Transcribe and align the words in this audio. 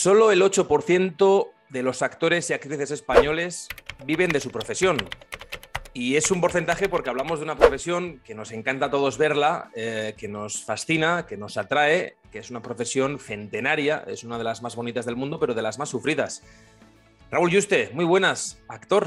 Solo 0.00 0.32
el 0.32 0.40
8% 0.40 1.50
de 1.68 1.82
los 1.82 2.00
actores 2.00 2.48
y 2.48 2.54
actrices 2.54 2.90
españoles 2.90 3.68
viven 4.06 4.30
de 4.30 4.40
su 4.40 4.50
profesión. 4.50 4.96
Y 5.92 6.16
es 6.16 6.30
un 6.30 6.40
porcentaje 6.40 6.88
porque 6.88 7.10
hablamos 7.10 7.38
de 7.38 7.44
una 7.44 7.58
profesión 7.58 8.18
que 8.24 8.34
nos 8.34 8.50
encanta 8.52 8.86
a 8.86 8.90
todos 8.90 9.18
verla, 9.18 9.70
eh, 9.76 10.14
que 10.16 10.26
nos 10.26 10.64
fascina, 10.64 11.26
que 11.26 11.36
nos 11.36 11.58
atrae, 11.58 12.16
que 12.32 12.38
es 12.38 12.48
una 12.48 12.62
profesión 12.62 13.18
centenaria, 13.18 14.02
es 14.06 14.24
una 14.24 14.38
de 14.38 14.44
las 14.44 14.62
más 14.62 14.74
bonitas 14.74 15.04
del 15.04 15.16
mundo, 15.16 15.38
pero 15.38 15.52
de 15.52 15.60
las 15.60 15.78
más 15.78 15.90
sufridas. 15.90 16.44
Raúl 17.30 17.50
Yuste, 17.50 17.90
muy 17.92 18.06
buenas, 18.06 18.58
actor. 18.68 19.06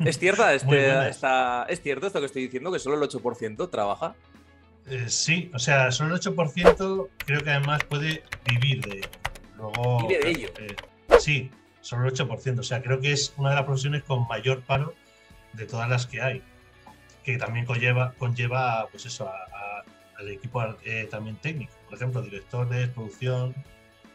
¿Es, 0.00 0.18
cierta 0.18 0.52
este, 0.54 1.08
¿Es 1.68 1.82
cierto 1.82 2.08
esto 2.08 2.18
que 2.18 2.26
estoy 2.26 2.42
diciendo, 2.42 2.72
que 2.72 2.80
solo 2.80 3.00
el 3.00 3.08
8% 3.08 3.70
trabaja? 3.70 4.16
Eh, 4.88 5.04
sí, 5.06 5.52
o 5.54 5.60
sea, 5.60 5.92
solo 5.92 6.16
el 6.16 6.20
8% 6.20 7.08
creo 7.24 7.44
que 7.44 7.50
además 7.50 7.84
puede 7.84 8.24
vivir 8.44 8.84
de 8.84 8.96
ello. 8.96 9.08
¿Vive 10.08 10.20
de 10.20 10.30
ello? 10.30 10.48
Eh, 10.58 10.76
sí, 11.18 11.50
solo 11.80 12.08
el 12.08 12.14
8%. 12.14 12.58
O 12.58 12.62
sea, 12.62 12.82
creo 12.82 13.00
que 13.00 13.12
es 13.12 13.34
una 13.36 13.50
de 13.50 13.56
las 13.56 13.64
profesiones 13.64 14.02
con 14.04 14.26
mayor 14.28 14.62
paro 14.62 14.94
de 15.52 15.66
todas 15.66 15.88
las 15.88 16.06
que 16.06 16.20
hay, 16.20 16.42
que 17.24 17.36
también 17.38 17.66
conlleva, 17.66 18.14
conlleva 18.18 18.88
pues 18.90 19.06
eso, 19.06 19.30
al 20.18 20.28
equipo 20.28 20.62
eh, 20.84 21.08
también 21.10 21.36
técnico. 21.36 21.72
Por 21.86 21.94
ejemplo, 21.94 22.22
directores, 22.22 22.88
producción, 22.88 23.54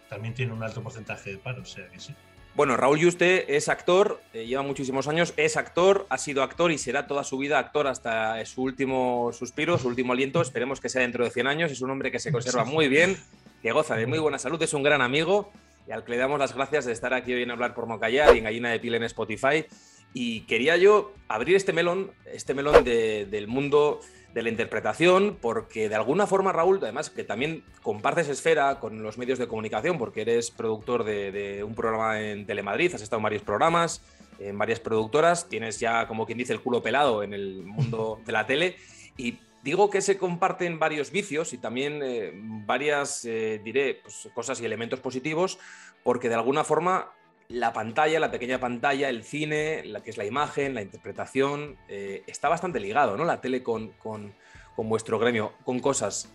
también 0.09 0.34
tiene 0.34 0.54
un 0.54 0.63
alto 0.63 0.81
porcentaje 0.81 1.31
de 1.31 1.38
paro, 1.38 1.62
o 1.62 1.66
sea 1.66 1.88
que 1.90 1.99
sí. 1.99 2.16
Bueno, 2.55 2.77
Raúl 2.77 2.99
Yuste 2.99 3.57
es 3.57 3.68
actor, 3.68 4.21
eh, 4.32 4.46
lleva 4.46 4.62
muchísimos 4.62 5.09
años, 5.09 5.34
es 5.35 5.57
actor, 5.57 6.07
ha 6.09 6.18
sido 6.18 6.41
actor 6.41 6.71
y 6.71 6.77
será 6.77 7.05
toda 7.05 7.26
su 7.26 7.38
vida 7.38 7.59
actor 7.59 7.85
hasta 7.85 8.43
su 8.46 8.62
último 8.63 9.32
suspiro, 9.34 9.77
su 9.77 9.90
último 9.90 10.13
aliento. 10.13 10.41
Esperemos 10.41 10.80
que 10.80 10.88
sea 10.88 11.02
dentro 11.02 11.26
de 11.26 11.32
100 11.32 11.48
años. 11.48 11.71
Es 11.71 11.82
un 11.82 11.90
hombre 11.91 12.12
que 12.12 12.20
se 12.20 12.32
conserva 12.32 12.63
muy 12.63 12.88
bien, 12.88 13.18
que 13.66 13.71
goza 13.71 13.96
de 13.96 14.05
muy 14.05 14.20
buena 14.20 14.38
salud, 14.38 14.62
es 14.62 14.76
un 14.76 14.84
gran 14.84 15.02
amigo 15.02 15.52
y 15.88 15.91
al 15.91 16.04
que 16.04 16.12
le 16.12 16.18
damos 16.18 16.38
las 16.38 16.54
gracias 16.54 16.85
de 16.85 16.91
estar 16.91 17.16
aquí 17.16 17.34
hoy 17.34 17.41
en 17.41 17.49
Hablar 17.49 17.74
por 17.74 17.88
Mocallar 17.88 18.35
y 18.35 18.38
en 18.38 18.44
Gallina 18.44 18.70
de 18.70 18.80
Piel 18.80 18.94
en 18.94 19.02
Spotify. 19.02 19.66
Y 20.13 20.41
quería 20.41 20.77
yo 20.77 21.13
abrir 21.27 21.55
este 21.55 21.74
melón, 21.74 22.12
este 22.32 22.54
melón 22.54 22.84
del 22.84 23.48
mundo 23.48 24.02
de 24.36 24.43
la 24.43 24.49
interpretación, 24.49 25.40
porque 25.41 25.90
de 25.90 25.96
alguna 25.96 26.27
forma, 26.27 26.52
Raúl, 26.52 26.77
además 26.80 27.10
que 27.10 27.24
también 27.24 27.63
compartes 27.82 28.30
esfera 28.30 28.80
con 28.80 29.02
los 29.02 29.18
medios 29.18 29.40
de 29.40 29.48
comunicación, 29.48 29.98
porque 29.98 30.21
eres 30.21 30.52
productor 30.52 31.04
de, 31.04 31.63
un 31.63 31.74
programa 31.74 32.21
en 32.21 32.46
Telemadrid, 32.46 32.93
has 32.93 33.02
estado 33.02 33.18
en 33.18 33.24
varios 33.24 33.41
programas, 33.41 34.04
en 34.38 34.60
varias 34.60 34.80
productoras, 34.80 35.49
tienes 35.49 35.80
ya, 35.80 36.08
como 36.08 36.27
quien 36.27 36.38
dice, 36.38 36.54
el 36.54 36.62
culo 36.62 36.84
pelado 36.84 37.24
en 37.24 37.34
el 37.34 37.63
mundo 37.63 38.20
de 38.27 38.32
la 38.32 38.46
tele, 38.46 38.76
y 39.18 39.40
digo 39.66 39.90
que 39.90 40.02
se 40.02 40.20
comparten 40.20 40.77
varios 40.77 41.10
vicios 41.10 41.52
y 41.52 41.58
también 41.58 41.99
eh, 42.04 42.32
varias, 42.35 43.26
eh, 43.26 43.60
diré, 43.63 43.96
pues, 43.96 44.30
cosas 44.35 44.62
y 44.62 44.66
elementos 44.66 44.99
positivos, 44.99 45.58
porque 46.04 46.30
de 46.30 46.35
alguna 46.35 46.63
forma 46.63 47.12
la 47.48 47.74
pantalla, 47.74 48.20
la 48.20 48.30
pequeña 48.30 48.60
pantalla, 48.60 49.10
el 49.10 49.24
cine, 49.24 49.84
la 49.86 50.04
que 50.04 50.12
es 50.12 50.18
la 50.18 50.26
imagen, 50.26 50.76
la 50.76 50.84
interpretación, 50.84 51.77
eh, 51.88 52.24
está 52.27 52.48
bastante 52.48 52.80
ligado, 52.80 53.18
¿no? 53.18 53.26
La 53.26 53.41
tele 53.41 53.63
con, 53.63 53.90
con, 53.93 54.36
vuestro 54.77 55.18
gremio, 55.18 55.54
con 55.63 55.80
cosas. 55.80 56.32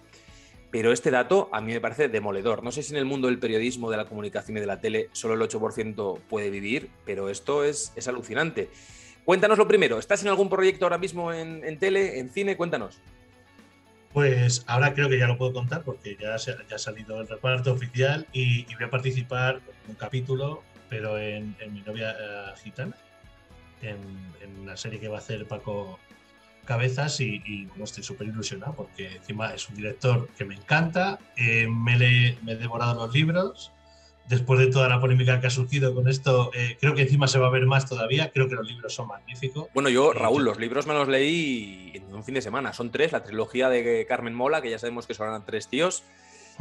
Pero 0.72 0.92
este 0.92 1.12
dato 1.12 1.48
a 1.52 1.60
mí 1.60 1.72
me 1.72 1.80
parece 1.80 2.08
demoledor. 2.08 2.64
No 2.64 2.72
sé 2.72 2.82
si 2.82 2.92
en 2.92 2.98
el 2.98 3.04
mundo 3.04 3.28
del 3.28 3.38
periodismo, 3.38 3.92
de 3.92 3.96
la 3.96 4.06
comunicación 4.06 4.56
y 4.56 4.60
de 4.60 4.66
la 4.66 4.80
tele 4.80 5.08
solo 5.12 5.34
el 5.34 5.40
8% 5.40 6.18
puede 6.28 6.50
vivir, 6.50 6.90
pero 7.04 7.28
esto 7.28 7.62
es, 7.62 7.92
es, 7.94 8.08
alucinante. 8.08 8.70
Cuéntanos 9.24 9.58
lo 9.58 9.68
primero, 9.68 10.00
¿estás 10.00 10.22
en 10.22 10.28
algún 10.28 10.48
proyecto 10.48 10.84
ahora 10.84 10.98
mismo 10.98 11.32
en, 11.32 11.78
tele, 11.78 12.18
en 12.18 12.30
cine? 12.30 12.56
Cuéntanos. 12.56 13.00
Pues 14.12 14.64
ahora 14.66 14.92
creo 14.92 15.08
que 15.08 15.18
ya 15.18 15.28
lo 15.28 15.38
puedo 15.38 15.52
contar 15.52 15.82
porque 15.82 16.16
ya, 16.20 16.36
ya 16.36 16.74
ha 16.74 16.78
salido 16.78 17.20
el 17.20 17.28
reparto 17.28 17.72
oficial 17.72 18.26
y, 18.32 18.64
voy 18.74 18.84
a 18.84 18.90
participar 18.90 19.60
en 19.84 19.90
un 19.90 19.96
capítulo 19.96 20.62
pero 20.88 21.16
en, 21.18 21.54
Mi 21.70 21.82
novia 21.82 22.10
eh, 22.10 22.52
gitana, 22.62 22.96
en, 23.80 24.66
la 24.66 24.76
serie 24.76 25.00
que 25.00 25.08
va 25.08 25.16
a 25.16 25.20
hacer 25.20 25.46
Paco 25.46 25.98
Cabezas 26.64 27.20
y, 27.20 27.68
estoy 27.82 28.02
súper 28.02 28.26
ilusionado 28.26 28.74
porque 28.74 29.16
encima 29.16 29.54
es 29.54 29.68
un 29.68 29.76
director 29.76 30.28
que 30.36 30.44
me 30.44 30.54
encanta, 30.54 31.18
eh, 31.36 31.66
me, 31.68 31.96
me, 32.42 32.52
he 32.52 32.56
devorado 32.56 33.06
los 33.06 33.14
libros, 33.14 33.72
después 34.30 34.60
de 34.60 34.68
toda 34.68 34.88
la 34.88 35.00
polémica 35.00 35.40
que 35.40 35.48
ha 35.48 35.50
surgido 35.50 35.94
con 35.94 36.08
esto, 36.08 36.50
eh, 36.54 36.78
creo 36.80 36.94
que 36.94 37.02
encima 37.02 37.26
se 37.26 37.38
va 37.38 37.48
a 37.48 37.50
ver 37.50 37.66
más 37.66 37.86
todavía, 37.86 38.30
creo 38.32 38.48
que 38.48 38.54
los 38.54 38.66
libros 38.66 38.94
son 38.94 39.08
magníficos. 39.08 39.66
Bueno, 39.74 39.90
yo, 39.90 40.12
Raúl, 40.12 40.44
los 40.44 40.58
libros 40.58 40.86
me 40.86 40.94
los 40.94 41.08
leí 41.08 41.92
en 41.94 42.14
un 42.14 42.24
fin 42.24 42.34
de 42.34 42.40
semana, 42.40 42.72
son 42.72 42.90
tres, 42.90 43.12
la 43.12 43.22
trilogía 43.22 43.68
de 43.68 44.06
Carmen 44.08 44.32
Mola, 44.32 44.62
que 44.62 44.70
ya 44.70 44.78
sabemos 44.78 45.06
que 45.06 45.14
son 45.14 45.44
tres 45.44 45.68
tíos, 45.68 46.04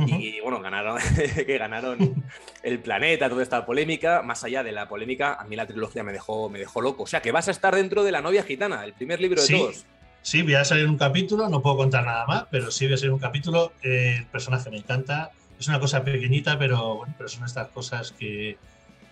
y 0.08 0.40
bueno, 0.42 0.62
ganaron, 0.62 0.98
que 1.46 1.58
ganaron 1.58 2.24
el 2.64 2.80
planeta, 2.80 3.30
toda 3.30 3.44
esta 3.44 3.66
polémica. 3.66 4.22
Más 4.22 4.44
allá 4.44 4.64
de 4.64 4.72
la 4.72 4.88
polémica, 4.88 5.34
a 5.34 5.44
mí 5.44 5.56
la 5.56 5.68
trilogía 5.68 6.04
me 6.04 6.14
dejó, 6.14 6.50
me 6.50 6.60
dejó 6.60 6.82
loco. 6.82 7.04
O 7.04 7.08
sea, 7.08 7.22
que 7.22 7.32
vas 7.32 7.48
a 7.48 7.52
estar 7.52 7.76
dentro 7.76 8.04
de 8.04 8.12
La 8.12 8.22
novia 8.22 8.44
gitana, 8.44 8.84
el 8.86 8.94
primer 8.94 9.20
libro 9.20 9.42
de 9.42 9.48
todos. 9.48 9.86
Sí, 10.22 10.42
voy 10.42 10.56
a 10.56 10.66
salir 10.66 10.88
un 10.88 10.98
capítulo, 10.98 11.50
no 11.50 11.62
puedo 11.62 11.78
contar 11.78 12.06
nada 12.06 12.26
más, 12.26 12.46
pero 12.52 12.72
sí 12.72 12.86
voy 12.86 12.96
a 12.96 12.98
salir 12.98 13.12
un 13.12 13.20
capítulo. 13.20 13.74
Eh, 13.84 14.16
el 14.20 14.26
personaje 14.28 14.70
me 14.70 14.78
encanta. 14.78 15.32
Es 15.60 15.68
una 15.68 15.80
cosa 15.80 16.04
pequeñita, 16.04 16.58
pero 16.58 16.96
bueno, 16.96 17.14
pero 17.18 17.30
son 17.30 17.44
estas 17.44 17.68
cosas 17.68 18.14
que, 18.14 18.58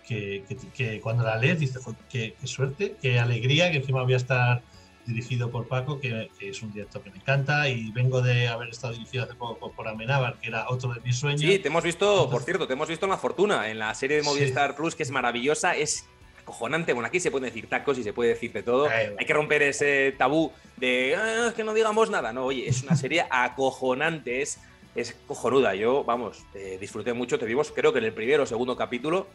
que, 0.06 0.42
que, 0.74 1.00
cuando 1.00 1.22
la 1.22 1.36
lees 1.36 1.60
dices, 1.60 1.82
qué, 2.08 2.34
qué 2.40 2.46
suerte, 2.46 2.96
qué 3.00 3.18
alegría, 3.18 3.70
que 3.70 3.76
encima 3.76 4.02
voy 4.02 4.14
a 4.14 4.16
estar 4.16 4.62
dirigido 5.08 5.50
por 5.50 5.66
Paco, 5.66 5.98
que, 6.00 6.30
es 6.40 6.62
un 6.62 6.72
director 6.72 7.02
que 7.02 7.10
me 7.10 7.16
encanta, 7.16 7.68
y 7.68 7.90
vengo 7.90 8.22
de 8.22 8.48
haber 8.48 8.68
estado 8.68 8.92
dirigido 8.92 9.24
hace 9.24 9.34
poco 9.34 9.72
por 9.72 9.88
Amenábar, 9.88 10.38
que 10.38 10.48
era 10.48 10.68
otro 10.68 10.92
de 10.92 11.00
mis 11.00 11.16
sueños. 11.16 11.40
Sí, 11.40 11.58
te 11.58 11.68
hemos 11.68 11.82
visto, 11.82 12.30
por 12.30 12.42
cierto, 12.42 12.66
te 12.66 12.74
hemos 12.74 12.88
visto 12.88 13.06
en 13.06 13.10
La 13.10 13.18
Fortuna, 13.18 13.68
en 13.68 13.78
la 13.78 13.94
serie 13.94 14.18
de 14.18 14.22
Movistar 14.22 14.76
Plus, 14.76 14.94
que 14.94 15.02
es 15.02 15.10
maravillosa, 15.10 15.74
es 15.74 16.06
acojonante. 16.40 16.92
Bueno, 16.92 17.08
aquí 17.08 17.20
se 17.20 17.30
pueden 17.30 17.46
decir 17.46 17.68
tacos 17.68 17.98
y 17.98 18.02
se 18.02 18.12
puede 18.12 18.30
decir 18.30 18.52
de 18.52 18.62
todo. 18.62 18.88
Hay 18.88 19.26
que 19.26 19.34
romper 19.34 19.62
ese 19.62 20.14
tabú 20.16 20.52
de 20.76 21.16
ah, 21.16 21.52
que 21.56 21.64
no 21.64 21.74
digamos 21.74 22.10
nada. 22.10 22.32
No, 22.32 22.44
oye, 22.44 22.68
es 22.68 22.82
una 22.82 22.96
serie 22.96 23.24
acojonante, 23.30 24.42
es, 24.42 24.58
es 24.94 25.16
cojonuda. 25.26 25.74
Yo, 25.74 26.04
vamos, 26.04 26.44
eh, 26.54 26.78
disfruté 26.80 27.12
mucho, 27.12 27.38
te 27.38 27.46
digo, 27.46 27.62
creo 27.74 27.92
que 27.92 27.98
en 27.98 28.06
el 28.06 28.12
primero 28.12 28.42
o 28.42 28.46
segundo 28.46 28.76
capítulo 28.76 29.26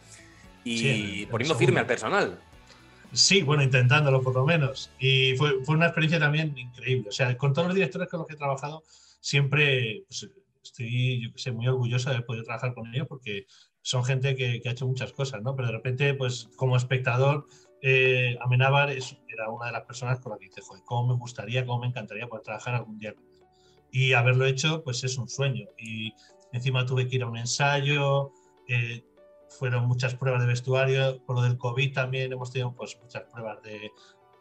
y 0.64 1.26
poniendo 1.26 1.54
firme 1.54 1.80
al 1.80 1.86
personal. 1.86 2.38
Sí, 3.12 3.42
bueno, 3.42 3.62
intentándolo 3.62 4.22
por 4.22 4.34
lo 4.34 4.44
menos. 4.44 4.90
Y 4.98 5.36
fue, 5.36 5.62
fue, 5.64 5.76
una 5.76 5.86
experiencia 5.86 6.18
también 6.18 6.56
increíble. 6.58 7.10
O 7.10 7.12
sea, 7.12 7.36
con 7.36 7.52
todos 7.52 7.68
los 7.68 7.74
directores 7.74 8.08
con 8.08 8.18
los 8.18 8.26
que 8.26 8.34
he 8.34 8.36
trabajado, 8.38 8.82
siempre 9.20 10.04
pues, 10.08 10.28
estoy, 10.62 11.22
yo 11.22 11.32
que 11.32 11.38
sé, 11.38 11.52
muy 11.52 11.68
orgulloso 11.68 12.08
de 12.08 12.16
haber 12.16 12.26
podido 12.26 12.44
trabajar 12.44 12.74
con 12.74 12.92
ellos 12.92 13.06
porque 13.06 13.46
son 13.82 14.04
gente 14.04 14.34
que, 14.34 14.60
que, 14.60 14.68
ha 14.68 14.72
hecho 14.72 14.86
muchas 14.86 15.12
cosas, 15.12 15.42
¿no? 15.42 15.54
Pero 15.54 15.68
de 15.68 15.74
repente, 15.74 16.14
pues 16.14 16.48
como 16.56 16.76
espectador, 16.76 17.46
eh, 17.86 18.38
Amenábar 18.40 18.90
era 18.90 19.50
una 19.50 19.66
de 19.66 19.72
las 19.72 19.82
personas 19.84 20.18
con 20.18 20.30
las 20.30 20.38
que 20.38 20.46
dije, 20.46 20.62
joder, 20.62 20.82
cómo 20.86 21.12
me 21.12 21.20
gustaría, 21.20 21.66
cómo 21.66 21.80
me 21.80 21.88
encantaría 21.88 22.26
poder 22.26 22.42
trabajar 22.42 22.74
algún 22.74 22.98
día 22.98 23.14
con. 23.14 23.33
Y 23.94 24.12
haberlo 24.12 24.44
hecho, 24.44 24.82
pues 24.82 25.04
es 25.04 25.16
un 25.18 25.28
sueño. 25.28 25.68
Y 25.78 26.12
encima 26.52 26.84
tuve 26.84 27.06
que 27.06 27.14
ir 27.14 27.22
a 27.22 27.28
un 27.28 27.36
ensayo. 27.36 28.32
Eh, 28.66 29.04
fueron 29.48 29.86
muchas 29.86 30.16
pruebas 30.16 30.42
de 30.42 30.48
vestuario, 30.48 31.22
por 31.24 31.36
lo 31.36 31.42
del 31.42 31.56
COVID 31.56 31.92
también 31.92 32.32
hemos 32.32 32.50
tenido 32.50 32.74
pues, 32.74 32.98
muchas 33.00 33.22
pruebas 33.30 33.62
de, 33.62 33.92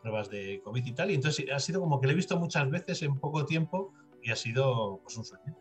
pruebas 0.01 0.27
de 0.31 0.59
COVID 0.63 0.83
y 0.83 0.91
tal, 0.93 1.11
y 1.11 1.13
entonces 1.13 1.45
ha 1.53 1.59
sido 1.59 1.79
como 1.81 2.01
que 2.01 2.07
lo 2.07 2.13
he 2.13 2.15
visto 2.15 2.35
muchas 2.39 2.67
veces 2.71 3.03
en 3.03 3.19
poco 3.19 3.45
tiempo 3.45 3.93
y 4.23 4.31
ha 4.31 4.35
sido 4.35 5.01
pues, 5.03 5.17
un 5.17 5.25
sueño. 5.25 5.55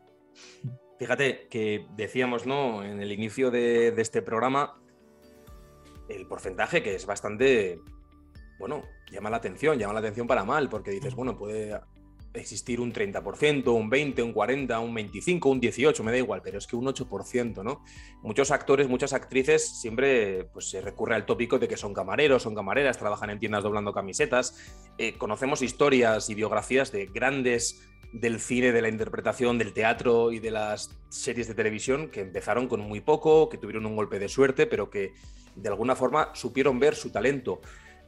Fíjate 0.99 1.49
que 1.49 1.87
decíamos 1.97 2.47
¿no? 2.47 2.83
en 2.83 3.03
el 3.03 3.13
inicio 3.13 3.51
de, 3.51 3.89
este 3.89 4.23
programa 4.23 4.81
el 6.09 6.27
porcentaje 6.27 6.83
que 6.83 6.95
es 6.95 7.05
bastante, 7.05 7.79
bueno, 8.59 8.83
llama 9.11 9.29
la 9.29 9.37
atención, 9.37 9.79
llama 9.79 9.95
la 9.95 10.01
atención 10.01 10.27
para 10.27 10.45
mal, 10.45 10.71
porque 10.71 10.93
dices, 10.93 11.15
bueno, 11.15 11.37
puede 11.37 11.79
existir 12.35 12.81
un 12.81 12.93
30%, 12.93 13.73
un 13.73 13.91
20%, 13.91 14.23
un 14.23 14.35
40%, 14.35 14.83
un 14.83 14.95
25%, 14.95 15.51
un 15.51 15.61
18%, 15.61 16.03
me 16.03 16.13
da 16.13 16.19
igual, 16.19 16.41
pero 16.43 16.59
es 16.59 16.67
que 16.67 16.77
un 16.77 16.87
8%, 16.87 17.63
¿no? 17.63 17.85
Muchos 18.23 18.51
actores, 18.51 18.89
muchas 18.89 19.13
actrices 19.13 19.81
siempre 19.81 20.45
pues, 20.53 20.71
se 20.71 20.81
recurre 20.81 21.15
al 21.15 21.27
tópico 21.27 21.59
de 21.59 21.69
que 21.69 21.77
son 21.77 21.93
camareros, 21.93 22.43
son 22.43 22.55
camareras, 22.55 22.99
trabajan 22.99 23.31
en 23.31 23.39
tiendas 23.39 23.63
doblando 23.63 23.93
camisetas. 23.93 24.57
Eh, 24.99 25.15
conocemos 25.19 25.63
historias 25.63 26.31
y 26.31 26.35
biografías 26.35 26.91
de 26.93 27.07
grandes 27.07 27.89
del 28.13 28.41
cine, 28.41 28.73
de 28.73 28.83
la 28.83 28.89
interpretación, 28.89 29.59
del 29.59 29.73
teatro 29.73 30.33
y 30.33 30.39
de 30.39 30.51
las 30.51 30.91
series 31.09 31.49
de 31.49 31.55
televisión 31.55 32.11
que 32.11 32.21
empezaron 32.21 32.69
con 32.69 32.81
muy 32.81 33.01
poco, 33.01 33.49
que 33.49 33.57
tuvieron 33.59 33.87
un 33.87 33.97
golpe 33.97 34.19
de 34.19 34.29
suerte, 34.29 34.67
pero 34.67 34.91
que 34.91 35.13
de 35.57 35.69
alguna 35.69 35.97
forma 35.97 36.31
supieron 36.35 36.79
ver 36.79 36.95
su 36.95 37.11
talento. 37.11 37.61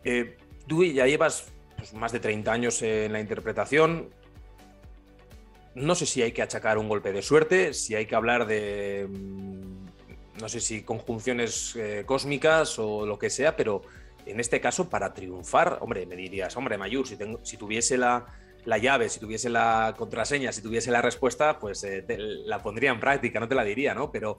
Eh, 0.04 0.37
tú 0.66 0.84
ya 0.84 1.06
llevas 1.06 1.53
pues, 1.84 2.00
más 2.00 2.12
de 2.12 2.20
30 2.20 2.50
años 2.50 2.81
en 2.81 3.12
la 3.12 3.20
interpretación. 3.20 4.08
No 5.75 5.94
sé 5.94 6.06
si 6.06 6.22
hay 6.22 6.32
que 6.32 6.40
achacar 6.40 6.78
un 6.78 6.88
golpe 6.88 7.12
de 7.12 7.20
suerte, 7.20 7.75
si 7.75 7.94
hay 7.94 8.06
que 8.06 8.14
hablar 8.14 8.46
de, 8.46 9.06
mm, 9.06 10.40
no 10.40 10.48
sé 10.48 10.60
si 10.60 10.82
conjunciones 10.82 11.76
eh, 11.76 12.04
cósmicas 12.06 12.78
o 12.78 13.04
lo 13.04 13.19
que 13.19 13.28
sea, 13.28 13.54
pero 13.54 13.82
en 14.25 14.40
este 14.40 14.62
caso, 14.62 14.88
para 14.88 15.12
triunfar, 15.12 15.76
hombre, 15.82 16.06
me 16.06 16.16
dirías, 16.16 16.56
hombre, 16.56 16.78
Mayur, 16.78 17.06
si, 17.06 17.19
si 17.42 17.58
tuviese 17.58 17.98
la, 17.98 18.25
llave, 18.80 19.10
si 19.10 19.20
tuviese 19.20 19.50
la 19.50 19.94
contraseña, 19.94 20.52
si 20.52 20.62
tuviese 20.62 20.90
la 20.90 21.02
respuesta, 21.02 21.58
pues 21.58 21.84
eh, 21.84 22.02
la 22.46 22.62
pondría 22.62 22.92
en 22.92 23.00
práctica, 23.00 23.40
no 23.40 23.48
te 23.48 23.54
la 23.54 23.64
diría, 23.64 23.94
¿no? 23.94 24.10
Pero 24.10 24.38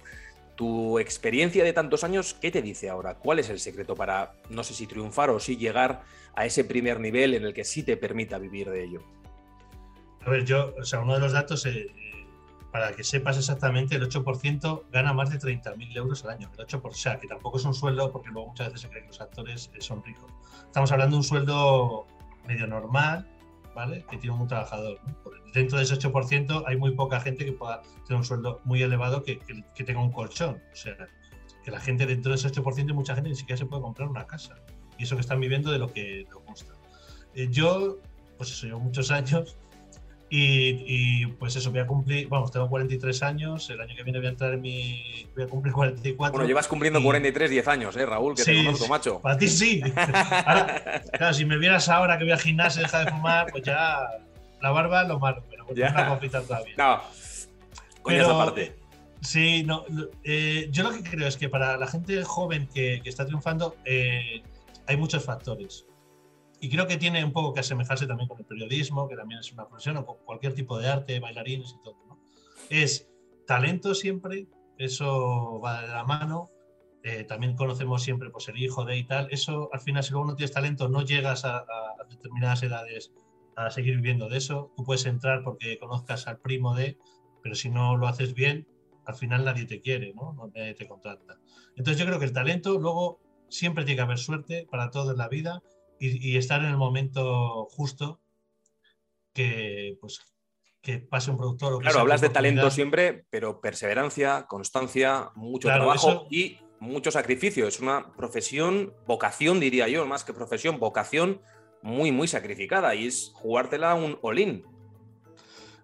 Tu 0.55 0.99
experiencia 0.99 1.63
de 1.63 1.73
tantos 1.73 2.03
años, 2.03 2.33
¿qué 2.33 2.49
te 2.49 2.61
dice 2.61 2.89
ahora? 2.89 3.15
¿Cuál 3.15 3.39
es 3.39 3.49
el 3.49 3.59
secreto 3.59 3.95
para, 3.95 4.35
no 4.49 4.63
sé 4.63 4.73
si 4.73 4.87
triunfar 4.87 5.29
o 5.29 5.39
si 5.39 5.57
llegar 5.57 6.03
a 6.33 6.45
ese 6.45 6.63
primer 6.63 6.99
nivel 6.99 7.33
en 7.33 7.43
el 7.43 7.53
que 7.53 7.65
sí 7.65 7.83
te 7.83 7.97
permita 7.97 8.37
vivir 8.37 8.69
de 8.69 8.83
ello? 8.83 9.01
A 10.25 10.29
ver, 10.29 10.45
yo, 10.45 10.73
o 10.79 10.83
sea, 10.83 11.01
uno 11.01 11.13
de 11.13 11.19
los 11.19 11.33
datos, 11.33 11.65
eh, 11.65 11.87
para 12.71 12.93
que 12.93 13.03
sepas 13.03 13.37
exactamente, 13.37 13.95
el 13.95 14.09
8% 14.09 14.85
gana 14.91 15.13
más 15.13 15.29
de 15.29 15.39
30.000 15.39 15.95
euros 15.97 16.23
al 16.25 16.31
año. 16.31 16.49
El 16.57 16.65
8%, 16.65 16.81
o 16.83 16.93
sea, 16.93 17.19
que 17.19 17.27
tampoco 17.27 17.57
es 17.57 17.65
un 17.65 17.73
sueldo, 17.73 18.11
porque 18.11 18.29
luego 18.29 18.49
muchas 18.49 18.67
veces 18.67 18.81
se 18.81 18.89
cree 18.89 19.01
que 19.01 19.07
los 19.07 19.21
actores 19.21 19.69
eh, 19.73 19.81
son 19.81 20.03
ricos. 20.03 20.31
Estamos 20.65 20.91
hablando 20.91 21.15
de 21.15 21.17
un 21.17 21.23
sueldo 21.23 22.07
medio 22.47 22.65
normal, 22.65 23.27
¿vale? 23.75 24.05
Que 24.09 24.17
tiene 24.17 24.35
un 24.35 24.47
trabajador. 24.47 24.99
Dentro 25.55 25.77
de 25.77 25.85
ese 25.85 25.95
8% 25.95 26.63
hay 26.67 26.75
muy 26.75 26.91
poca 26.91 27.21
gente 27.21 27.45
que 27.45 27.53
pueda 27.53 27.81
tener 28.05 28.17
un 28.17 28.25
sueldo 28.25 28.59
muy 28.65 28.83
elevado 28.83 29.23
que, 29.23 29.39
que, 29.39 29.83
tenga 29.85 30.01
un 30.01 30.11
colchón. 30.11 30.61
O 30.73 30.75
sea, 30.75 30.97
que 31.63 31.71
la 31.71 31.79
gente 31.79 32.05
dentro 32.05 32.31
de 32.31 32.35
ese 32.35 32.49
8% 32.49 32.93
mucha 32.93 33.15
gente 33.15 33.29
ni 33.29 33.37
siquiera 33.37 33.57
se 33.57 33.65
puede 33.65 33.81
comprar 33.81 34.09
una 34.09 34.27
casa. 34.27 34.55
Y 34.97 35.03
eso 35.03 35.15
que 35.15 35.21
están 35.21 35.39
viviendo 35.39 35.71
de 35.71 35.79
lo 35.79 35.93
que 35.93 36.25
les 36.25 36.33
gusta. 36.45 36.73
Eh, 37.35 37.47
yo, 37.49 37.99
pues 38.37 38.51
eso, 38.51 38.67
llevo 38.67 38.81
muchos 38.81 39.11
años 39.11 39.57
y, 40.29 41.25
pues 41.27 41.55
eso, 41.55 41.71
voy 41.71 41.79
a 41.79 41.87
cumplir, 41.87 42.27
vamos, 42.27 42.51
tengo 42.51 42.67
43 42.67 43.23
años, 43.23 43.69
el 43.69 43.79
año 43.79 43.95
que 43.95 44.03
viene 44.03 44.19
voy 44.19 44.27
a 44.27 44.31
entrar 44.31 44.53
en 44.53 44.59
mi, 44.59 45.29
voy 45.33 45.45
a 45.45 45.47
cumplir 45.47 45.73
44. 45.73 46.33
Bueno, 46.33 46.45
llevas 46.45 46.67
cumpliendo 46.67 47.01
43, 47.01 47.49
10 47.49 47.67
años, 47.69 47.95
¿eh, 47.95 48.05
Raúl? 48.05 48.35
Que 48.35 48.43
te 48.43 48.65
conozco, 48.65 48.87
macho. 48.89 49.21
Para 49.21 49.37
ti 49.37 49.47
sí. 49.47 49.81
claro, 51.13 51.33
si 51.33 51.45
me 51.45 51.57
vieras 51.57 51.87
ahora 51.87 52.17
que 52.17 52.25
voy 52.25 52.33
a 52.33 52.37
gimnasio 52.37 52.81
y 52.81 52.83
deja 52.83 53.05
de 53.05 53.11
fumar, 53.11 53.47
pues 53.51 53.63
ya 53.63 53.99
la 54.65 54.71
barba 54.71 55.03
lo 55.03 55.19
malo, 55.19 55.43
pero 55.49 55.65
con 55.65 55.77
una 55.77 56.09
copita 56.09 56.41
todavía. 56.41 56.73
No, 56.77 58.11
esa 58.11 58.37
parte. 58.37 58.75
Sí, 59.21 59.63
no, 59.63 59.85
eh, 60.23 60.67
yo 60.71 60.83
lo 60.83 60.91
que 60.91 61.03
creo 61.03 61.27
es 61.27 61.37
que 61.37 61.49
para 61.49 61.77
la 61.77 61.87
gente 61.87 62.23
joven 62.23 62.67
que, 62.73 62.99
que 63.03 63.09
está 63.09 63.25
triunfando 63.25 63.75
eh, 63.85 64.43
hay 64.87 64.97
muchos 64.97 65.23
factores 65.23 65.85
y 66.59 66.69
creo 66.69 66.87
que 66.87 66.97
tiene 66.97 67.23
un 67.23 67.31
poco 67.31 67.53
que 67.53 67.59
asemejarse 67.59 68.07
también 68.07 68.27
con 68.27 68.39
el 68.39 68.45
periodismo, 68.45 69.07
que 69.07 69.15
también 69.15 69.39
es 69.39 69.51
una 69.51 69.67
profesión, 69.67 69.97
o 69.97 70.05
con 70.05 70.17
cualquier 70.25 70.53
tipo 70.53 70.79
de 70.79 70.87
arte, 70.87 71.19
bailarines 71.19 71.75
y 71.79 71.83
todo. 71.83 71.97
¿no? 72.07 72.19
Es 72.69 73.07
talento 73.45 73.93
siempre, 73.93 74.47
eso 74.79 75.59
va 75.59 75.81
de 75.81 75.87
la 75.89 76.03
mano. 76.05 76.49
Eh, 77.03 77.23
también 77.23 77.55
conocemos 77.55 78.01
siempre 78.01 78.31
pues, 78.31 78.47
el 78.47 78.57
hijo 78.57 78.83
de 78.83 78.97
y 78.97 79.03
tal. 79.03 79.27
Eso, 79.29 79.69
al 79.73 79.79
final, 79.79 80.03
si 80.03 80.11
luego 80.11 80.25
no 80.25 80.35
tienes 80.35 80.53
talento, 80.53 80.89
no 80.89 81.03
llegas 81.03 81.45
a, 81.45 81.65
determinadas 82.09 82.63
edades 82.63 83.11
a 83.55 83.69
seguir 83.69 83.95
viviendo 83.95 84.29
de 84.29 84.37
eso. 84.37 84.71
Tú 84.75 84.83
puedes 84.83 85.05
entrar 85.05 85.43
porque 85.43 85.77
conozcas 85.79 86.27
al 86.27 86.39
primo 86.39 86.75
de, 86.75 86.97
pero 87.41 87.55
si 87.55 87.69
no 87.69 87.97
lo 87.97 88.07
haces 88.07 88.33
bien, 88.33 88.67
al 89.05 89.15
final 89.15 89.45
nadie 89.45 89.65
te 89.65 89.81
quiere, 89.81 90.13
¿no? 90.13 90.51
Nadie 90.53 90.73
te 90.73 90.87
contrata. 90.87 91.37
Entonces 91.75 91.99
yo 91.99 92.05
creo 92.05 92.19
que 92.19 92.25
el 92.25 92.33
talento, 92.33 92.79
luego, 92.79 93.19
siempre 93.49 93.85
tiene 93.85 93.97
que 93.97 94.01
haber 94.01 94.17
suerte 94.17 94.67
para 94.69 94.89
todo 94.89 95.11
en 95.11 95.17
la 95.17 95.29
vida 95.29 95.61
y, 95.99 96.35
estar 96.37 96.61
en 96.61 96.67
el 96.67 96.77
momento 96.77 97.65
justo 97.71 98.19
que, 99.33 99.97
pues, 100.01 100.19
que 100.81 100.99
pase 100.99 101.31
un 101.31 101.37
productor. 101.37 101.81
claro, 101.81 101.99
hablas 101.99 102.21
de 102.21 102.29
talento 102.29 102.69
siempre, 102.69 103.25
pero 103.29 103.61
perseverancia, 103.61 104.45
constancia, 104.47 105.31
mucho 105.35 105.67
trabajo 105.67 106.27
y 106.29 106.59
mucho 106.79 107.11
sacrificio. 107.11 107.67
Es 107.67 107.79
una 107.79 108.13
profesión, 108.15 108.93
vocación 109.07 109.59
diría 109.59 109.87
yo, 109.87 110.05
más 110.05 110.23
que 110.23 110.33
profesión, 110.33 110.79
vocación 110.79 111.41
muy, 111.85 112.11
muy 112.11 112.27
sacrificada 112.27 112.95
y 112.95 113.05
es 113.05 113.31
jugártela 113.35 113.93
un 113.93 114.17
all 114.23 114.63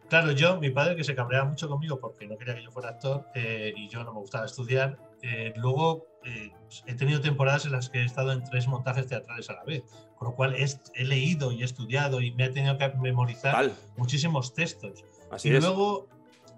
Claro, 0.10 0.32
yo, 0.32 0.60
mi 0.60 0.72
padre 0.72 0.96
que 0.96 1.04
se 1.04 1.16
cabreaba 1.16 1.48
mucho 1.48 1.70
conmigo 1.70 2.00
porque 2.00 2.28
no 2.28 2.38
quería 2.38 2.56
que 2.56 2.64
yo 2.64 2.72
fuera 2.72 2.90
actor 2.90 3.28
eh, 3.36 3.72
y 3.78 3.88
yo 3.88 4.04
no 4.04 4.12
me 4.12 4.20
gustaba 4.20 4.46
estudiar, 4.46 4.98
eh, 5.22 5.54
luego 5.56 6.08
eh, 6.26 6.52
he 6.88 6.96
tenido 6.96 7.22
temporadas 7.22 7.66
en 7.66 7.72
las 7.72 7.90
que 7.90 8.00
he 8.00 8.04
estado 8.04 8.34
en 8.34 8.44
tres 8.44 8.68
montajes 8.68 9.08
teatrales 9.08 9.50
a 9.52 9.54
la 9.54 9.64
vez, 9.64 9.84
con 10.18 10.30
lo 10.30 10.36
cual 10.36 10.56
he, 10.56 11.06
leído 11.06 11.52
y 11.52 11.62
he 11.62 11.66
estudiado 11.66 12.20
y 12.20 12.32
me 12.32 12.46
he 12.46 12.50
tenido 12.50 12.78
que 12.80 12.90
memorizar 12.96 13.72
muchísimos 13.96 14.56
textos. 14.56 15.06
Así 15.30 15.50
y 15.50 15.60
luego 15.60 16.10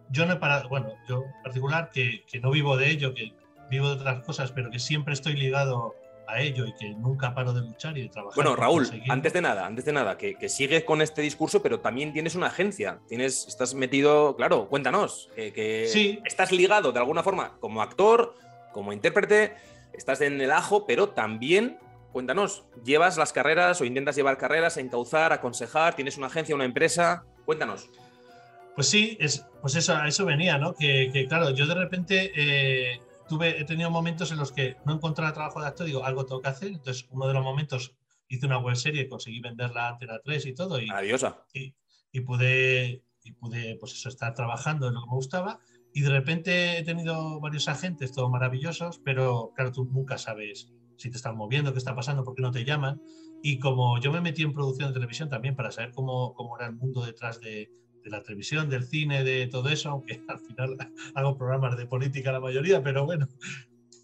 yo 0.10 0.26
no 0.26 0.34
he 0.34 0.38
parado, 0.38 0.70
bueno, 0.70 0.94
yo 1.08 1.24
en 1.24 1.44
particular 1.44 1.90
que, 1.94 2.24
que, 2.26 2.40
no 2.40 2.50
vivo 2.50 2.78
de 2.78 2.90
ello, 2.90 3.14
que 3.14 3.34
vivo 3.70 3.90
de 3.90 3.96
otras 3.96 4.24
cosas, 4.24 4.54
pero 4.54 4.72
que 4.72 4.80
siempre 4.80 5.14
estoy 5.14 5.34
ligado 5.34 5.96
a 6.28 6.40
ello 6.42 6.66
y 6.66 6.74
que 6.74 6.90
nunca 6.90 7.34
paro 7.34 7.54
de 7.54 7.62
luchar 7.62 7.98
y 7.98 8.04
de 8.04 8.10
trabajar. 8.10 8.36
Bueno, 8.36 8.56
Raúl, 8.56 8.90
antes 9.10 9.34
de 9.34 9.42
nada, 9.42 9.66
antes 9.66 9.86
de 9.86 9.94
nada, 9.94 10.18
que, 10.18 10.36
que, 10.36 10.50
sigues 10.50 10.84
con 10.84 11.02
este 11.02 11.22
discurso, 11.22 11.62
pero 11.62 11.80
también 11.80 12.14
tienes 12.14 12.36
una 12.36 12.48
agencia, 12.48 13.00
tienes, 13.08 13.48
estás 13.48 13.74
metido, 13.74 14.36
claro, 14.36 14.68
cuéntanos, 14.68 15.30
que, 15.36 15.88
sí. 15.92 16.20
estás 16.26 16.52
ligado 16.52 16.92
de 16.92 17.00
alguna 17.00 17.24
forma 17.24 17.58
como 17.60 17.82
actor, 17.82 18.36
como 18.72 18.94
intérprete, 18.94 19.56
estás 19.94 20.22
en 20.22 20.42
el 20.42 20.52
ajo, 20.52 20.86
pero 20.86 21.10
también, 21.10 21.78
cuéntanos, 22.12 22.66
¿llevas 22.84 23.18
las 23.18 23.32
carreras 23.32 23.80
o 23.82 23.86
intentas 23.86 24.16
llevar 24.16 24.38
carreras, 24.38 24.78
encauzar, 24.78 25.32
aconsejar? 25.34 25.96
¿Tienes 25.96 26.18
una 26.18 26.28
agencia, 26.28 26.56
una 26.56 26.66
empresa? 26.66 27.24
Cuéntanos. 27.46 27.90
Pues 28.76 28.90
sí, 28.90 29.18
es, 29.20 29.46
pues 29.62 29.76
eso, 29.76 29.96
a 29.96 30.08
eso 30.08 30.26
venía, 30.26 30.58
¿no? 30.58 30.74
Que, 30.74 31.26
claro, 31.30 31.52
yo 31.52 31.68
de 31.68 31.76
repente 31.76 32.32
eh, 32.36 33.00
tuve, 33.34 33.60
he 33.60 33.66
tenido 33.66 33.90
momentos 33.90 34.32
en 34.32 34.38
los 34.38 34.52
que 34.52 34.78
no 34.86 34.94
encontraba 34.94 35.34
trabajo 35.34 35.62
de 35.62 35.68
actor, 35.68 35.86
digo, 35.86 36.04
algo 36.04 36.26
tengo 36.26 36.42
que 36.42 36.50
hacer. 36.50 36.70
Entonces, 36.70 37.08
uno 37.10 37.28
de 37.28 37.34
los 37.34 37.44
momentos 37.44 37.96
hice 38.28 38.46
una 38.46 38.60
web 38.60 38.76
serie, 38.76 39.08
conseguí 39.08 39.40
venderla 39.40 39.88
a 39.88 39.90
Antena 39.90 40.20
3 40.24 40.46
y 40.46 40.54
todo. 40.54 40.80
Y, 40.80 40.88
Maravillosa. 40.88 41.46
Y, 41.54 41.76
y, 42.12 42.22
pude, 42.22 43.04
y 43.24 43.32
pude, 43.34 43.76
pues 43.80 43.94
eso, 43.94 44.10
estar 44.10 44.34
trabajando 44.34 44.88
en 44.88 44.94
lo 44.94 45.02
que 45.02 45.08
me 45.08 45.16
gustaba. 45.16 45.60
Y 45.94 46.02
de 46.02 46.10
repente 46.10 46.78
he 46.78 46.84
tenido 46.84 47.40
varios 47.40 47.68
agentes, 47.68 48.12
todos 48.12 48.30
maravillosos, 48.30 49.00
pero 49.04 49.52
claro, 49.56 49.72
tú 49.72 49.86
nunca 49.86 50.18
sabes 50.18 50.72
si 50.98 51.10
te 51.10 51.18
están 51.18 51.36
moviendo, 51.36 51.72
qué 51.74 51.80
está 51.80 51.96
pasando, 51.96 52.24
por 52.24 52.36
qué 52.36 52.42
no 52.42 52.52
te 52.52 52.66
llaman. 52.66 53.02
Y 53.42 53.60
como 53.60 54.00
yo 54.00 54.12
me 54.12 54.22
metí 54.22 54.44
en 54.44 54.54
producción 54.54 54.90
de 54.90 54.94
televisión 54.94 55.30
también 55.30 55.56
para 55.56 55.72
saber 55.72 55.92
cómo, 55.92 56.34
cómo 56.34 56.58
era 56.58 56.68
el 56.68 56.76
mundo 56.76 57.04
detrás 57.04 57.40
de, 57.42 57.70
de, 58.04 58.10
la 58.10 58.22
televisión, 58.22 58.70
del 58.70 58.84
cine, 58.84 59.24
de 59.24 59.48
todo 59.48 59.70
eso, 59.70 59.90
aunque 59.90 60.22
al 60.28 60.40
final 60.40 60.78
hago 61.16 61.38
programas 61.38 61.78
de 61.78 61.86
política 61.86 62.32
la 62.32 62.40
mayoría, 62.40 62.82
pero 62.84 63.06
bueno. 63.06 63.28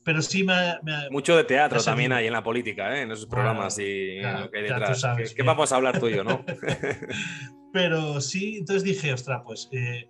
Pero 0.04 0.22
sí 0.22 0.44
me, 0.44 0.76
Mucho 1.12 1.36
de 1.36 1.44
teatro 1.44 1.84
también 1.84 2.12
hay 2.14 2.26
en 2.26 2.34
la 2.34 2.42
política, 2.42 2.96
¿eh? 2.96 3.02
en 3.02 3.12
esos 3.12 3.28
programas 3.28 3.78
y 3.78 4.22
lo 4.22 4.50
que 4.50 4.58
hay 4.58 4.64
detrás. 4.64 5.06
¿Qué, 5.36 5.44
vamos 5.44 5.72
a 5.72 5.76
hablar 5.76 6.00
tú 6.00 6.08
y 6.08 6.16
yo, 6.16 6.24
no? 6.24 6.44
pero 7.74 8.20
sí, 8.22 8.58
entonces 8.58 8.84
dije, 8.84 9.14
ostras, 9.14 9.42
pues... 9.46 9.70
Eh, 9.72 10.08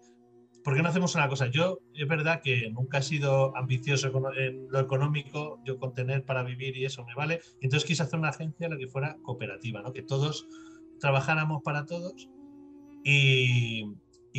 ¿por 0.64 0.76
qué 0.76 0.84
no 0.84 0.90
hacemos 0.90 1.16
una 1.16 1.28
cosa? 1.28 1.48
Yo 1.48 1.80
es 1.96 2.08
verdad 2.08 2.42
que 2.44 2.70
nunca 2.70 3.00
he 3.00 3.02
sido 3.02 3.56
ambicioso 3.58 4.12
en 4.38 4.68
lo 4.70 4.80
económico, 4.80 5.60
yo 5.66 5.80
con 5.80 5.94
tener 5.94 6.24
para 6.24 6.44
vivir 6.44 6.78
y 6.78 6.86
eso 6.86 7.04
me 7.06 7.16
vale. 7.16 7.42
Entonces 7.62 7.88
quise 7.88 8.04
hacer 8.04 8.20
una 8.20 8.30
agencia 8.30 8.66
en 8.66 8.74
la 8.74 8.78
que 8.78 8.88
fuera 8.88 9.18
cooperativa, 9.24 9.82
¿no? 9.82 9.94
que 9.94 10.04
todos 10.04 10.48
trabajáramos 11.00 11.62
para 11.64 11.86
todos 11.86 12.30
y, 13.04 13.96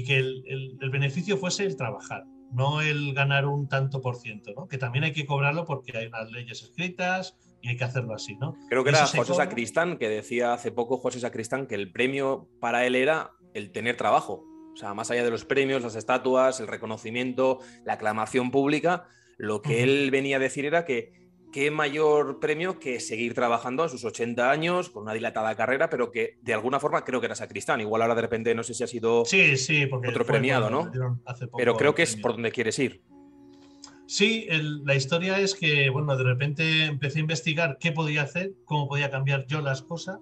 que 0.07 0.17
el, 0.17 0.79
beneficio 0.91 1.37
fuese 1.37 1.67
el 1.67 1.77
trabajar, 1.77 2.25
no 2.53 2.81
el 2.81 3.13
ganar 3.13 3.47
un 3.47 3.69
tanto 3.69 4.01
por 4.01 4.17
ciento, 4.17 4.53
¿no? 4.57 4.67
que 4.67 4.79
también 4.79 5.05
hay 5.05 5.13
que 5.13 5.27
cobrarlo 5.27 5.67
porque 5.67 5.97
hay 5.97 6.07
unas 6.07 6.31
leyes 6.31 6.63
escritas 6.63 7.37
y 7.61 7.69
hay 7.69 7.77
que 7.77 7.85
hacerlo 7.85 8.15
así. 8.15 8.35
¿no? 8.37 8.57
Creo 8.71 8.83
que 8.83 8.91
era 8.91 9.07
José 9.07 9.35
Sacristán 9.35 9.99
que 9.99 10.09
decía 10.09 10.55
hace 10.55 10.73
poco 10.73 10.97
José 10.97 11.21
Sacristán 11.21 11.67
que 11.67 11.75
el 11.75 11.93
premio 11.93 12.49
para 12.61 12.87
él 12.87 12.97
era 12.97 13.33
el 13.53 13.73
tener 13.73 13.97
trabajo 13.99 14.47
o 14.73 14.77
sea, 14.77 14.95
más 14.95 15.11
allá 15.11 15.25
de 15.25 15.31
los 15.31 15.45
premios, 15.45 15.83
las 15.83 15.97
estatuas, 15.97 16.61
el 16.61 16.67
reconocimiento, 16.67 17.59
la 17.85 17.95
aclamación 17.95 18.51
pública, 18.51 19.07
lo 19.37 19.63
que 19.63 19.83
él 19.83 20.11
venía 20.11 20.37
a 20.37 20.41
decir 20.41 20.65
era 20.65 20.85
que 20.85 21.20
qué 21.53 21.71
mayor 21.71 22.41
premio 22.41 22.79
que 22.79 23.01
seguir 23.01 23.35
trabajando 23.35 23.83
a 23.83 23.89
sus 23.89 24.05
80 24.05 24.51
años 24.51 24.91
con 24.91 25.05
una 25.05 25.13
dilatada 25.13 25.55
carrera, 25.55 25.91
pero 25.91 26.11
que 26.11 26.39
de 26.43 26.55
alguna 26.55 26.81
forma 26.81 27.05
creo 27.05 27.21
que 27.21 27.27
era 27.27 27.35
Sacristán. 27.35 27.81
Igual 27.81 28.03
ahora 28.03 28.15
de 28.15 28.23
repente 28.23 28.55
no 28.55 28.63
sé 28.63 28.75
si 28.75 28.85
ha 28.85 28.87
sido 28.87 29.25
sí, 29.25 29.57
sí, 29.57 29.87
porque 29.87 30.09
otro 30.09 30.25
premiado, 30.25 30.71
¿no? 30.71 30.91
pero 31.57 31.77
creo 31.77 31.95
que 31.95 32.03
es 32.03 32.17
por 32.17 32.33
donde 32.33 32.53
quieres 32.53 32.79
ir. 32.79 33.03
Sí, 34.07 34.49
la 34.85 34.97
historia 34.97 35.39
es 35.39 35.55
que, 35.55 35.89
bueno, 35.89 36.17
de 36.17 36.25
repente 36.25 36.87
empecé 36.87 37.19
a 37.19 37.21
investigar 37.21 37.79
qué 37.79 37.93
podía 37.93 38.23
hacer, 38.23 38.55
cómo 38.65 38.89
podía 38.89 39.09
cambiar 39.09 39.47
yo 39.47 39.61
las 39.61 39.83
cosas 39.83 40.19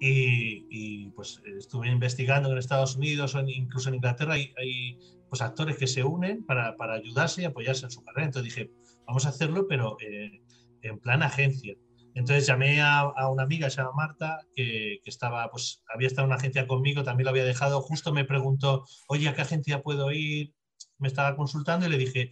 y, 0.00 1.10
pues 1.10 1.42
estuve 1.58 1.88
investigando 1.88 2.50
en 2.50 2.56
Estados 2.56 2.96
Unidos 2.96 3.34
o 3.34 3.40
incluso 3.40 3.90
en 3.90 3.96
Inglaterra 3.96 4.34
hay, 4.34 4.54
hay 4.56 4.98
pues 5.28 5.42
actores 5.42 5.76
que 5.76 5.86
se 5.86 6.04
unen 6.04 6.44
para, 6.44 6.76
para, 6.76 6.94
ayudarse 6.94 7.42
y 7.42 7.44
apoyarse 7.44 7.84
en 7.84 7.90
su 7.90 8.02
carrera. 8.02 8.26
Entonces 8.26 8.54
dije, 8.54 8.70
vamos 9.06 9.26
a 9.26 9.28
hacerlo, 9.28 9.66
pero 9.68 9.98
eh, 10.00 10.40
en 10.82 10.98
plan 10.98 11.22
agencia. 11.22 11.74
Entonces 12.14 12.46
llamé 12.46 12.80
a, 12.80 13.12
una 13.30 13.44
amiga, 13.44 13.70
se 13.70 13.76
llama 13.76 13.92
Marta, 13.94 14.40
que, 14.54 14.98
que, 15.04 15.10
estaba, 15.10 15.48
pues 15.50 15.82
había 15.92 16.08
estado 16.08 16.24
en 16.24 16.30
una 16.30 16.36
agencia 16.36 16.66
conmigo, 16.66 17.04
también 17.04 17.26
lo 17.26 17.30
había 17.30 17.44
dejado. 17.44 17.80
Justo 17.80 18.12
me 18.12 18.24
preguntó, 18.24 18.84
oye, 19.08 19.28
¿a 19.28 19.34
qué 19.34 19.42
agencia 19.42 19.82
puedo 19.82 20.10
ir? 20.10 20.52
Me 20.98 21.08
estaba 21.08 21.36
consultando 21.36 21.86
y 21.86 21.90
le 21.90 21.98
dije, 21.98 22.30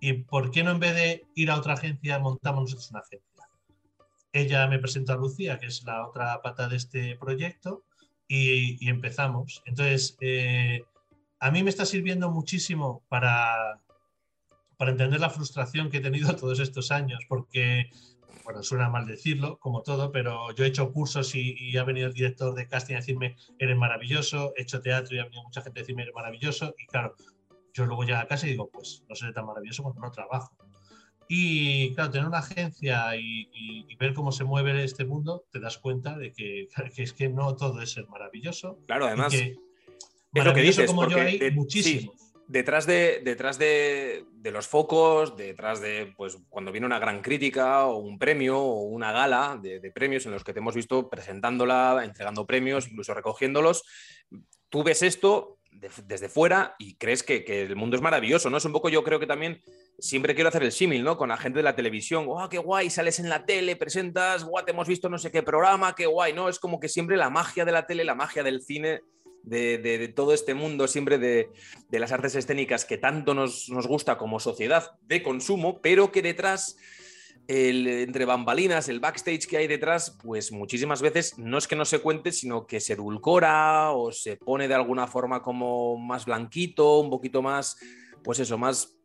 ¿y 0.00 0.24
por 0.24 0.50
qué 0.50 0.64
no 0.64 0.72
en 0.72 0.80
vez 0.80 0.94
de 0.94 1.22
ir 1.34 1.50
a 1.50 1.56
otra 1.56 1.74
agencia 1.74 2.18
montamos 2.18 2.62
nosotros 2.62 2.90
una 2.90 3.00
agencia? 3.00 3.32
ella 4.32 4.66
me 4.66 4.78
presentó 4.78 5.12
a 5.12 5.16
Lucía, 5.16 5.58
que 5.58 5.66
es 5.66 5.84
la 5.84 6.06
otra 6.06 6.40
pata 6.42 6.68
de 6.68 6.76
este 6.76 7.16
proyecto, 7.16 7.84
y, 8.26 8.88
empezamos. 8.88 9.62
Entonces, 9.66 10.16
eh, 10.20 10.82
a 11.38 11.50
mí 11.50 11.62
me 11.62 11.68
está 11.68 11.84
sirviendo 11.84 12.30
muchísimo 12.30 13.04
para, 13.08 13.81
para 14.82 14.90
entender 14.90 15.20
la 15.20 15.30
frustración 15.30 15.90
que 15.90 15.98
he 15.98 16.00
tenido 16.00 16.34
todos 16.34 16.58
estos 16.58 16.90
años, 16.90 17.20
porque, 17.28 17.88
bueno, 18.42 18.64
suena 18.64 18.88
mal 18.88 19.06
decirlo, 19.06 19.60
como 19.60 19.82
todo, 19.82 20.10
pero 20.10 20.52
yo 20.56 20.64
he 20.64 20.66
hecho 20.66 20.90
cursos 20.90 21.36
y, 21.36 21.76
ha 21.76 21.84
venido 21.84 22.08
el 22.08 22.12
director 22.12 22.52
de 22.52 22.66
casting 22.66 22.94
a 22.94 22.98
decirme, 22.98 23.36
eres 23.60 23.76
maravilloso, 23.76 24.52
he 24.56 24.62
hecho 24.62 24.82
teatro 24.82 25.14
y 25.14 25.20
ha 25.20 25.24
venido 25.26 25.44
mucha 25.44 25.62
gente 25.62 25.78
a 25.78 25.82
decirme, 25.82 26.02
eres 26.02 26.16
maravilloso, 26.16 26.74
y 26.76 26.86
claro, 26.86 27.14
yo 27.72 27.86
luego 27.86 28.02
llego 28.02 28.18
a 28.18 28.26
casa 28.26 28.48
y 28.48 28.50
digo, 28.50 28.70
pues 28.72 29.04
no 29.08 29.14
seré 29.14 29.32
tan 29.32 29.46
maravilloso 29.46 29.84
cuando 29.84 30.00
no 30.00 30.10
trabajo. 30.10 30.56
Y 31.28 31.94
claro, 31.94 32.10
tener 32.10 32.26
una 32.26 32.38
agencia 32.38 33.14
y, 33.14 33.86
ver 34.00 34.14
cómo 34.14 34.32
se 34.32 34.42
mueve 34.42 34.82
este 34.82 35.04
mundo, 35.04 35.44
te 35.52 35.60
das 35.60 35.78
cuenta 35.78 36.18
de 36.18 36.32
que, 36.32 36.66
es 36.96 37.12
que 37.12 37.28
no 37.28 37.54
todo 37.54 37.80
es 37.80 37.92
ser 37.92 38.08
maravilloso. 38.08 38.80
Claro, 38.88 39.06
además, 39.06 39.32
es 39.32 39.54
lo 40.44 40.52
que 40.52 40.60
dices, 40.60 40.90
como 40.90 41.08
yo 41.08 41.18
hay 41.18 41.52
muchísimos. 41.52 42.31
Detrás 42.52 42.86
de, 42.86 43.22
detrás 43.24 43.58
de, 43.58 44.26
los 44.44 44.68
focos, 44.68 45.36
detrás 45.38 45.80
de 45.80 46.12
pues, 46.16 46.36
cuando 46.50 46.70
viene 46.70 46.86
una 46.86 46.98
gran 46.98 47.22
crítica 47.22 47.86
o 47.86 47.96
un 47.96 48.18
premio 48.18 48.58
o 48.58 48.82
una 48.82 49.10
gala 49.10 49.58
de, 49.60 49.80
de 49.80 49.90
premios 49.90 50.26
en 50.26 50.32
los 50.32 50.44
que 50.44 50.52
te 50.52 50.58
hemos 50.58 50.74
visto 50.74 51.08
presentándola, 51.08 52.02
entregando 52.04 52.46
premios, 52.46 52.88
incluso 52.88 53.14
recogiéndolos, 53.14 53.84
tú 54.68 54.84
ves 54.84 55.02
esto 55.02 55.58
desde 56.04 56.28
fuera 56.28 56.76
y 56.78 56.96
crees 56.96 57.22
que, 57.22 57.42
el 57.62 57.74
mundo 57.74 57.96
es 57.96 58.02
maravilloso, 58.02 58.50
¿no? 58.50 58.58
Es 58.58 58.64
un 58.66 58.72
poco, 58.72 58.90
yo 58.90 59.02
creo 59.02 59.18
que 59.18 59.26
también 59.26 59.62
siempre 59.98 60.34
quiero 60.34 60.48
hacer 60.48 60.62
el 60.62 60.72
símil, 60.72 61.02
¿no? 61.02 61.16
Con 61.16 61.30
la 61.30 61.38
gente 61.38 61.60
de 61.60 61.62
la 61.62 61.74
televisión, 61.74 62.26
¡guau, 62.26 62.50
qué 62.50 62.58
guay! 62.58 62.90
Sales 62.90 63.18
en 63.18 63.30
la 63.30 63.46
tele, 63.46 63.76
presentas, 63.76 64.44
¡guau! 64.44 64.62
Te 64.62 64.72
hemos 64.72 64.86
visto 64.86 65.08
no 65.08 65.16
sé 65.16 65.30
qué 65.30 65.42
programa, 65.42 65.94
qué 65.94 66.04
guay, 66.04 66.34
¿no? 66.34 66.50
Es 66.50 66.58
como 66.58 66.78
que 66.78 66.88
siempre 66.88 67.16
la 67.16 67.30
magia 67.30 67.64
de 67.64 67.72
la 67.72 67.86
tele, 67.86 68.04
la 68.04 68.14
magia 68.14 68.42
del 68.42 68.60
cine, 68.60 69.00
de, 69.42 70.12
todo 70.14 70.32
este 70.32 70.54
mundo, 70.54 70.88
siempre 70.88 71.18
de, 71.18 71.50
las 71.90 72.12
artes 72.12 72.34
escénicas 72.34 72.84
que 72.84 72.98
tanto 72.98 73.34
nos, 73.34 73.68
gusta 73.86 74.18
como 74.18 74.40
sociedad 74.40 74.92
de 75.02 75.22
consumo, 75.22 75.80
pero 75.80 76.12
que 76.12 76.22
detrás 76.22 76.76
el, 77.48 77.86
entre 77.86 78.24
bambalinas, 78.24 78.88
el 78.88 79.00
backstage 79.00 79.46
que 79.46 79.56
hay 79.56 79.66
detrás, 79.66 80.16
pues 80.22 80.52
muchísimas 80.52 81.02
veces 81.02 81.38
no 81.38 81.58
es 81.58 81.66
que 81.66 81.76
no 81.76 81.84
se 81.84 82.00
cuente, 82.00 82.32
sino 82.32 82.66
que 82.66 82.80
se 82.80 82.94
edulcora 82.94 83.90
o 83.92 84.12
se 84.12 84.36
pone 84.36 84.68
de 84.68 84.74
alguna 84.74 85.06
forma 85.06 85.42
como 85.42 85.98
más 85.98 86.24
blanquito, 86.24 87.00
un 87.00 87.10
poquito 87.10 87.42
más, 87.42 87.76
pues 88.22 88.38
eso, 88.38 88.58
más 88.58 88.96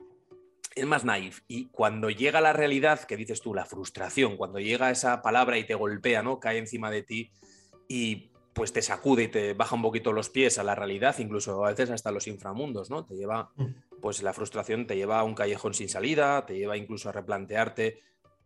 es 0.78 0.86
más 0.86 1.04
naif. 1.04 1.42
Y 1.48 1.66
cuando 1.70 2.10
llega 2.10 2.40
la 2.40 2.54
realidad, 2.54 3.04
que 3.06 3.18
dices 3.18 3.42
tú, 3.42 3.54
la 3.54 3.66
frustración, 3.66 4.38
cuando 4.38 4.60
llega 4.60 4.92
esa 4.92 5.22
palabra 5.24 5.58
y 5.58 5.66
te 5.66 5.74
golpea, 5.74 6.22
¿no? 6.22 6.40
Cae 6.40 6.60
encima 6.60 6.92
de 6.92 7.02
ti 7.02 7.32
y 7.88 8.30
pues 8.58 8.74
te 8.74 8.82
sacude 8.82 9.24
y 9.24 9.28
te 9.28 9.54
baja 9.54 9.76
un 9.76 9.84
poquito 9.84 10.12
los 10.12 10.32
pies 10.32 10.58
a 10.58 10.64
la 10.64 10.74
realidad, 10.74 11.16
incluso 11.20 11.64
a 11.64 11.70
veces 11.70 11.92
hasta 11.92 12.10
los 12.12 12.26
inframundos, 12.26 12.90
¿no? 12.90 13.06
Te 13.06 13.14
lleva, 13.14 13.52
mm. 13.56 14.00
pues 14.02 14.24
la 14.24 14.34
frustración 14.34 14.88
te 14.88 14.96
lleva 14.96 15.20
a 15.20 15.24
un 15.24 15.36
callejón 15.36 15.76
sin 15.76 15.90
salida, 15.90 16.44
te 16.48 16.58
lleva 16.58 16.76
incluso 16.76 17.08
a 17.08 17.12
replantearte 17.12 18.02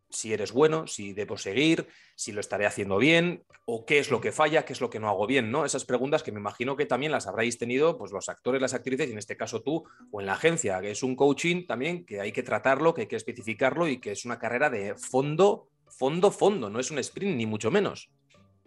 si 0.10 0.34
eres 0.34 0.52
bueno, 0.52 0.86
si 0.86 1.14
debo 1.14 1.38
seguir, 1.38 1.88
si 2.16 2.34
lo 2.34 2.42
estaré 2.42 2.66
haciendo 2.66 2.98
bien, 2.98 3.46
o 3.64 3.86
qué 3.86 4.00
es 4.00 4.12
lo 4.12 4.20
que 4.20 4.34
falla, 4.34 4.66
qué 4.66 4.74
es 4.74 4.82
lo 4.82 4.90
que 4.90 5.00
no 5.00 5.08
hago 5.08 5.26
bien, 5.28 5.50
¿no? 5.50 5.64
Esas 5.64 5.86
preguntas 5.86 6.24
que 6.24 6.34
me 6.34 6.42
imagino 6.42 6.76
que 6.76 6.86
también 6.86 7.14
las 7.14 7.28
habréis 7.28 7.58
tenido 7.58 7.98
pues, 7.98 8.12
los 8.12 8.28
actores, 8.28 8.62
las 8.62 8.74
actrices, 8.74 9.08
y 9.08 9.14
en 9.14 9.18
este 9.18 9.38
caso 9.38 9.62
tú, 9.62 9.86
o 10.12 10.20
en 10.20 10.28
la 10.28 10.34
agencia, 10.34 10.82
que 10.82 10.92
es 10.92 11.04
un 11.04 11.16
coaching 11.16 11.66
también 11.66 12.06
que 12.06 12.20
hay 12.20 12.34
que 12.34 12.44
tratarlo, 12.44 12.94
que 12.94 13.02
hay 13.02 13.08
que 13.08 13.16
especificarlo 13.16 13.88
y 13.88 14.02
que 14.02 14.12
es 14.12 14.26
una 14.26 14.38
carrera 14.38 14.70
de 14.70 14.96
fondo, 14.96 15.70
fondo, 15.88 16.32
fondo, 16.32 16.70
no 16.70 16.82
es 16.82 16.92
un 16.92 17.00
sprint, 17.00 17.38
ni 17.38 17.46
mucho 17.46 17.72
menos. 17.72 18.12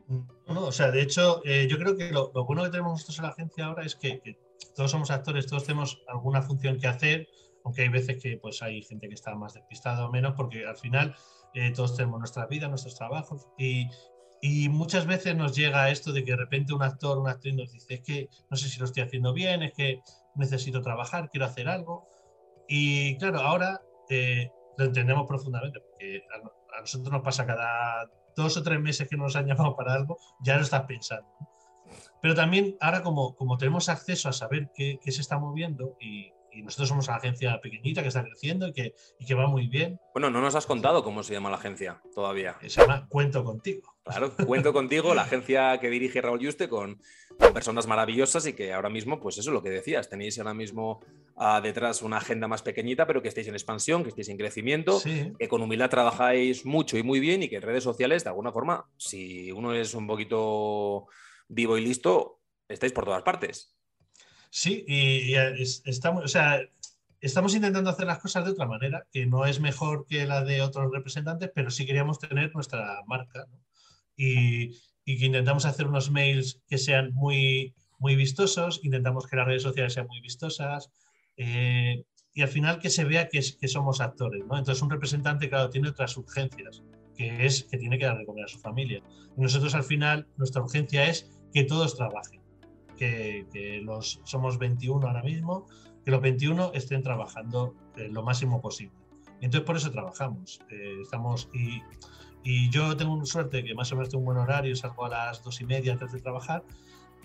No, 0.09 0.67
o 0.67 0.73
sea, 0.73 0.91
de 0.91 1.03
hecho, 1.03 1.41
eh, 1.45 1.67
yo 1.71 1.79
creo 1.79 1.97
que 1.97 2.11
lo, 2.11 2.31
bueno 2.45 2.65
que 2.65 2.71
tenemos 2.71 2.93
nosotros 2.93 3.19
en 3.19 3.25
la 3.25 3.31
agencia 3.31 3.67
ahora 3.67 3.85
es 3.85 3.95
que, 3.95 4.21
todos 4.77 4.91
somos 4.91 5.11
actores, 5.11 5.47
todos 5.47 5.65
tenemos 5.65 6.03
alguna 6.09 6.43
función 6.43 6.79
que 6.79 6.87
hacer, 6.87 7.29
aunque 7.65 7.83
hay 7.83 7.89
veces 7.89 8.23
que 8.23 8.37
pues 8.37 8.63
hay 8.63 8.83
gente 8.83 9.09
que 9.09 9.15
está 9.15 9.35
más 9.35 9.55
despistada 9.55 10.07
o 10.07 10.11
menos, 10.11 10.35
porque 10.37 10.67
al 10.67 10.77
final 10.77 11.15
eh, 11.55 11.73
todos 11.73 11.97
tenemos 11.97 12.19
nuestra 12.19 12.47
vida, 12.47 12.69
nuestros 12.69 12.97
trabajos 12.97 13.47
y, 13.57 13.89
y, 14.43 14.69
muchas 14.69 15.07
veces 15.07 15.37
nos 15.37 15.55
llega 15.57 15.91
esto 15.91 16.13
de 16.13 16.25
que 16.25 16.33
de 16.33 16.37
repente 16.37 16.75
un 16.75 16.83
actor, 16.83 17.19
una 17.19 17.33
actriz 17.33 17.55
nos 17.55 17.73
dice, 17.73 17.95
es 17.95 18.01
que 18.01 18.29
no 18.51 18.57
sé 18.57 18.69
si 18.69 18.79
lo 18.79 18.85
estoy 18.85 19.05
haciendo 19.05 19.33
bien, 19.33 19.63
es 19.63 19.73
que 19.73 20.03
necesito 20.35 20.83
trabajar, 20.83 21.31
quiero 21.31 21.47
hacer 21.47 21.69
algo. 21.69 22.09
Y 22.69 23.17
claro, 23.19 23.41
ahora 23.41 23.81
eh, 24.09 24.51
lo 24.77 24.85
entendemos 24.85 25.27
profundamente, 25.27 25.81
porque 25.81 26.23
a, 26.35 26.81
nosotros 26.81 27.13
nos 27.13 27.23
pasa 27.23 27.47
cada 27.47 28.11
dos 28.37 28.57
o 28.57 28.62
tres 28.62 28.81
meses 28.81 29.09
que 29.09 29.17
nos 29.17 29.37
han 29.37 29.47
llamado 29.47 29.76
para 29.76 29.95
algo, 29.95 30.19
ya 30.41 30.57
lo 30.57 30.62
estás 30.62 30.83
pensando. 30.83 31.29
Pero 32.21 32.35
también 32.35 32.76
ahora 32.81 33.03
como, 33.03 33.37
como 33.37 33.59
tenemos 33.59 33.88
acceso 33.88 34.29
a 34.29 34.33
saber 34.33 34.71
qué, 34.75 34.99
qué 35.03 35.12
se 35.12 35.21
está 35.21 35.38
moviendo 35.38 35.97
y, 36.00 36.33
y 36.55 36.62
nosotros 36.62 36.88
somos 36.88 37.09
una 37.09 37.17
agencia 37.17 37.61
pequeñita 37.61 38.03
que 38.03 38.09
está 38.09 38.23
creciendo 38.23 38.69
y 38.69 38.73
que, 38.73 38.95
y 39.19 39.26
que 39.26 39.35
va 39.35 39.47
muy 39.47 39.67
bien. 39.67 39.99
Bueno, 40.12 40.31
no 40.31 40.41
nos 40.41 40.55
has 40.55 40.67
contado 40.67 41.03
cómo 41.03 41.23
se 41.23 41.35
llama 41.35 41.50
la 41.50 41.57
agencia 41.57 42.00
todavía. 42.14 42.57
Se 42.62 42.81
llama 42.81 43.07
Cuento 43.09 43.45
Contigo. 43.45 43.95
Claro, 44.05 44.33
Cuento 44.47 44.73
Contigo, 44.73 45.14
la 45.14 45.23
agencia 45.23 45.79
que 45.81 45.91
dirige 45.91 46.21
Raúl 46.21 46.41
Yuste 46.41 46.69
con, 46.69 47.00
personas 47.53 47.87
maravillosas 47.87 48.47
y 48.47 48.53
que 48.53 48.73
ahora 48.73 48.88
mismo, 48.88 49.21
pues 49.21 49.38
eso 49.38 49.50
es 49.50 49.55
lo 49.55 49.62
que 49.62 49.71
decías, 49.71 50.09
tenéis 50.09 50.38
ahora 50.38 50.55
mismo 50.55 51.00
ah, 51.37 51.61
detrás 51.61 52.03
una 52.03 52.19
agenda 52.19 52.49
más 52.49 52.62
pequeñita, 52.62 53.07
pero 53.07 53.23
que 53.23 53.29
estéis 53.29 53.49
en 53.49 53.55
expansión, 53.55 54.03
que 54.03 54.11
estéis 54.11 54.29
en 54.29 54.37
crecimiento, 54.37 55.00
que 55.03 55.49
con 55.49 55.62
humildad 55.62 55.91
trabajáis 55.91 56.64
mucho 56.64 56.97
y 56.99 57.03
muy 57.03 57.21
bien 57.21 57.43
y 57.43 57.49
que 57.49 57.57
en 57.57 57.62
redes 57.62 57.85
sociales, 57.85 58.25
de 58.25 58.31
alguna 58.31 58.53
forma, 58.53 58.88
si 58.97 59.50
uno 59.53 59.75
es 59.75 59.95
un 59.95 60.07
poquito 60.07 61.07
vivo 61.49 61.76
y 61.79 61.85
listo, 61.85 62.41
estáis 62.69 62.93
por 62.93 63.05
todas 63.05 63.23
partes. 63.23 63.75
Sí, 64.50 64.85
y, 64.87 65.35
estamos, 65.85 66.25
o 66.25 66.29
sea, 66.29 66.61
estamos 67.21 67.55
intentando 67.55 67.91
hacer 67.91 68.07
las 68.07 68.21
cosas 68.21 68.45
de 68.45 68.53
otra 68.53 68.67
manera, 68.67 69.07
que 69.11 69.26
no 69.26 69.47
es 69.47 69.59
mejor 69.59 70.07
que 70.07 70.26
la 70.26 70.45
de 70.45 70.62
otros 70.62 70.93
representantes, 70.93 71.50
pero 71.55 71.71
sí 71.71 71.87
queríamos 71.87 72.19
tener 72.19 72.55
nuestra 72.55 73.00
marca. 73.07 73.47
Y, 74.17 74.69
que 75.05 75.26
intentamos 75.26 75.67
hacer 75.67 75.87
unos 75.87 76.11
mails 76.11 76.62
que 76.69 76.79
sean 76.79 77.12
muy, 77.12 77.75
muy 77.99 78.14
vistosos, 78.14 78.81
intentamos 78.85 79.26
que 79.26 79.37
las 79.37 79.47
redes 79.47 79.62
sociales 79.62 79.93
sean 79.93 80.07
muy 80.07 80.21
vistosas. 80.21 80.91
Eh, 81.37 82.05
y 82.33 82.43
al 82.43 82.49
final 82.49 82.81
que 82.81 82.91
se 82.91 83.05
vea 83.05 83.29
que, 83.29 83.41
que 83.61 83.69
somos 83.69 84.00
actores. 84.00 84.45
¿no? 84.47 84.59
Entonces 84.59 84.83
un 84.83 84.91
representante, 84.91 85.49
claro, 85.49 85.71
tiene 85.71 85.88
otras 85.88 86.17
urgencias, 86.17 86.83
que 87.17 87.47
es 87.47 87.64
que 87.64 87.79
tiene 87.79 87.99
que 87.99 88.07
dar 88.07 88.19
de 88.19 88.26
comer 88.26 88.45
a 88.45 88.49
su 88.49 88.59
familia. 88.59 89.03
Y 89.37 89.41
nosotros 89.41 89.75
al 89.75 89.85
final, 89.85 90.26
nuestra 90.37 90.62
urgencia 90.62 91.07
es 91.07 91.31
que 91.53 91.64
todos 91.64 91.97
trabajen 91.97 92.45
que, 92.97 93.81
los, 93.83 94.21
somos 94.25 94.59
21 94.59 95.07
ahora 95.07 95.23
mismo, 95.23 95.67
que 96.05 96.11
los 96.11 96.21
21 96.21 96.73
estén 96.75 97.03
trabajando 97.03 97.75
eh, 97.97 98.09
lo 98.11 98.23
máximo 98.23 98.61
posible. 98.61 98.97
Entonces 99.41 99.67
por 99.67 99.76
eso 99.76 99.91
trabajamos. 99.91 100.61
Eh, 100.71 101.00
estamos 101.03 101.49
y, 101.53 101.83
y, 102.43 102.71
yo 102.71 102.97
tengo 102.97 103.25
suerte 103.26 103.64
que 103.64 103.75
más 103.75 103.91
o 103.93 103.97
menos 103.97 104.09
tengo 104.11 104.21
un 104.21 104.26
buen 104.26 104.38
horario, 104.38 104.75
salgo 104.76 105.05
a 105.07 105.09
las 105.09 105.43
dos 105.43 105.61
y 105.61 105.67
media 105.67 105.93
antes 105.93 106.12
de 106.12 106.21
trabajar. 106.21 106.64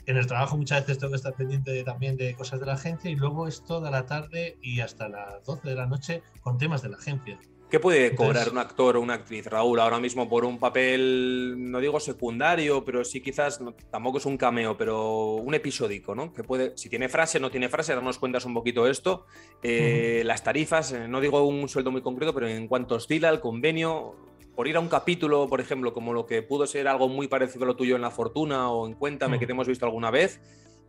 En 0.10 0.18
el 0.18 0.26
trabajo 0.26 0.58
muchas 0.58 0.82
veces 0.82 0.98
tengo 0.98 1.12
que 1.12 1.18
estar 1.18 1.36
pendiente 1.36 1.84
también 1.84 2.18
de 2.18 2.34
cosas 2.34 2.60
de 2.60 2.66
la 2.66 2.74
agencia 2.74 3.12
y 3.12 3.16
luego 3.16 3.48
es 3.48 3.64
toda 3.64 3.92
la 3.92 4.08
tarde 4.08 4.58
y 4.60 4.80
hasta 4.80 5.08
las 5.08 5.46
12 5.46 5.70
de 5.70 5.76
la 5.76 5.86
noche 5.86 6.24
con 6.42 6.58
temas 6.58 6.82
de 6.82 6.90
la 6.90 6.98
agencia. 6.98 7.40
¿Qué 7.70 7.80
puede 7.80 8.16
cobrar 8.16 8.50
un 8.50 8.58
actor 8.58 8.98
o 8.98 9.02
una 9.02 9.14
actriz, 9.14 9.46
Raúl, 9.46 9.80
ahora 9.80 10.00
mismo 10.00 10.28
por 10.28 10.46
un 10.46 10.58
papel, 10.58 11.56
no 11.60 11.80
digo 11.80 12.00
secundario, 12.00 12.84
pero 12.84 13.06
sí 13.06 13.22
quizás, 13.22 13.62
tampoco 13.92 14.18
es 14.18 14.26
un 14.26 14.36
cameo, 14.36 14.76
pero 14.76 15.36
un 15.36 15.54
episódico, 15.54 16.16
¿no? 16.16 16.34
Que 16.34 16.42
puede, 16.42 16.76
si 16.76 16.90
tiene 16.90 17.08
frase, 17.08 17.40
no 17.40 17.52
tiene 17.52 17.70
frase, 17.70 17.94
darnos 17.94 18.18
cuentas 18.18 18.46
un 18.46 18.56
poquito 18.56 18.88
esto. 18.88 19.28
Eh, 19.62 20.24
las 20.26 20.44
tarifas, 20.44 20.92
eh, 20.92 21.08
no 21.08 21.22
digo 21.22 21.48
un 21.48 21.70
sueldo 21.70 21.92
muy 21.92 22.02
concreto, 22.02 22.34
pero 22.34 22.48
en 22.48 22.68
cuanto 22.68 22.96
oscila 22.96 23.30
el 23.30 23.40
convenio, 23.40 24.16
por 24.60 24.68
ir 24.68 24.76
a 24.76 24.82
un 24.82 24.90
capítulo, 24.90 25.48
por 25.48 25.62
ejemplo, 25.62 25.94
como 25.94 26.12
lo 26.12 26.26
que 26.26 26.42
pudo 26.42 26.68
ser 26.68 26.90
algo 26.90 27.08
muy 27.08 27.30
parecido 27.30 27.64
a 27.64 27.68
lo 27.68 27.78
tuyo 27.78 27.96
en 27.96 28.02
La 28.02 28.12
Fortuna 28.12 28.70
o 28.70 28.88
en 28.88 28.94
Cuéntame, 28.94 29.40
que 29.40 29.46
te 29.46 29.54
hemos 29.54 29.70
visto 29.70 29.86
alguna 29.86 30.12
vez, 30.12 30.42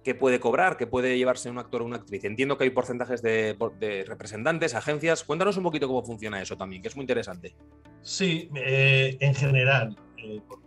¿Qué 0.03 0.17
puede 0.17 0.41
cobrar, 0.41 0.77
¿Qué 0.77 0.89
puede 0.89 1.17
llevarse 1.17 1.49
un 1.51 1.59
actor 1.59 1.83
o 1.83 1.85
una 1.85 1.99
actriz. 1.99 2.25
Entiendo 2.25 2.59
que 2.59 2.65
hay 2.65 2.71
porcentajes 2.71 3.23
de, 3.23 3.55
representantes, 4.09 4.75
agencias. 4.75 5.23
Cuéntanos 5.23 5.57
un 5.57 5.63
poquito 5.63 5.87
cómo 5.87 6.03
funciona 6.03 6.43
eso 6.43 6.57
también, 6.57 6.83
que 6.83 6.89
es 6.89 6.97
muy 6.97 7.05
interesante. 7.05 7.55
Sí, 8.03 8.51
eh, 8.57 9.17
en 9.21 9.37
general, 9.37 9.97
eh, 10.17 10.41
por, 10.49 10.59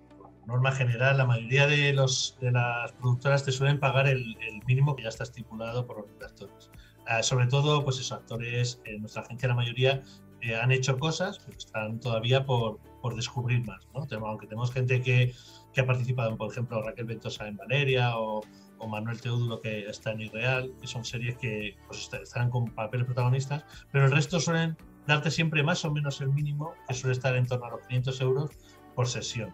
norma 0.48 0.72
general, 0.72 1.18
la 1.18 1.26
mayoría 1.26 1.68
de, 1.68 1.92
los, 1.92 2.38
de 2.40 2.52
las 2.54 2.94
productoras 2.94 3.44
te 3.44 3.52
suelen 3.52 3.82
pagar 3.82 4.08
el, 4.08 4.38
mínimo 4.66 4.96
que 4.96 5.04
ya 5.04 5.10
está 5.10 5.24
estipulado 5.26 5.86
por 5.86 5.98
los 5.98 6.08
actores. 6.26 6.72
Ah, 7.06 7.22
sobre 7.22 7.48
todo, 7.48 7.84
pues 7.84 7.98
esos 7.98 8.14
actores, 8.14 8.82
en 8.86 9.02
nuestra 9.02 9.24
agencia 9.24 9.50
la 9.50 9.56
mayoría 9.56 10.02
eh, 10.40 10.56
han 10.56 10.72
hecho 10.72 10.98
cosas, 10.98 11.40
pero 11.46 11.58
están 11.58 12.00
todavía 12.00 12.46
por, 12.46 12.80
por 13.04 13.16
descubrir 13.16 13.64
más. 13.68 13.88
¿no? 13.94 14.08
Aunque 14.26 14.48
tenemos 14.48 14.72
gente 14.72 15.02
que, 15.02 15.36
que 15.74 15.82
ha 15.82 15.86
participado, 15.86 16.36
por 16.38 16.52
ejemplo, 16.52 16.82
Raquel 16.82 17.06
Ventosa 17.06 17.48
en 17.48 17.58
Valeria 17.58 18.18
o 18.18 18.42
o 18.84 18.88
Manuel 18.88 19.20
Teodulo 19.20 19.62
que 19.62 19.88
está 19.90 20.12
en 20.12 20.22
Irreal, 20.22 20.74
que 20.80 20.88
son 20.88 21.04
series 21.06 21.38
que 21.38 21.76
pues, 21.88 22.10
estarán 22.22 22.50
con 22.50 22.66
papeles 22.66 23.06
protagonistas, 23.06 23.64
pero 23.92 24.06
el 24.06 24.12
resto 24.12 24.40
suelen 24.40 24.78
darte 25.08 25.32
siempre 25.32 25.64
más 25.64 25.84
o 25.86 25.92
menos 25.92 26.22
el 26.22 26.30
mínimo, 26.30 26.74
que 26.88 26.94
suele 26.94 27.14
estar 27.14 27.36
en 27.36 27.46
torno 27.46 27.66
a 27.66 27.72
los 27.72 27.82
500 27.88 28.22
euros 28.22 28.52
por 28.96 29.08
sesión, 29.08 29.54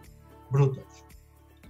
brutos. 0.50 1.04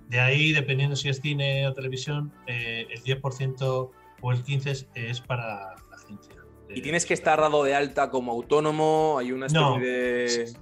De 0.09 0.19
ahí, 0.19 0.53
dependiendo 0.53 0.97
si 0.97 1.09
es 1.09 1.21
cine 1.21 1.67
o 1.69 1.73
televisión, 1.73 2.33
eh, 2.47 2.87
el 2.91 3.03
10% 3.03 3.91
o 4.23 4.33
el 4.33 4.45
15% 4.45 4.87
es, 4.95 5.21
para 5.21 5.47
la 5.47 5.97
agencia. 5.97 6.35
¿Y 6.69 6.83
tienes 6.83 7.07
que 7.07 7.15
estar 7.15 7.41
dado 7.41 7.63
de 7.65 7.75
alta 7.75 8.11
como 8.11 8.33
autónomo? 8.33 9.17
¿Hay 9.19 9.33
una 9.33 9.47
especie 9.47 9.81
de...? 9.81 10.53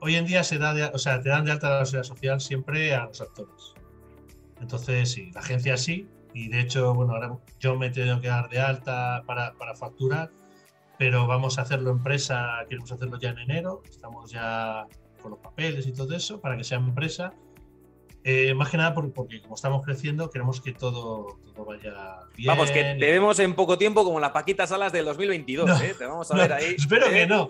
Hoy 0.00 0.16
en 0.16 0.26
día 0.26 0.44
se 0.44 0.58
da 0.58 0.90
o 0.92 0.98
sea, 0.98 1.20
te 1.20 1.28
dan 1.28 1.44
de 1.44 1.52
alta 1.52 1.70
la 1.70 1.84
seguridad 1.84 2.04
social 2.04 2.40
siempre 2.40 2.94
a 2.94 3.06
los 3.06 3.20
actores. 3.20 3.74
Entonces, 4.60 5.10
sí, 5.10 5.30
la 5.32 5.40
agencia 5.40 5.76
sí. 5.76 6.08
Y 6.34 6.48
de 6.48 6.60
hecho, 6.60 6.94
bueno, 6.94 7.14
ahora 7.14 7.38
yo 7.60 7.76
me 7.76 7.90
tengo 7.90 8.20
que 8.20 8.28
dar 8.28 8.48
de 8.48 8.60
alta 8.60 9.22
para, 9.26 9.54
para 9.54 9.74
facturar, 9.74 10.30
pero 10.98 11.26
vamos 11.26 11.58
a 11.58 11.62
hacerlo 11.62 11.90
empresa, 11.90 12.58
queremos 12.68 12.92
hacerlo 12.92 13.18
ya 13.18 13.30
en 13.30 13.38
enero. 13.38 13.82
Estamos 13.88 14.30
ya 14.30 14.86
con 15.22 15.30
los 15.32 15.40
papeles 15.40 15.86
y 15.86 15.92
todo 15.92 16.14
eso 16.14 16.40
para 16.40 16.56
que 16.56 16.64
sea 16.64 16.78
empresa 16.78 17.32
eh, 18.28 18.54
más 18.54 18.70
que 18.70 18.76
nada 18.76 18.92
porque, 18.92 19.40
como 19.40 19.54
estamos 19.54 19.84
creciendo, 19.84 20.28
queremos 20.30 20.60
que 20.60 20.72
todo, 20.72 21.38
vaya 21.64 22.18
bien. 22.36 22.48
Vamos, 22.48 22.72
que 22.72 22.82
te 22.82 23.12
vemos 23.12 23.38
en 23.38 23.54
poco 23.54 23.78
tiempo 23.78 24.02
como 24.02 24.18
las 24.18 24.32
Paquitas 24.32 24.70
Salas 24.70 24.90
del 24.92 25.04
2022, 25.04 25.80
¿eh? 25.80 25.94
Te 25.96 26.06
vamos 26.06 26.28
a 26.32 26.34
ver 26.34 26.52
ahí. 26.52 26.74
Espero 26.76 27.08
que 27.08 27.22
¿eh? 27.22 27.26
no. 27.28 27.48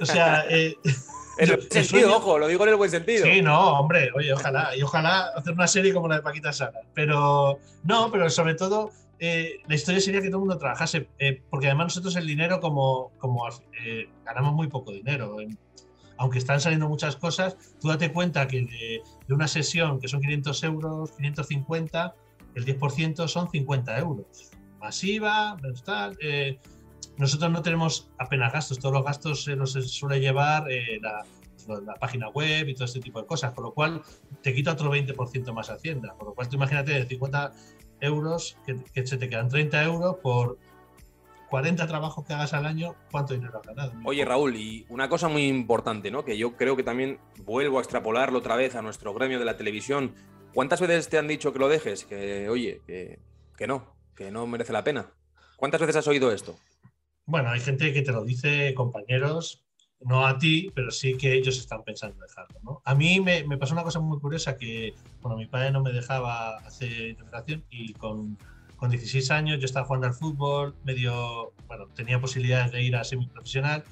O 0.00 0.04
sea. 0.04 0.44
en 1.38 1.50
el 1.50 1.56
buen 1.56 1.70
sentido, 1.70 2.16
ojo, 2.16 2.38
lo 2.38 2.46
digo 2.46 2.64
en 2.64 2.70
el 2.70 2.76
buen 2.76 2.90
sentido. 2.90 3.24
Sí, 3.24 3.42
no, 3.42 3.80
hombre, 3.80 4.10
oye, 4.14 4.32
ojalá, 4.32 4.76
y 4.76 4.82
ojalá 4.82 5.30
hacer 5.36 5.52
una 5.52 5.66
serie 5.66 5.92
como 5.92 6.08
la 6.08 6.16
de 6.16 6.22
Paquitas 6.22 6.58
Salas. 6.58 6.84
Pero 6.94 7.58
no, 7.84 8.10
pero 8.10 8.28
sobre 8.30 8.54
todo. 8.54 8.90
la 9.18 9.74
historia 9.74 10.00
sería 10.00 10.20
que 10.20 10.28
todo 10.28 10.38
el 10.38 10.46
mundo 10.46 10.58
trabajase, 10.58 11.08
porque 11.50 11.66
además 11.66 11.86
nosotros 11.86 12.16
el 12.16 12.26
dinero, 12.26 12.60
como, 12.60 13.12
como 13.18 13.44
ganamos 14.24 14.54
muy 14.54 14.68
poco 14.68 14.92
dinero, 14.92 15.36
aunque 16.20 16.38
están 16.38 16.60
saliendo 16.60 16.86
muchas 16.86 17.16
cosas, 17.16 17.56
tú 17.80 17.88
date 17.88 18.12
cuenta 18.12 18.46
que 18.46 18.60
de, 18.62 19.02
una 19.34 19.48
sesión 19.48 19.98
que 19.98 20.06
son 20.06 20.20
500 20.20 20.64
euros, 20.64 21.12
550, 21.12 22.14
el 22.56 22.66
10% 22.66 23.26
son 23.26 23.50
50 23.50 23.98
euros. 23.98 24.50
Masiva, 24.78 25.56
tal. 25.84 26.18
Nosotros 27.20 27.50
no 27.50 27.60
tenemos 27.60 28.08
apenas 28.16 28.50
gastos, 28.50 28.78
todos 28.78 28.94
los 28.94 29.04
gastos 29.04 29.44
se 29.44 29.54
los 29.54 29.72
suele 29.72 30.20
llevar 30.20 30.72
eh, 30.72 30.98
la, 31.02 31.22
página 32.00 32.30
web 32.30 32.66
y 32.66 32.74
todo 32.74 32.86
este 32.86 32.98
tipo 32.98 33.20
de 33.20 33.26
cosas, 33.26 33.52
con 33.52 33.64
lo 33.64 33.74
cual 33.74 34.00
te 34.42 34.54
quita 34.54 34.72
otro 34.72 34.90
20% 34.90 35.52
más 35.52 35.68
Hacienda. 35.68 36.14
Por 36.14 36.28
lo 36.28 36.34
cual 36.34 36.48
tú 36.48 36.56
imagínate 36.56 36.92
de 36.92 37.04
50 37.04 37.52
euros 38.00 38.56
que, 38.64 39.06
se 39.06 39.18
te 39.18 39.28
quedan 39.28 39.50
30 39.50 39.84
euros 39.84 40.16
por 40.22 40.56
40 41.50 41.86
trabajos 41.86 42.24
que 42.24 42.32
hagas 42.32 42.54
al 42.54 42.64
año, 42.64 42.96
¿cuánto 43.10 43.34
dinero 43.34 43.60
has 43.60 43.66
ganado? 43.66 43.92
Oye, 44.06 44.24
Raúl, 44.24 44.56
y 44.56 44.86
una 44.88 45.10
cosa 45.10 45.28
muy 45.28 45.46
importante, 45.46 46.10
¿no? 46.10 46.24
Que 46.24 46.38
yo 46.38 46.56
creo 46.56 46.74
que 46.74 46.82
también 46.82 47.18
vuelvo 47.44 47.76
a 47.76 47.82
extrapolarlo 47.82 48.38
otra 48.38 48.56
vez 48.56 48.76
a 48.76 48.82
nuestro 48.82 49.12
gremio 49.12 49.38
de 49.38 49.44
la 49.44 49.58
televisión. 49.58 50.14
¿Cuántas 50.54 50.80
veces 50.80 51.10
te 51.10 51.18
han 51.18 51.28
dicho 51.28 51.52
que 51.52 51.58
lo 51.58 51.68
dejes? 51.68 52.06
Que, 52.06 52.48
oye, 52.48 52.80
que 52.86 53.66
no, 53.66 53.94
que 54.16 54.30
no 54.30 54.46
merece 54.46 54.72
la 54.72 54.84
pena. 54.84 55.10
¿Cuántas 55.56 55.82
veces 55.82 55.96
has 55.96 56.08
oído 56.08 56.32
esto? 56.32 56.56
Bueno, 57.26 57.50
hay 57.50 57.60
gente 57.60 57.92
que 57.92 58.02
te 58.02 58.12
lo 58.12 58.24
dice, 58.24 58.74
compañeros, 58.74 59.64
no 60.00 60.26
a 60.26 60.38
ti, 60.38 60.70
pero 60.74 60.90
sí 60.90 61.16
que 61.16 61.34
ellos 61.34 61.58
están 61.58 61.84
pensando 61.84 62.20
dejarlo. 62.20 62.58
¿no? 62.62 62.82
A 62.84 62.94
mí 62.94 63.20
me, 63.20 63.44
me, 63.44 63.58
pasó 63.58 63.74
una 63.74 63.82
cosa 63.82 64.00
muy 64.00 64.18
curiosa 64.18 64.56
que, 64.56 64.94
bueno, 65.20 65.36
mi 65.36 65.46
padre 65.46 65.70
no 65.70 65.82
me 65.82 65.92
dejaba 65.92 66.56
hacer 66.58 67.10
interpretación 67.10 67.64
y 67.70 67.92
con 67.94 68.36
con 68.80 68.88
16 68.88 69.30
años 69.30 69.58
yo 69.58 69.66
estaba 69.66 69.84
jugando 69.84 70.06
al 70.06 70.14
fútbol, 70.14 70.74
medio, 70.84 71.52
bueno, 71.68 71.86
tenía 71.94 72.18
posibilidades 72.18 72.72
de 72.72 72.82
ir 72.82 72.96
a 72.96 73.04
semiprofesional 73.04 73.84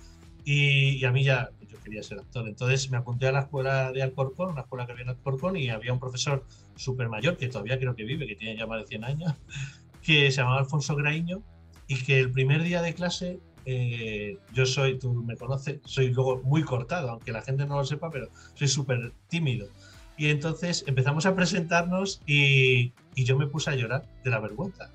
y, 0.46 0.96
y 0.96 1.04
a 1.04 1.12
mí 1.12 1.22
ya 1.22 1.50
yo 1.68 1.78
quería 1.82 2.02
ser 2.02 2.20
actor. 2.20 2.48
Entonces 2.48 2.90
me 2.90 2.96
apunté 2.96 3.28
a 3.28 3.32
la 3.32 3.40
escuela 3.40 3.92
de 3.92 4.02
Alcorcón, 4.02 4.52
una 4.52 4.62
escuela 4.62 4.86
que 4.86 4.92
había 4.92 5.04
en 5.04 5.10
Alcorcón 5.10 5.58
y 5.58 5.68
había 5.68 5.92
un 5.92 6.00
profesor 6.00 6.46
súper 6.74 7.10
mayor, 7.10 7.36
que 7.36 7.48
todavía 7.48 7.78
creo 7.78 7.94
que 7.94 8.04
vive, 8.04 8.26
que 8.26 8.34
tiene 8.34 8.56
ya 8.56 8.66
más 8.66 8.80
de 8.80 8.86
100 8.86 9.04
años, 9.04 9.34
que 10.02 10.30
se 10.30 10.38
llamaba 10.38 10.60
Alfonso 10.60 10.96
Graiño 10.96 11.42
y 11.88 11.96
que 11.96 12.20
el 12.20 12.30
primer 12.30 12.62
día 12.62 12.82
de 12.82 12.94
clase 12.94 13.40
eh, 13.70 14.38
yo 14.54 14.64
soy, 14.64 14.98
tú 14.98 15.12
me 15.12 15.36
conoces, 15.36 15.80
soy 15.84 16.08
luego 16.08 16.40
muy 16.42 16.62
cortado, 16.62 17.10
aunque 17.10 17.32
la 17.32 17.42
gente 17.42 17.66
no 17.66 17.76
lo 17.76 17.84
sepa, 17.84 18.10
pero 18.10 18.28
soy 18.54 18.68
súper 18.68 19.12
tímido. 19.28 19.68
Y 20.16 20.30
entonces 20.30 20.84
empezamos 20.86 21.26
a 21.26 21.34
presentarnos 21.34 22.22
y, 22.26 22.94
y, 23.14 23.24
yo 23.24 23.36
me 23.36 23.46
puse 23.46 23.70
a 23.70 23.74
llorar 23.74 24.06
de 24.24 24.30
la 24.30 24.40
vergüenza. 24.40 24.90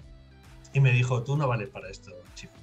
Y 0.73 0.79
me 0.79 0.91
dijo, 0.91 1.23
tú 1.23 1.38
no 1.38 1.47
vales 1.47 1.69
para 1.69 1.89
esto, 1.89 2.12
chico. 2.34 2.53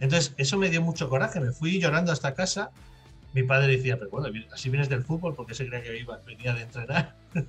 Entonces 0.00 0.34
eso 0.38 0.56
me 0.56 0.70
dio 0.70 0.80
mucho 0.80 1.10
coraje, 1.10 1.40
me 1.40 1.52
fui 1.52 1.78
llorando 1.78 2.10
hasta 2.10 2.34
casa. 2.34 2.70
Mi 3.34 3.42
padre 3.42 3.76
decía, 3.76 3.98
pero 3.98 4.10
bueno, 4.10 4.28
así 4.52 4.70
vienes 4.70 4.88
del 4.88 5.04
fútbol 5.04 5.34
porque 5.34 5.54
se 5.54 5.66
creía 5.66 5.82
que 5.84 5.98
iba, 5.98 6.18
venía 6.26 6.54
de 6.54 6.62
entrenar. 6.62 7.16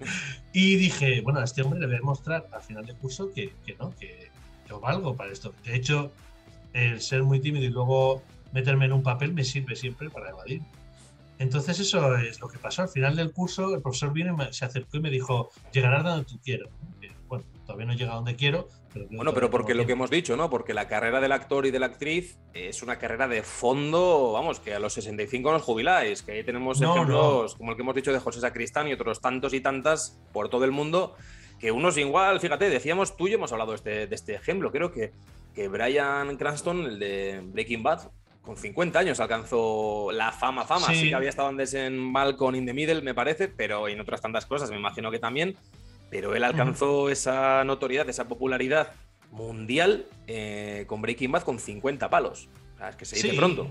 y 0.54 0.76
dije, 0.76 1.22
bueno, 1.22 1.40
a 1.40 1.46
este 1.46 1.62
hombre 1.62 1.80
le 1.80 1.88
voy 1.88 1.96
a 1.96 2.02
mostrar 2.02 2.46
al 2.52 2.62
final 2.62 2.86
del 2.86 2.98
curso 2.98 3.32
que, 3.34 3.54
que 3.66 3.76
no, 3.76 3.96
que 3.96 4.31
yo 4.72 4.80
valgo 4.80 5.16
para 5.16 5.32
esto. 5.32 5.54
De 5.66 5.76
hecho, 5.76 6.12
el 6.74 7.02
ser 7.02 7.24
muy 7.24 7.40
tímido 7.42 7.66
y 7.66 7.70
luego 7.70 8.24
meterme 8.54 8.86
en 8.86 8.94
un 8.94 9.04
papel 9.04 9.34
me 9.34 9.44
sirve 9.44 9.76
siempre 9.76 10.10
para 10.10 10.30
evadir. 10.30 10.62
Entonces 11.40 11.80
eso 11.80 12.16
es 12.18 12.40
lo 12.40 12.48
que 12.48 12.58
pasó. 12.58 12.84
Al 12.84 12.90
final 12.90 13.16
del 13.16 13.32
curso 13.32 13.74
el 13.76 13.82
profesor 13.82 14.14
vino 14.14 14.38
se 14.52 14.66
acercó 14.66 14.98
y 14.98 15.02
me 15.02 15.10
dijo, 15.10 15.50
llegarás 15.74 16.04
donde 16.04 16.26
tú 16.26 16.40
quieras. 16.40 16.70
Bueno, 17.28 17.44
todavía 17.66 17.86
no 17.86 17.94
llega 17.94 18.14
donde 18.14 18.36
quiero. 18.36 18.70
Pero 18.94 19.08
bueno, 19.10 19.34
pero 19.34 19.50
porque 19.50 19.74
lo 19.74 19.86
que 19.86 19.94
hemos 19.94 20.10
dicho, 20.10 20.36
¿no? 20.36 20.50
Porque 20.50 20.74
la 20.74 20.88
carrera 20.88 21.22
del 21.22 21.32
actor 21.32 21.66
y 21.66 21.72
de 21.72 21.80
la 21.80 21.86
actriz 21.88 22.38
es 22.54 22.84
una 22.84 22.98
carrera 22.98 23.28
de 23.28 23.42
fondo, 23.42 24.34
vamos, 24.34 24.60
que 24.60 24.74
a 24.74 24.80
los 24.80 24.94
65 24.94 25.52
nos 25.52 25.62
jubiláis, 25.62 26.22
que 26.22 26.34
ahí 26.34 26.44
tenemos 26.44 26.82
ejemplos 26.82 27.56
como 27.56 27.72
el 27.72 27.78
que 27.78 27.84
hemos 27.84 27.96
dicho 27.96 28.12
de 28.12 28.20
José 28.20 28.42
Sacristán 28.42 28.90
y 28.90 28.94
otros 28.94 29.22
tantos 29.22 29.54
y 29.54 29.62
tantas 29.62 30.20
por 30.34 30.50
todo 30.50 30.66
el 30.66 30.72
mundo, 30.72 31.16
que 31.62 31.72
unos 31.72 31.96
igual, 31.98 32.40
fíjate, 32.40 32.70
decíamos 32.70 33.16
tú 33.16 33.28
y 33.28 33.34
hemos 33.34 33.52
hablado 33.52 33.72
de 33.72 33.76
este, 33.78 34.08
de 34.08 34.16
este 34.16 34.34
ejemplo, 34.34 34.72
creo 34.72 34.92
que, 34.92 35.12
que 35.54 35.68
Brian 35.68 36.36
Cranston, 36.36 36.86
el 36.86 37.00
de 37.00 37.42
Breaking 37.46 37.84
Bad, 37.84 38.10
con 38.42 38.58
50 38.58 38.98
años 38.98 39.20
alcanzó 39.20 40.12
la 40.12 40.32
fama, 40.32 40.66
fama. 40.66 40.88
Sí. 40.88 41.10
que 41.10 41.16
había 41.16 41.30
estado 41.30 41.50
antes 41.50 41.76
en 41.76 42.00
Malcolm 42.00 42.56
in 42.56 42.66
the 42.66 42.74
Middle, 42.74 43.04
me 43.04 43.14
parece, 43.14 43.48
pero 43.48 43.88
en 43.88 44.00
otras 44.00 44.22
tantas 44.22 44.48
cosas, 44.48 44.72
me 44.72 44.78
imagino 44.78 45.12
que 45.12 45.20
también. 45.20 45.56
Pero 46.10 46.36
él 46.36 46.44
alcanzó 46.44 47.10
esa 47.10 47.64
notoriedad, 47.64 48.10
esa 48.10 48.28
popularidad 48.28 48.92
mundial 49.30 50.08
eh, 50.28 50.86
con 50.88 51.02
Breaking 51.02 51.32
Bad 51.32 51.44
con 51.44 51.60
50 51.60 52.10
palos. 52.10 52.50
O 52.74 52.78
sea, 52.80 52.90
es 52.90 52.96
que 52.96 53.06
se 53.06 53.16
dice 53.16 53.38
pronto. 53.38 53.70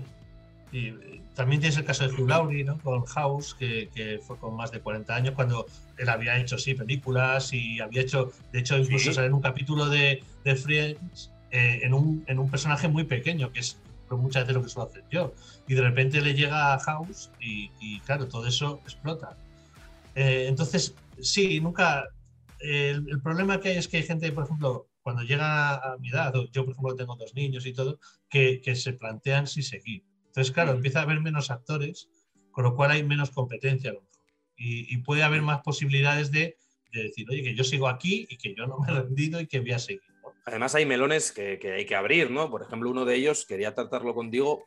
Y 0.71 0.93
también 1.35 1.59
tienes 1.59 1.77
el 1.77 1.85
caso 1.85 2.07
de 2.07 2.13
Hugh 2.13 2.29
Laurie, 2.29 2.63
¿no? 2.63 2.77
Con 2.79 3.05
House, 3.05 3.53
que, 3.53 4.19
fue 4.25 4.37
con 4.37 4.55
más 4.55 4.71
de 4.71 4.79
40 4.79 5.13
años, 5.13 5.33
cuando 5.35 5.65
él 5.97 6.07
había 6.07 6.37
hecho, 6.37 6.57
sí, 6.57 6.73
películas 6.73 7.51
y 7.53 7.79
había 7.79 8.01
hecho, 8.01 8.31
de 8.53 8.59
hecho, 8.59 8.77
incluso 8.77 9.11
sale 9.11 9.27
en 9.27 9.33
un 9.33 9.41
capítulo 9.41 9.89
de, 9.89 10.23
de 10.45 10.55
Friends 10.55 11.31
eh, 11.51 11.81
en, 11.83 11.93
un, 11.93 12.23
en 12.27 12.39
un 12.39 12.49
personaje 12.49 12.87
muy 12.87 13.03
pequeño, 13.03 13.51
que 13.51 13.59
es 13.59 13.77
muchas 14.17 14.43
veces 14.43 14.55
lo 14.55 14.63
que 14.63 14.69
suelo 14.69 14.89
hacer 14.89 15.03
yo. 15.09 15.33
Y 15.67 15.73
de 15.73 15.81
repente 15.81 16.21
le 16.21 16.33
llega 16.33 16.73
a 16.73 16.79
House 16.79 17.29
y, 17.39 17.99
claro, 18.01 18.27
todo 18.27 18.47
eso 18.47 18.79
explota. 18.83 19.37
Eh, 20.15 20.45
entonces, 20.47 20.95
sí, 21.21 21.59
nunca. 21.59 22.05
El, 22.59 23.21
problema 23.21 23.59
que 23.59 23.69
hay 23.69 23.77
es 23.77 23.87
que 23.87 23.97
hay 23.97 24.03
gente, 24.03 24.31
por 24.31 24.45
ejemplo, 24.45 24.87
cuando 25.01 25.23
llega 25.23 25.75
a 25.75 25.97
mi 25.97 26.09
edad, 26.09 26.33
yo 26.51 26.63
por 26.63 26.73
ejemplo 26.73 26.95
tengo 26.95 27.15
dos 27.15 27.33
niños 27.33 27.65
y 27.65 27.73
todo, 27.73 27.99
que, 28.29 28.61
que 28.61 28.75
se 28.75 28.93
plantean 28.93 29.47
si 29.47 29.63
seguir. 29.63 30.03
Entonces, 30.31 30.53
claro, 30.53 30.71
empieza 30.71 30.99
a 30.99 31.03
haber 31.03 31.19
menos 31.19 31.51
actores, 31.51 32.09
con 32.51 32.63
lo 32.63 32.73
cual 32.73 32.91
hay 32.91 33.03
menos 33.03 33.31
competencia 33.31 33.89
a 33.89 33.93
lo 33.95 34.01
mejor. 34.01 34.21
Y, 34.55 34.97
puede 34.99 35.23
haber 35.23 35.41
más 35.41 35.61
posibilidades 35.61 36.31
de, 36.31 36.55
de, 36.93 37.03
decir, 37.03 37.27
oye, 37.29 37.43
que 37.43 37.53
yo 37.53 37.65
sigo 37.65 37.89
aquí 37.89 38.27
y 38.29 38.37
que 38.37 38.53
yo 38.55 38.65
no 38.65 38.77
me 38.77 38.91
he 38.91 38.95
rendido 38.95 39.41
y 39.41 39.47
que 39.47 39.59
voy 39.59 39.71
a 39.71 39.79
seguir. 39.79 40.03
Además 40.45 40.73
hay 40.75 40.85
melones 40.85 41.33
que, 41.33 41.59
hay 41.63 41.85
que 41.85 41.95
abrir, 41.95 42.31
¿no? 42.31 42.49
Por 42.49 42.61
ejemplo, 42.61 42.89
uno 42.89 43.03
de 43.03 43.15
ellos, 43.15 43.45
quería 43.45 43.73
tratarlo 43.73 44.13
contigo, 44.13 44.63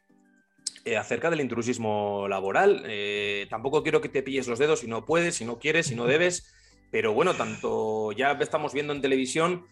eh, 0.84 0.98
acerca 0.98 1.30
del 1.30 1.40
intrusismo 1.40 2.26
laboral. 2.28 2.82
Eh, 2.86 3.46
tampoco 3.48 3.82
quiero 3.82 4.02
que 4.02 4.10
te 4.10 4.22
pilles 4.22 4.48
los 4.48 4.58
dedos 4.58 4.80
si 4.80 4.86
no 4.86 5.06
puedes, 5.06 5.36
si 5.36 5.46
no 5.46 5.58
quieres, 5.58 5.86
si 5.86 5.94
no 5.94 6.04
debes, 6.04 6.52
pero 6.90 7.14
bueno, 7.14 7.34
tanto 7.34 8.12
ya 8.12 8.32
estamos 8.32 8.74
viendo 8.74 8.92
en 8.92 9.00
televisión 9.00 9.64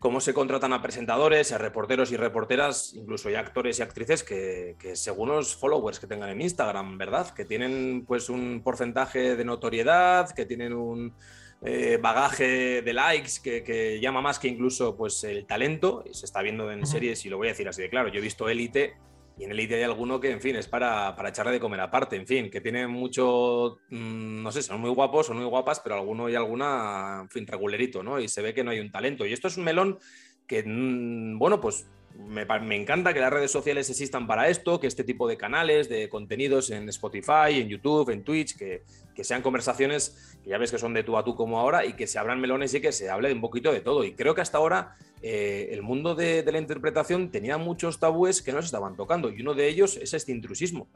cómo 0.00 0.20
se 0.20 0.34
contratan 0.34 0.72
a 0.72 0.82
presentadores, 0.82 1.52
a 1.52 1.58
reporteros 1.58 2.10
y 2.10 2.16
reporteras, 2.16 2.94
incluso 2.94 3.30
ya 3.30 3.38
actores 3.38 3.78
y 3.78 3.82
actrices 3.82 4.24
que, 4.24 4.74
que, 4.78 4.96
según 4.96 5.28
los 5.28 5.54
followers 5.54 6.00
que 6.00 6.08
tengan 6.08 6.30
en 6.30 6.40
Instagram, 6.40 6.98
¿verdad? 6.98 7.32
Que 7.32 7.44
tienen 7.44 8.04
pues 8.06 8.28
un 8.28 8.62
porcentaje 8.64 9.36
de 9.36 9.44
notoriedad, 9.44 10.30
que 10.30 10.46
tienen 10.46 10.72
un, 10.72 11.14
eh, 11.62 11.98
bagaje 12.00 12.80
de 12.80 12.92
likes 12.94 13.32
que, 13.42 14.00
llama 14.00 14.22
más 14.22 14.38
que 14.38 14.48
incluso 14.48 14.96
pues, 14.96 15.22
el 15.24 15.46
talento. 15.46 16.02
Y 16.10 16.14
se 16.14 16.24
está 16.26 16.42
viendo 16.42 16.72
en 16.72 16.86
series, 16.86 17.24
y 17.26 17.28
lo 17.28 17.36
voy 17.36 17.48
a 17.48 17.50
decir 17.50 17.68
así 17.68 17.82
de 17.82 17.90
claro. 17.90 18.08
Yo 18.08 18.18
he 18.18 18.22
visto 18.22 18.48
Élite 18.48 18.94
y 19.40 19.44
en 19.44 19.52
Élite 19.52 19.76
hay 19.76 19.84
alguno 19.84 20.20
que, 20.20 20.30
en 20.30 20.40
fin, 20.42 20.54
es 20.56 20.68
para, 20.68 21.16
para 21.16 21.30
echarle 21.30 21.52
de 21.52 21.60
comer 21.60 21.80
aparte. 21.80 22.14
En 22.14 22.26
fin, 22.26 22.50
que 22.50 22.60
tiene 22.60 22.86
mucho, 22.86 23.78
mm, 23.88 24.42
no 24.42 24.52
sé, 24.52 24.60
son 24.60 24.82
muy 24.82 24.90
guapos, 24.90 25.28
son 25.28 25.38
muy 25.38 25.46
guapas, 25.46 25.80
pero 25.80 25.94
alguno 25.94 26.28
y 26.28 26.34
alguna, 26.34 27.20
en 27.22 27.30
fin, 27.30 27.46
regulerito, 27.46 28.02
¿no? 28.02 28.20
Y 28.20 28.28
se 28.28 28.42
ve 28.42 28.52
que 28.52 28.62
no 28.62 28.70
hay 28.70 28.80
un 28.80 28.90
talento. 28.90 29.24
Y 29.24 29.32
esto 29.32 29.48
es 29.48 29.56
un 29.56 29.64
melón 29.64 29.98
que, 30.46 30.62
mm, 30.62 31.38
bueno, 31.38 31.58
pues 31.58 31.90
me, 32.16 32.76
encanta 32.76 33.14
que 33.14 33.20
las 33.20 33.32
redes 33.32 33.50
sociales 33.50 33.88
existan 33.90 34.26
para 34.26 34.48
esto, 34.48 34.80
que 34.80 34.86
este 34.86 35.04
tipo 35.04 35.28
de 35.28 35.36
canales, 35.36 35.88
de 35.88 36.08
contenidos 36.08 36.70
en 36.70 36.88
Spotify, 36.88 37.60
en 37.60 37.68
YouTube, 37.68 38.10
en 38.10 38.24
Twitch, 38.24 38.56
que, 38.56 38.82
sean 39.22 39.42
conversaciones 39.42 40.38
que 40.42 40.48
ya 40.48 40.56
ves 40.56 40.70
que 40.70 40.78
son 40.78 40.94
de 40.94 41.02
tú 41.02 41.18
a 41.18 41.22
tú 41.22 41.34
como 41.34 41.60
ahora 41.60 41.84
y 41.84 41.92
que 41.92 42.06
se 42.06 42.18
abran 42.18 42.40
melones 42.40 42.72
y 42.72 42.80
que 42.80 42.90
se 42.90 43.10
hable 43.10 43.30
un 43.30 43.42
poquito 43.42 43.70
de 43.70 43.82
todo. 43.82 44.02
Y 44.02 44.14
creo 44.14 44.34
que 44.34 44.40
hasta 44.40 44.56
ahora 44.56 44.96
eh, 45.20 45.68
el 45.72 45.82
mundo 45.82 46.14
de, 46.14 46.42
la 46.50 46.58
interpretación 46.58 47.30
tenía 47.30 47.58
muchos 47.58 48.00
tabúes 48.00 48.40
que 48.40 48.52
no 48.52 48.62
se 48.62 48.66
estaban 48.66 48.96
tocando 48.96 49.30
y 49.30 49.42
uno 49.42 49.52
de 49.52 49.68
ellos 49.68 49.98
es 49.98 50.14
este 50.14 50.32
intrusismo. 50.32 50.88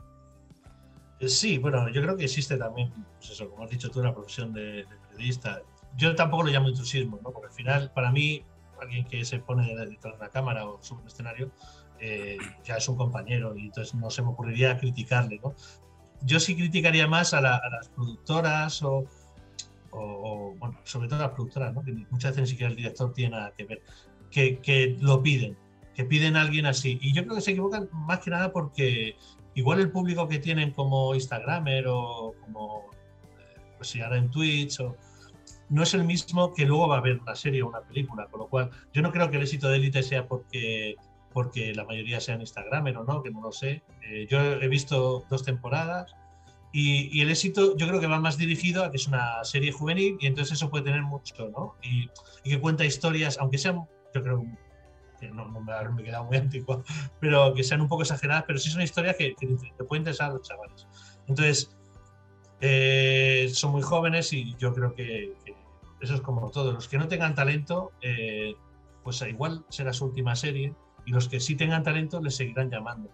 Eh, 1.20 1.28
sí, 1.28 1.58
bueno, 1.58 1.86
yo 1.90 2.00
creo 2.00 2.16
que 2.16 2.24
existe 2.24 2.56
también, 2.56 2.90
pues 3.18 3.32
eso, 3.32 3.50
como 3.50 3.64
has 3.64 3.70
dicho 3.70 3.90
tú, 3.90 4.02
la 4.02 4.14
profesión 4.14 4.54
de, 4.54 4.86
periodista. 5.10 5.60
Yo 5.94 6.14
tampoco 6.14 6.44
lo 6.44 6.50
llamo 6.50 6.70
intrusismo, 6.70 7.20
¿no? 7.22 7.30
porque 7.30 7.48
al 7.48 7.54
final, 7.54 7.92
para 7.94 8.10
mí, 8.10 8.42
alguien 8.84 9.06
que 9.06 9.24
se 9.24 9.38
pone 9.38 9.74
detrás 9.74 10.14
de 10.18 10.24
la 10.24 10.30
cámara 10.30 10.66
o 10.66 10.82
sobre 10.82 11.02
un 11.02 11.08
escenario, 11.08 11.50
eh, 12.00 12.38
ya 12.64 12.76
es 12.76 12.88
un 12.88 12.96
compañero 12.96 13.56
y 13.56 13.66
entonces 13.66 13.94
no 13.94 14.10
se 14.10 14.22
me 14.22 14.28
ocurriría 14.28 14.78
criticarle. 14.78 15.40
¿no? 15.42 15.54
Yo 16.22 16.40
sí 16.40 16.56
criticaría 16.56 17.06
más 17.06 17.34
a, 17.34 17.40
las 17.40 17.88
productoras 17.94 18.82
o, 18.82 19.04
bueno, 19.90 20.78
sobre 20.84 21.08
todo 21.08 21.20
a 21.20 21.22
las 21.22 21.32
productoras, 21.32 21.74
¿no? 21.74 21.82
que 21.82 21.92
muchas 22.10 22.32
veces 22.32 22.42
ni 22.42 22.46
siquiera 22.48 22.70
el 22.70 22.76
director 22.76 23.12
tiene 23.12 23.36
nada 23.36 23.52
que 23.56 23.64
ver, 23.64 23.82
que, 24.30 24.58
que 24.58 24.96
lo 25.00 25.22
piden, 25.22 25.56
que 25.94 26.04
piden 26.04 26.36
a 26.36 26.42
alguien 26.42 26.66
así. 26.66 26.98
Y 27.00 27.12
yo 27.12 27.22
creo 27.24 27.36
que 27.36 27.42
se 27.42 27.52
equivocan 27.52 27.88
más 27.92 28.20
que 28.20 28.30
nada 28.30 28.52
porque 28.52 29.16
igual 29.54 29.80
el 29.80 29.90
público 29.90 30.28
que 30.28 30.38
tienen 30.38 30.72
como 30.72 31.14
Instagramer 31.14 31.86
o 31.88 32.34
como, 32.40 32.90
eh, 33.38 33.60
pues 33.76 33.88
si 33.88 34.00
ahora 34.00 34.18
en 34.18 34.30
Twitch 34.30 34.80
o 34.80 34.96
no 35.68 35.82
es 35.82 35.94
el 35.94 36.04
mismo 36.04 36.52
que 36.54 36.66
luego 36.66 36.88
va 36.88 36.96
a 36.96 36.98
haber 36.98 37.18
una 37.20 37.34
serie 37.34 37.62
o 37.62 37.68
una 37.68 37.80
película, 37.80 38.26
con 38.26 38.40
lo 38.40 38.48
cual 38.48 38.70
yo 38.92 39.02
no 39.02 39.12
creo 39.12 39.30
que 39.30 39.36
el 39.36 39.42
éxito 39.42 39.68
de 39.68 39.76
Elite 39.76 40.02
sea 40.02 40.26
porque, 40.26 40.96
porque 41.32 41.74
la 41.74 41.84
mayoría 41.84 42.20
sean 42.20 42.40
Instagramer 42.40 42.96
o 42.96 43.04
no, 43.04 43.22
que 43.22 43.30
no 43.30 43.40
lo 43.40 43.52
sé. 43.52 43.82
Eh, 44.02 44.26
yo 44.28 44.40
he 44.40 44.68
visto 44.68 45.24
dos 45.30 45.44
temporadas 45.44 46.14
y, 46.72 47.20
el 47.20 47.30
éxito 47.30 47.76
yo 47.76 47.86
creo 47.86 48.00
que 48.00 48.08
va 48.08 48.18
más 48.18 48.36
dirigido 48.36 48.84
a 48.84 48.90
que 48.90 48.96
es 48.96 49.06
una 49.06 49.44
serie 49.44 49.70
juvenil 49.70 50.16
y 50.20 50.26
entonces 50.26 50.56
eso 50.56 50.70
puede 50.70 50.84
tener 50.84 51.02
mucho, 51.02 51.48
¿no? 51.50 51.76
Y, 51.82 52.10
que 52.42 52.60
cuenta 52.60 52.84
historias, 52.84 53.38
aunque 53.38 53.58
sean, 53.58 53.86
yo 54.12 54.22
creo 54.22 54.44
que 55.20 55.28
no, 55.28 55.48
me, 55.48 55.60
me 55.60 56.02
he 56.02 56.04
quedado 56.04 56.24
muy 56.24 56.36
antiguo, 56.38 56.82
pero 57.20 57.54
que 57.54 57.62
sean 57.62 57.80
un 57.80 57.88
poco 57.88 58.02
exageradas, 58.02 58.44
pero 58.46 58.58
sí 58.58 58.70
son 58.70 58.82
historias 58.82 59.16
que, 59.16 59.34
que 59.34 59.46
te 59.46 59.84
pueden 59.84 60.02
interesar 60.02 60.30
a 60.30 60.34
los 60.34 60.42
chavales. 60.42 60.86
Entonces, 61.28 61.70
eh, 62.60 63.50
son 63.52 63.72
muy 63.72 63.82
jóvenes 63.82 64.32
y 64.32 64.54
yo 64.56 64.72
creo 64.72 64.94
que, 64.94 65.34
eso 66.00 66.14
es 66.14 66.20
como 66.20 66.50
todo. 66.50 66.72
Los 66.72 66.88
que 66.88 66.98
no 66.98 67.08
tengan 67.08 67.34
talento, 67.34 67.92
eh, 68.00 68.54
pues 69.02 69.22
igual 69.22 69.64
será 69.68 69.92
su 69.92 70.06
última 70.06 70.36
serie 70.36 70.74
y 71.06 71.12
los 71.12 71.28
que 71.28 71.40
sí 71.40 71.56
tengan 71.56 71.82
talento 71.82 72.20
les 72.20 72.36
seguirán 72.36 72.70
llamando. 72.70 73.10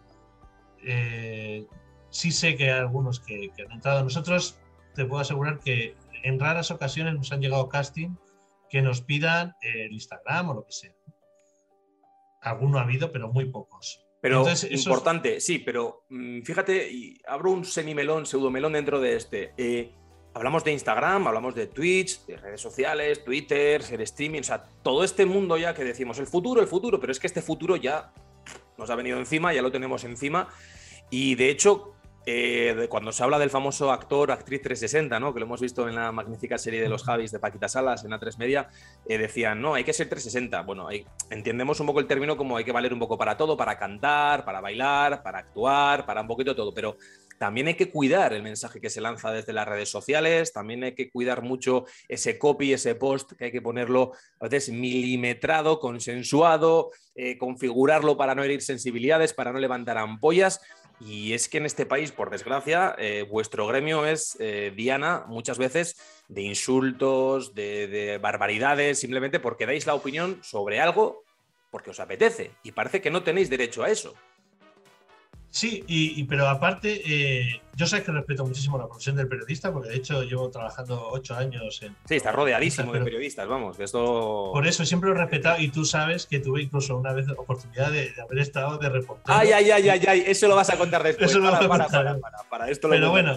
Eh, 0.83 1.67
sí 2.11 2.33
sé 2.33 2.57
que 2.57 2.73
hay 2.73 2.79
algunos 2.79 3.21
que, 3.21 3.51
han 3.65 3.73
entrado. 3.73 4.03
Nosotros 4.03 4.59
te 4.95 5.05
puedo 5.05 5.21
asegurar 5.21 5.61
que 5.61 5.97
en 6.23 6.39
raras 6.39 6.71
ocasiones 6.71 7.15
nos 7.15 7.33
han 7.33 7.41
llegado 7.41 7.69
casting 7.69 8.17
que 8.69 8.83
nos 8.83 9.03
pidan 9.03 9.55
el 9.63 9.93
Instagram 9.93 10.51
o 10.51 10.55
lo 10.55 10.65
que 10.65 10.73
sea. 10.73 10.93
Alguno 12.41 12.79
ha 12.79 12.83
habido, 12.83 13.11
pero 13.11 13.33
muy 13.33 13.47
pocos. 13.47 14.07
Pero 14.21 14.45
importante, 14.71 15.41
sí, 15.41 15.59
pero 15.59 16.05
mm, 16.11 16.43
fíjate, 16.43 16.91
y 16.91 17.19
abro 17.27 17.53
un 17.53 17.65
semimelón, 17.65 18.27
pseudomelón 18.27 18.75
dentro 18.75 19.01
de 19.01 19.17
este. 19.17 19.53
Eh, 19.57 19.93
hablamos 20.35 20.63
de 20.63 20.73
Instagram, 20.73 21.27
hablamos 21.27 21.55
de 21.55 21.67
Twitch, 21.67 22.27
de 22.27 22.37
redes 22.37 22.61
sociales, 22.61 23.25
Twitter, 23.25 23.83
ser 23.83 24.01
streaming, 24.03 24.41
o 24.41 24.45
sea, 24.45 24.63
todo 24.83 25.05
este 25.05 25.25
mundo 25.25 25.57
ya 25.57 25.75
que 25.75 25.85
decimos 25.85 26.19
el 26.19 26.27
futuro, 26.27 26.61
el 26.61 26.67
futuro, 26.67 27.01
pero 27.01 27.13
es 27.13 27.19
que 27.19 27.27
este 27.27 27.41
futuro 27.41 27.77
ya 27.77 28.13
nos 28.77 28.91
ha 28.91 28.95
venido 28.95 29.19
encima, 29.19 29.55
ya 29.55 29.63
lo 29.63 29.73
tenemos 29.73 30.05
encima. 30.05 30.49
Y 31.11 31.35
de 31.35 31.51
hecho, 31.51 31.95
eh, 32.27 32.87
cuando 32.91 33.13
se 33.13 33.23
habla 33.23 33.39
del 33.39 33.51
famoso 33.51 33.91
actor, 33.91 34.31
actriz 34.31 34.61
360, 34.63 35.19
¿no? 35.19 35.33
que 35.33 35.41
lo 35.41 35.47
hemos 35.47 35.61
visto 35.61 35.89
en 35.89 35.95
la 35.95 36.13
magnífica 36.13 36.59
serie 36.59 36.81
de 36.81 36.89
los 36.89 37.03
Javis 37.03 37.33
de 37.33 37.39
Paquita 37.39 37.69
Salas 37.69 38.05
en 38.05 38.11
A3 38.11 38.37
Media, 38.39 38.69
eh, 39.07 39.19
decían, 39.19 39.61
no, 39.61 39.75
hay 39.75 39.85
que 39.85 39.93
ser 39.93 40.09
360. 40.09 40.63
Bueno, 40.63 40.89
entendemos 41.31 41.81
un 41.81 41.87
poco 41.87 42.01
el 42.01 42.07
término 42.07 42.37
como 42.37 42.57
hay 42.57 42.65
que 42.65 42.73
valer 42.73 42.93
un 42.93 42.99
poco 42.99 43.17
para 43.17 43.37
todo, 43.37 43.57
para 43.57 43.79
cantar, 43.79 44.45
para 44.45 44.61
bailar, 44.61 45.23
para 45.23 45.39
actuar, 45.39 46.05
para 46.05 46.21
un 46.21 46.29
poquito 46.29 46.55
todo, 46.55 46.75
pero 46.75 46.97
también 47.41 47.69
hay 47.69 47.75
que 47.75 47.91
cuidar 47.91 48.35
el 48.35 48.43
mensaje 48.43 48.83
que 48.83 48.91
se 48.91 49.01
lanza 49.01 49.33
desde 49.33 49.55
las 49.55 49.67
redes 49.67 49.89
sociales, 49.89 50.53
también 50.53 50.85
hay 50.85 50.95
que 50.95 51.11
cuidar 51.11 51.41
mucho 51.41 51.87
ese 52.07 52.39
copy, 52.39 52.75
ese 52.75 52.97
post, 52.97 53.33
que 53.33 53.47
hay 53.47 53.51
que 53.51 53.63
ponerlo 53.63 54.13
a 54.41 54.49
veces 54.49 54.75
milimetrado, 54.75 55.81
consensuado, 55.81 56.91
eh, 57.15 57.39
configurarlo 57.39 58.19
para 58.19 58.35
no 58.35 58.45
herir 58.45 58.61
sensibilidades, 58.61 59.33
para 59.33 59.55
no 59.55 59.59
levantar 59.59 59.97
ampollas. 59.97 60.61
Y 61.01 61.33
es 61.33 61.49
que 61.49 61.59
en 61.59 61.67
este 61.67 61.87
país, 61.87 62.13
por 62.13 62.29
desgracia, 62.31 62.95
eh, 62.99 63.27
vuestro 63.29 63.67
gremio 63.67 64.05
es 64.05 64.37
eh, 64.39 64.73
diana 64.77 65.25
muchas 65.27 65.57
veces 65.57 65.97
de 66.29 66.43
insultos, 66.43 67.55
de, 67.55 68.19
barbaridades, 68.21 69.01
simplemente 69.01 69.41
porque 69.41 69.67
dais 69.67 69.87
la 69.87 69.95
opinión 69.95 70.39
sobre 70.43 70.79
algo 70.79 71.25
porque 71.71 71.91
os 71.91 72.01
apetece. 72.01 72.51
Y 72.63 72.73
parece 72.73 73.01
que 73.01 73.11
no 73.11 73.23
tenéis 73.23 73.49
derecho 73.49 73.83
a 73.83 73.91
eso. 73.91 74.15
Sí, 75.51 75.85
y, 75.89 76.23
pero 76.25 76.49
aparte, 76.49 77.03
eh, 77.05 77.61
yo 77.75 77.87
sé 77.87 78.05
que 78.05 78.13
respeto 78.13 78.47
muchísimo 78.47 78.79
la 78.79 78.87
profesión 78.87 79.17
del 79.17 79.27
periodista, 79.27 79.73
porque 79.73 79.89
de 79.89 79.97
hecho 79.97 80.23
llevo 80.23 80.49
trabajando 80.49 81.09
ocho 81.11 81.35
años 81.35 81.83
en. 81.83 81.97
Sí, 82.05 82.15
está 82.15 82.31
rodeadísimo 82.31 82.93
de 82.93 83.01
periodistas, 83.01 83.49
vamos, 83.49 83.79
esto. 83.81 84.51
Por 84.53 84.67
eso 84.69 84.85
siempre 84.85 85.11
lo 85.11 85.17
he 85.17 85.19
respetado 85.19 85.61
y 85.61 85.69
tú 85.69 85.85
sabes 85.85 86.27
que 86.27 86.39
tuve 86.39 86.63
incluso 86.63 86.97
una 86.97 87.13
vez 87.13 87.27
oportunidad 87.31 87.91
de, 87.91 88.13
haber 88.23 88.39
estado 88.39 88.79
de 88.79 88.89
reportero. 88.91 89.37
Ay, 89.37 89.51
ay, 89.51 89.71
ay, 89.73 89.89
ay, 89.89 90.05
ay, 90.07 90.25
eso 90.27 90.47
lo 90.47 90.55
vas 90.55 90.71
a 90.71 90.77
contar 90.77 91.03
después. 91.03 91.31
Eso 91.31 91.41
lo 91.41 91.51
para, 91.51 91.89
para, 91.89 92.19
para, 92.49 92.71
esto 92.71 92.89
Pero 92.89 93.11
bueno, 93.11 93.37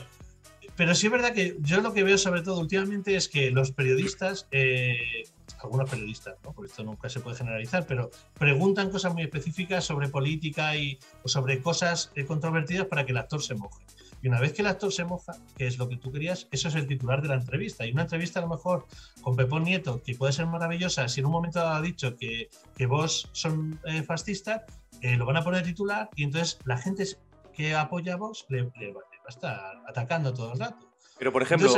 pero 0.76 0.96
sí 0.96 1.08
es 1.08 1.12
verdad 1.12 1.34
que 1.34 1.58
yo 1.62 1.82
lo 1.82 1.94
que 1.94 2.04
veo 2.04 2.18
sobre 2.18 2.42
todo 2.42 2.60
últimamente 2.60 3.16
es 3.16 3.28
que 3.28 3.52
los 3.52 3.72
periodistas. 3.72 4.48
Eh, 4.52 5.24
algunos 5.62 5.90
periodistas, 5.90 6.36
¿no? 6.44 6.52
por 6.52 6.66
esto 6.66 6.84
nunca 6.84 7.08
se 7.10 7.22
puede 7.22 7.38
generalizar, 7.38 7.86
pero 7.88 8.12
preguntan 8.38 8.90
cosas 8.90 9.14
muy 9.14 9.24
específicas 9.24 9.86
sobre 9.86 10.10
política 10.10 10.76
y, 10.76 11.00
o 11.24 11.30
sobre 11.30 11.62
cosas 11.62 12.12
eh, 12.16 12.26
controvertidas 12.26 12.88
para 12.88 13.06
que 13.06 13.14
el 13.14 13.18
actor 13.18 13.42
se 13.42 13.56
moje. 13.56 13.82
Y 14.22 14.28
una 14.30 14.40
vez 14.40 14.54
que 14.54 14.62
el 14.62 14.68
actor 14.68 14.92
se 14.92 15.04
moja, 15.04 15.36
que 15.58 15.68
es 15.68 15.78
lo 15.78 15.90
que 15.90 15.98
tú 15.98 16.12
querías, 16.12 16.48
eso 16.52 16.70
es 16.70 16.76
el 16.76 16.88
titular 16.88 17.22
de 17.22 17.30
la 17.30 17.36
entrevista. 17.36 17.86
Y 17.86 17.92
una 17.92 18.04
entrevista 18.04 18.40
a 18.40 18.44
lo 18.44 18.50
mejor 18.50 18.88
con 19.22 19.36
Pepón 19.36 19.64
Nieto, 19.64 20.02
que 20.02 20.16
puede 20.16 20.32
ser 20.32 20.48
maravillosa, 20.48 21.08
si 21.08 21.20
en 21.20 21.26
un 21.26 21.34
momento 21.34 21.60
ha 21.60 21.82
dicho 21.82 22.16
que, 22.16 22.50
que 22.78 22.86
vos 22.86 23.30
son 23.34 23.80
eh, 23.86 24.04
fascistas, 24.04 24.62
eh, 25.02 25.18
lo 25.18 25.26
van 25.26 25.38
a 25.38 25.44
poner 25.44 25.64
titular 25.64 26.10
y 26.16 26.24
entonces 26.24 26.60
la 26.66 26.78
gente 26.78 27.06
que 27.54 27.76
apoya 27.76 28.14
a 28.14 28.18
vos 28.18 28.46
le, 28.48 28.72
le 28.80 28.94
va 29.24 29.28
a 29.28 29.30
estar 29.30 29.84
atacando 29.88 30.34
todo 30.34 30.54
el 30.54 30.60
rato. 30.60 30.94
Pero, 31.18 31.32
por 31.32 31.44
ejemplo, 31.44 31.72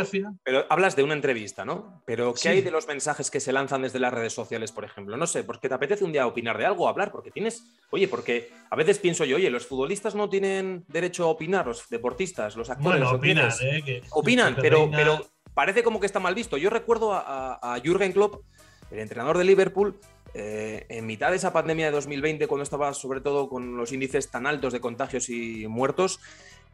pero 0.44 0.66
hablas 0.70 0.96
de 0.96 1.04
una 1.04 1.14
entrevista, 1.14 1.66
¿no? 1.66 2.02
Pero, 2.06 2.34
¿qué 2.34 2.50
hay 2.50 2.62
de 2.62 2.72
los 2.72 2.88
mensajes 2.88 3.30
que 3.30 3.40
se 3.40 3.52
lanzan 3.52 3.82
desde 3.82 4.00
las 4.00 4.14
redes 4.14 4.34
sociales, 4.34 4.72
por 4.72 4.86
ejemplo? 4.86 5.18
No 5.18 5.28
sé, 5.28 5.44
porque 5.44 5.68
te 5.68 5.76
apetece 5.76 6.04
un 6.04 6.12
día 6.12 6.26
opinar 6.26 6.58
de 6.58 6.66
algo, 6.66 6.88
hablar, 6.88 7.12
porque 7.12 7.32
tienes. 7.32 7.64
Oye, 7.92 8.08
porque 8.08 8.50
a 8.70 8.76
veces 8.76 8.98
pienso 8.98 9.26
yo, 9.26 9.36
oye, 9.36 9.50
los 9.50 9.68
futbolistas 9.68 10.16
no 10.16 10.30
tienen 10.30 10.86
derecho 10.88 11.26
a 11.26 11.28
opinar, 11.28 11.68
los 11.68 11.88
deportistas, 11.90 12.56
los 12.56 12.70
actores. 12.70 13.02
Bueno, 13.02 13.18
opinan, 13.18 13.52
¿eh? 13.62 14.02
opinan, 14.12 14.56
pero, 14.60 14.90
pero 14.90 15.28
parece 15.54 15.84
como 15.84 16.00
que 16.00 16.08
está 16.08 16.20
mal 16.20 16.34
visto. 16.34 16.58
Yo 16.58 16.70
recuerdo 16.72 17.14
a, 17.14 17.60
a 17.62 17.80
Jürgen 17.82 18.14
Klopp, 18.14 18.42
el 18.90 19.00
entrenador 19.00 19.38
de 19.38 19.44
Liverpool, 19.44 20.00
eh, 20.38 20.86
en 20.90 21.06
mitad 21.06 21.30
de 21.30 21.38
esa 21.38 21.54
pandemia 21.54 21.86
de 21.86 21.92
2020, 21.94 22.48
cuando 22.48 22.64
estaba 22.64 22.94
sobre 22.94 23.22
todo 23.22 23.48
con 23.48 23.78
los 23.78 23.94
índices 23.94 24.30
tan 24.30 24.46
altos 24.46 24.74
de 24.74 24.82
contagios 24.82 25.30
y 25.30 25.66
muertos, 25.68 26.20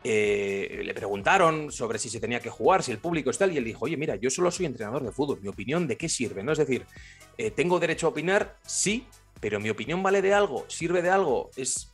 eh, 0.04 0.82
le 0.84 0.94
preguntaron 0.94 1.72
sobre 1.72 2.00
si 2.00 2.10
se 2.10 2.20
tenía 2.20 2.40
que 2.40 2.50
jugar, 2.50 2.82
si 2.82 2.92
el 2.92 2.98
público 2.98 3.30
está, 3.30 3.46
y 3.48 3.58
él 3.58 3.64
dijo, 3.64 3.86
oye, 3.86 3.98
mira, 3.98 4.16
yo 4.16 4.30
solo 4.30 4.50
soy 4.50 4.66
entrenador 4.66 5.04
de 5.04 5.12
fútbol, 5.12 5.40
mi 5.42 5.48
opinión 5.48 5.88
de 5.88 5.98
qué 5.98 6.10
sirve, 6.10 6.44
¿no? 6.44 6.52
Es 6.54 6.58
decir, 6.58 6.86
eh, 7.38 7.52
¿tengo 7.52 7.80
derecho 7.80 8.08
a 8.08 8.10
opinar? 8.10 8.58
Sí, 8.66 9.06
pero 9.40 9.60
mi 9.60 9.70
opinión 9.70 10.02
vale 10.02 10.22
de 10.22 10.34
algo, 10.34 10.66
sirve 10.68 11.02
de 11.02 11.12
algo, 11.12 11.52
es, 11.56 11.94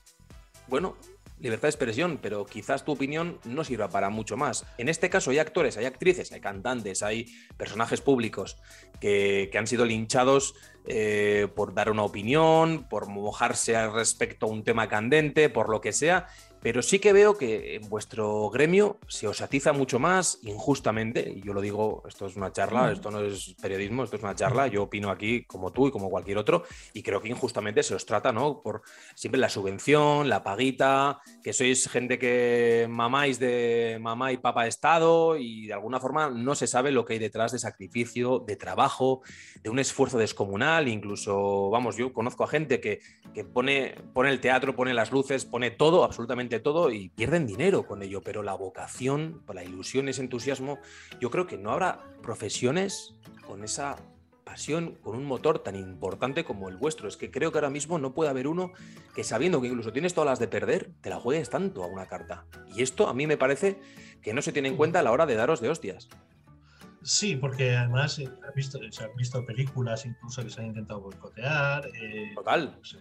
bueno, 0.68 0.96
libertad 1.40 1.64
de 1.64 1.70
expresión, 1.70 2.20
pero 2.22 2.46
quizás 2.46 2.84
tu 2.84 2.94
opinión 2.94 3.40
no 3.46 3.64
sirva 3.64 3.90
para 3.90 4.10
mucho 4.10 4.38
más. 4.38 4.66
En 4.78 4.90
este 4.90 5.10
caso 5.10 5.32
hay 5.32 5.40
actores, 5.40 5.78
hay 5.78 5.86
actrices, 5.86 6.32
hay 6.32 6.42
cantantes, 6.42 7.04
hay 7.04 7.28
personajes 7.58 8.02
públicos 8.02 8.58
que, 9.00 9.50
han 9.58 9.68
sido 9.68 9.86
linchados 9.86 10.56
eh, 10.88 11.48
por 11.56 11.74
dar 11.74 11.92
una 11.92 12.04
opinión, 12.04 12.88
por 12.90 13.08
mojarse 13.08 13.76
al 13.76 13.94
respecto 13.94 14.46
a 14.46 14.50
un 14.50 14.64
tema 14.64 14.88
candente, 14.88 15.50
por 15.50 15.70
lo 15.70 15.82
que 15.82 15.94
sea, 15.94 16.28
pero 16.68 16.82
sí 16.82 17.00
que 17.00 17.14
veo 17.14 17.38
que 17.38 17.78
en 17.78 17.88
vuestro 17.88 18.50
gremio 18.50 19.00
se 19.08 19.26
os 19.26 19.40
atiza 19.40 19.72
mucho 19.72 20.00
más 20.00 20.40
injustamente, 20.44 21.32
y 21.34 21.42
yo 21.42 21.54
lo 21.54 21.62
digo, 21.62 22.04
esto 22.06 22.26
es 22.26 22.36
una 22.36 22.52
charla, 22.52 22.92
esto 22.92 23.10
no 23.10 23.22
es 23.22 23.56
periodismo, 23.62 24.04
esto 24.04 24.18
es 24.18 24.24
una 24.24 24.36
charla, 24.36 24.68
yo 24.68 24.84
opino 24.84 25.10
aquí 25.10 25.46
como 25.46 25.72
tú 25.72 25.88
y 25.88 25.92
como 25.92 26.10
cualquier 26.10 26.38
otro, 26.38 26.66
y 26.92 27.04
creo 27.04 27.22
que 27.22 27.30
injustamente 27.30 27.84
se 27.84 27.96
os 27.96 28.06
trata, 28.06 28.34
¿no? 28.34 28.62
Por 28.62 28.82
siempre 29.16 29.40
la 29.40 29.48
subvención, 29.48 30.28
la 30.28 30.44
paguita, 30.44 31.22
que 31.42 31.54
sois 31.54 31.88
gente 31.88 32.20
que 32.20 32.86
mamáis 32.90 33.40
de 33.40 33.98
mamá 34.02 34.34
y 34.34 34.38
papá 34.38 34.68
Estado, 34.68 35.38
y 35.38 35.68
de 35.68 35.74
alguna 35.74 36.02
forma 36.02 36.30
no 36.30 36.54
se 36.54 36.68
sabe 36.68 36.92
lo 36.92 37.06
que 37.06 37.14
hay 37.14 37.20
detrás 37.20 37.54
de 37.54 37.60
sacrificio, 37.60 38.40
de 38.40 38.58
trabajo, 38.58 39.22
de 39.64 39.70
un 39.70 39.80
esfuerzo 39.80 40.18
descomunal, 40.18 40.90
incluso, 40.90 41.70
vamos, 41.70 41.96
yo 41.96 42.12
conozco 42.12 42.44
a 42.44 42.50
gente 42.50 42.82
que, 42.82 43.00
que 43.34 43.46
pone, 43.46 43.96
pone 44.14 44.32
el 44.32 44.42
teatro, 44.42 44.76
pone 44.76 44.94
las 44.94 45.14
luces, 45.14 45.46
pone 45.46 45.72
todo, 45.72 46.04
absolutamente 46.04 46.57
todo, 46.60 46.92
y 46.92 47.10
pierden 47.10 47.46
dinero 47.46 47.86
con 47.86 48.02
ello, 48.04 48.22
pero 48.22 48.44
la 48.44 48.54
vocación, 48.54 49.42
la 49.54 49.64
ilusión, 49.64 50.08
ese 50.10 50.22
entusiasmo, 50.22 50.80
yo 51.20 51.30
creo 51.32 51.48
que 51.48 51.58
no 51.58 51.72
habrá 51.72 52.04
profesiones 52.22 53.16
con 53.48 53.64
esa 53.64 53.98
pasión, 54.48 54.96
con 55.02 55.18
un 55.18 55.26
motor 55.26 55.60
tan 55.60 55.76
importante 55.76 56.46
como 56.46 56.70
el 56.70 56.78
vuestro. 56.78 57.10
Es 57.10 57.18
que 57.18 57.30
creo 57.30 57.52
que 57.52 57.58
ahora 57.58 57.70
mismo 57.70 58.00
no 58.00 58.14
puede 58.14 58.30
haber 58.30 58.48
uno 58.48 58.72
que 59.14 59.26
sabiendo 59.26 59.62
que 59.62 59.68
incluso 59.68 59.92
tienes 59.92 60.14
todas 60.14 60.30
las 60.30 60.40
de 60.40 60.48
perder, 60.48 60.92
te 61.02 61.10
la 61.10 61.20
juegues 61.20 61.50
tanto 61.50 61.84
a 61.84 61.88
una 61.88 62.08
carta. 62.08 62.46
Y 62.74 62.82
esto 62.82 63.10
a 63.10 63.14
mí 63.14 63.28
me 63.28 63.36
parece 63.36 63.78
que 64.22 64.34
no 64.34 64.42
se 64.42 64.54
tiene 64.54 64.70
en 64.70 64.78
cuenta 64.78 65.00
a 65.00 65.04
la 65.04 65.12
hora 65.12 65.26
de 65.26 65.36
daros 65.36 65.60
de 65.60 65.70
hostias. 65.70 66.08
Sí, 67.04 67.36
porque 67.36 67.76
además 67.76 68.20
eh, 68.20 68.30
visto, 68.56 68.80
se 68.90 69.04
han 69.04 69.16
visto 69.16 69.46
películas 69.46 70.06
incluso 70.06 70.44
que 70.44 70.50
se 70.50 70.62
han 70.62 70.68
intentado 70.68 71.02
boicotear. 71.02 71.88
Eh, 71.88 72.32
Total. 72.36 72.76
Pues, 72.78 72.94
eh, 72.94 72.98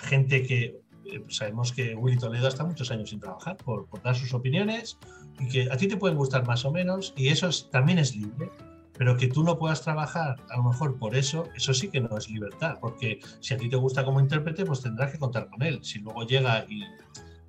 gente 0.00 0.42
que 0.42 0.80
sabemos 1.28 1.72
que 1.72 1.94
Willy 1.94 2.18
Toledo 2.18 2.48
está 2.48 2.64
muchos 2.64 2.90
años 2.90 3.10
sin 3.10 3.20
trabajar 3.20 3.56
por, 3.56 3.86
dar 4.02 4.16
sus 4.16 4.32
opiniones 4.34 4.98
y 5.38 5.48
que 5.48 5.68
a 5.70 5.76
ti 5.76 5.88
te 5.88 5.96
pueden 5.96 6.16
gustar 6.16 6.46
más 6.46 6.64
o 6.64 6.72
menos 6.72 7.14
y 7.16 7.28
eso 7.28 7.50
también 7.70 7.98
es 7.98 8.16
libre. 8.16 8.50
Pero 8.96 9.16
que 9.16 9.28
tú 9.28 9.44
no 9.44 9.58
puedas 9.58 9.82
trabajar 9.82 10.36
a 10.50 10.56
lo 10.56 10.64
mejor 10.64 10.98
por 10.98 11.14
eso, 11.14 11.48
eso 11.54 11.72
sí 11.72 11.88
que 11.88 12.00
no 12.00 12.18
es 12.18 12.28
libertad, 12.28 12.78
porque 12.80 13.20
si 13.38 13.54
a 13.54 13.56
ti 13.56 13.68
te 13.68 13.76
gusta 13.76 14.04
como 14.04 14.18
intérprete, 14.18 14.64
pues 14.64 14.80
tendrás 14.80 15.12
que 15.12 15.18
contar 15.18 15.48
con 15.48 15.62
él. 15.62 15.78
Si 15.84 16.00
luego 16.00 16.26
llega 16.26 16.66
y, 16.68 16.82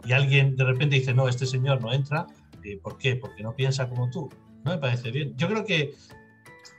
y 0.06 0.12
alguien 0.12 0.56
de 0.56 0.64
repente 0.64 0.98
dice, 0.98 1.12
no, 1.12 1.28
este 1.28 1.48
señor 1.48 1.82
no 1.82 1.92
entra, 1.92 2.28
¿por 2.84 3.00
qué? 3.00 3.16
Porque 3.16 3.42
no 3.42 3.56
piensa 3.56 3.90
como 3.90 4.12
tú 4.12 4.30
no 4.64 4.72
me 4.72 4.78
parece 4.78 5.12
bien. 5.12 5.36
Yo 5.38 5.48
creo 5.48 5.66
que, 5.66 5.94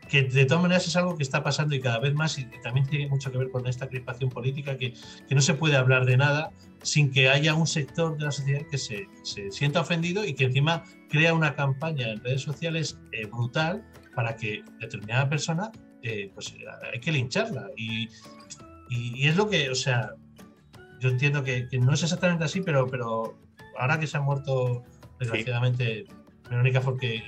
que 0.09 0.23
de 0.23 0.45
todas 0.45 0.63
maneras 0.63 0.87
es 0.87 0.97
algo 0.97 1.17
que 1.17 1.23
está 1.23 1.43
pasando 1.43 1.75
y 1.75 1.81
cada 1.81 1.99
vez 1.99 2.15
más, 2.15 2.39
y 2.39 2.45
también 2.63 2.87
tiene 2.87 3.09
mucho 3.09 3.31
que 3.31 3.39
ver 3.39 3.51
con 3.51 3.67
esta 3.67 3.89
crispación 3.89 4.31
política, 4.31 4.77
que, 4.77 4.95
que 5.29 5.35
no 5.35 5.41
se 5.41 5.55
puede 5.55 5.77
hablar 5.77 6.05
de 6.07 6.17
nada 6.17 6.53
sin 6.83 7.11
que 7.11 7.29
haya 7.29 7.55
un 7.55 7.67
sector 7.67 8.17
de 8.17 8.25
la 8.25 8.31
sociedad 8.31 8.63
que 8.71 8.79
se, 8.79 9.07
se 9.23 9.51
sienta 9.51 9.81
ofendido 9.81 10.25
y 10.25 10.35
que 10.35 10.45
encima 10.45 10.85
crea 11.09 11.35
una 11.35 11.55
campaña 11.55 12.09
en 12.09 12.23
redes 12.23 12.43
sociales 12.43 12.99
eh, 13.13 13.27
brutal 13.27 13.85
para 14.15 14.37
que 14.37 14.63
determinada 14.81 15.29
persona, 15.29 15.71
eh, 16.03 16.31
pues 16.35 16.55
hay 16.93 17.01
que 17.01 17.13
lincharla. 17.13 17.69
Y, 17.77 18.09
y, 18.89 19.29
es 19.29 19.37
lo 19.37 19.49
que, 19.49 19.71
o 19.71 19.75
sea, 19.75 20.11
yo 21.01 21.11
entiendo 21.11 21.45
que, 21.45 21.69
que, 21.69 21.79
no 21.79 21.93
es 21.93 22.03
exactamente 22.03 22.45
así, 22.45 22.61
pero, 22.61 22.87
pero 22.87 23.39
ahora 23.79 23.99
que 23.99 24.07
se 24.07 24.17
ha 24.17 24.21
muerto, 24.21 24.83
desgraciadamente, 25.19 26.07
Verónica 26.49 26.81
porque 26.81 27.23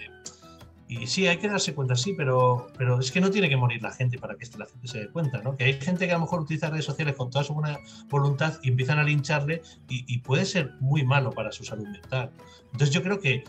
y 1.01 1.07
sí, 1.07 1.27
hay 1.27 1.39
que 1.39 1.49
darse 1.49 1.75
cuenta, 1.75 1.97
sí, 1.97 2.15
pero, 2.17 2.69
pero 2.77 3.01
es 3.01 3.11
que 3.11 3.21
no 3.21 3.31
tiene 3.31 3.49
que 3.49 3.57
morir 3.57 3.83
la 3.83 3.93
gente 3.93 4.19
para 4.19 4.37
que 4.37 4.47
la 4.59 4.67
gente 4.67 4.89
se 4.89 4.99
dé 5.01 5.09
cuenta, 5.09 5.41
¿no? 5.43 5.57
Que 5.57 5.65
hay 5.65 5.75
gente 5.75 6.07
que 6.07 6.13
a 6.13 6.17
lo 6.17 6.23
mejor 6.23 6.41
utiliza 6.41 6.71
redes 6.71 6.85
sociales 6.85 7.17
con 7.17 7.31
toda 7.31 7.45
su 7.45 7.55
buena 7.55 7.79
voluntad 8.09 8.59
y 8.63 8.69
empiezan 8.69 8.99
a 8.99 9.03
lincharle 9.03 9.63
y, 9.89 10.19
puede 10.19 10.45
ser 10.45 10.73
muy 10.81 11.05
malo 11.05 11.31
para 11.31 11.51
su 11.53 11.65
salud 11.65 11.87
mental. 11.89 12.31
Entonces 12.73 12.91
yo 12.91 13.03
creo 13.03 13.21
que 13.21 13.45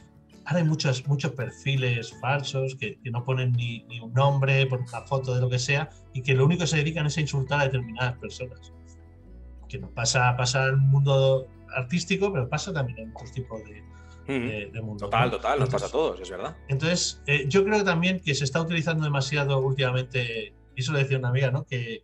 ahora 0.45 0.59
hay 0.59 0.63
muchos, 0.65 1.05
muchos 1.07 1.31
perfiles 1.31 2.13
falsos 2.19 2.75
que, 2.75 2.97
no 3.05 3.23
ponen 3.23 3.51
ni, 3.51 3.85
un 4.01 4.13
nombre, 4.13 4.65
por 4.65 4.81
una 4.81 5.01
foto 5.01 5.35
de 5.35 5.41
lo 5.41 5.49
que 5.49 5.59
sea, 5.59 5.89
y 6.13 6.21
que 6.21 6.33
lo 6.33 6.45
único 6.45 6.61
que 6.61 6.67
se 6.67 6.77
dedican 6.77 7.05
es 7.05 7.17
a 7.17 7.21
insultar 7.21 7.59
a 7.59 7.63
determinadas 7.65 8.17
personas. 8.17 8.73
Que 9.67 9.79
no 9.79 9.89
pasa, 9.89 10.35
pasa 10.37 10.65
el 10.65 10.77
mundo 10.77 11.47
artístico, 11.75 12.31
pero 12.31 12.47
pasa 12.47 12.71
también 12.71 12.99
en 12.99 13.11
otros 13.11 13.31
tipos 13.31 13.63
de, 13.65 13.83
de, 14.27 14.81
mundo. 14.81 15.05
Total, 15.05 15.31
total, 15.31 15.59
nos 15.59 15.69
pasa 15.69 15.87
a 15.87 15.89
todos, 15.89 16.19
es 16.19 16.29
verdad. 16.29 16.55
Entonces, 16.67 17.21
eh, 17.27 17.45
yo 17.47 17.63
creo 17.63 17.83
también 17.83 18.19
que 18.19 18.35
se 18.35 18.43
está 18.43 18.61
utilizando 18.61 19.03
demasiado 19.03 19.59
últimamente, 19.59 20.53
y 20.75 20.81
eso 20.81 20.91
lo 20.91 20.99
decía 20.99 21.17
una 21.17 21.29
amiga, 21.29 21.51
¿no? 21.51 21.65
Que, 21.65 22.03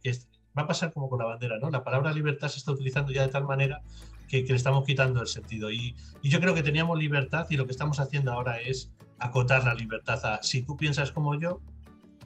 va 0.58 0.64
a 0.64 0.68
pasar 0.68 0.92
como 0.92 1.10
con 1.10 1.20
la 1.20 1.26
bandera, 1.26 1.60
¿no? 1.60 1.70
La 1.70 1.84
palabra 1.84 2.12
libertad 2.12 2.48
se 2.48 2.58
está 2.58 2.72
utilizando 2.72 3.12
ya 3.12 3.22
de 3.22 3.30
tal 3.30 3.46
manera 3.46 3.82
que, 4.28 4.44
le 4.44 4.56
estamos 4.56 4.84
quitando 4.84 5.22
el 5.22 5.28
sentido. 5.28 5.72
Y, 5.72 5.96
y, 6.22 6.30
yo 6.30 6.40
creo 6.40 6.54
que 6.54 6.64
teníamos 6.64 6.98
libertad 6.98 7.46
y 7.50 7.56
lo 7.56 7.66
que 7.66 7.72
estamos 7.72 8.00
haciendo 8.00 8.32
ahora 8.32 8.60
es 8.60 8.92
acotar 9.20 9.64
la 9.64 9.74
libertad 9.74 10.20
a 10.26 10.44
si 10.44 10.64
tú 10.64 10.76
piensas 10.76 11.12
como 11.12 11.40
yo, 11.40 11.62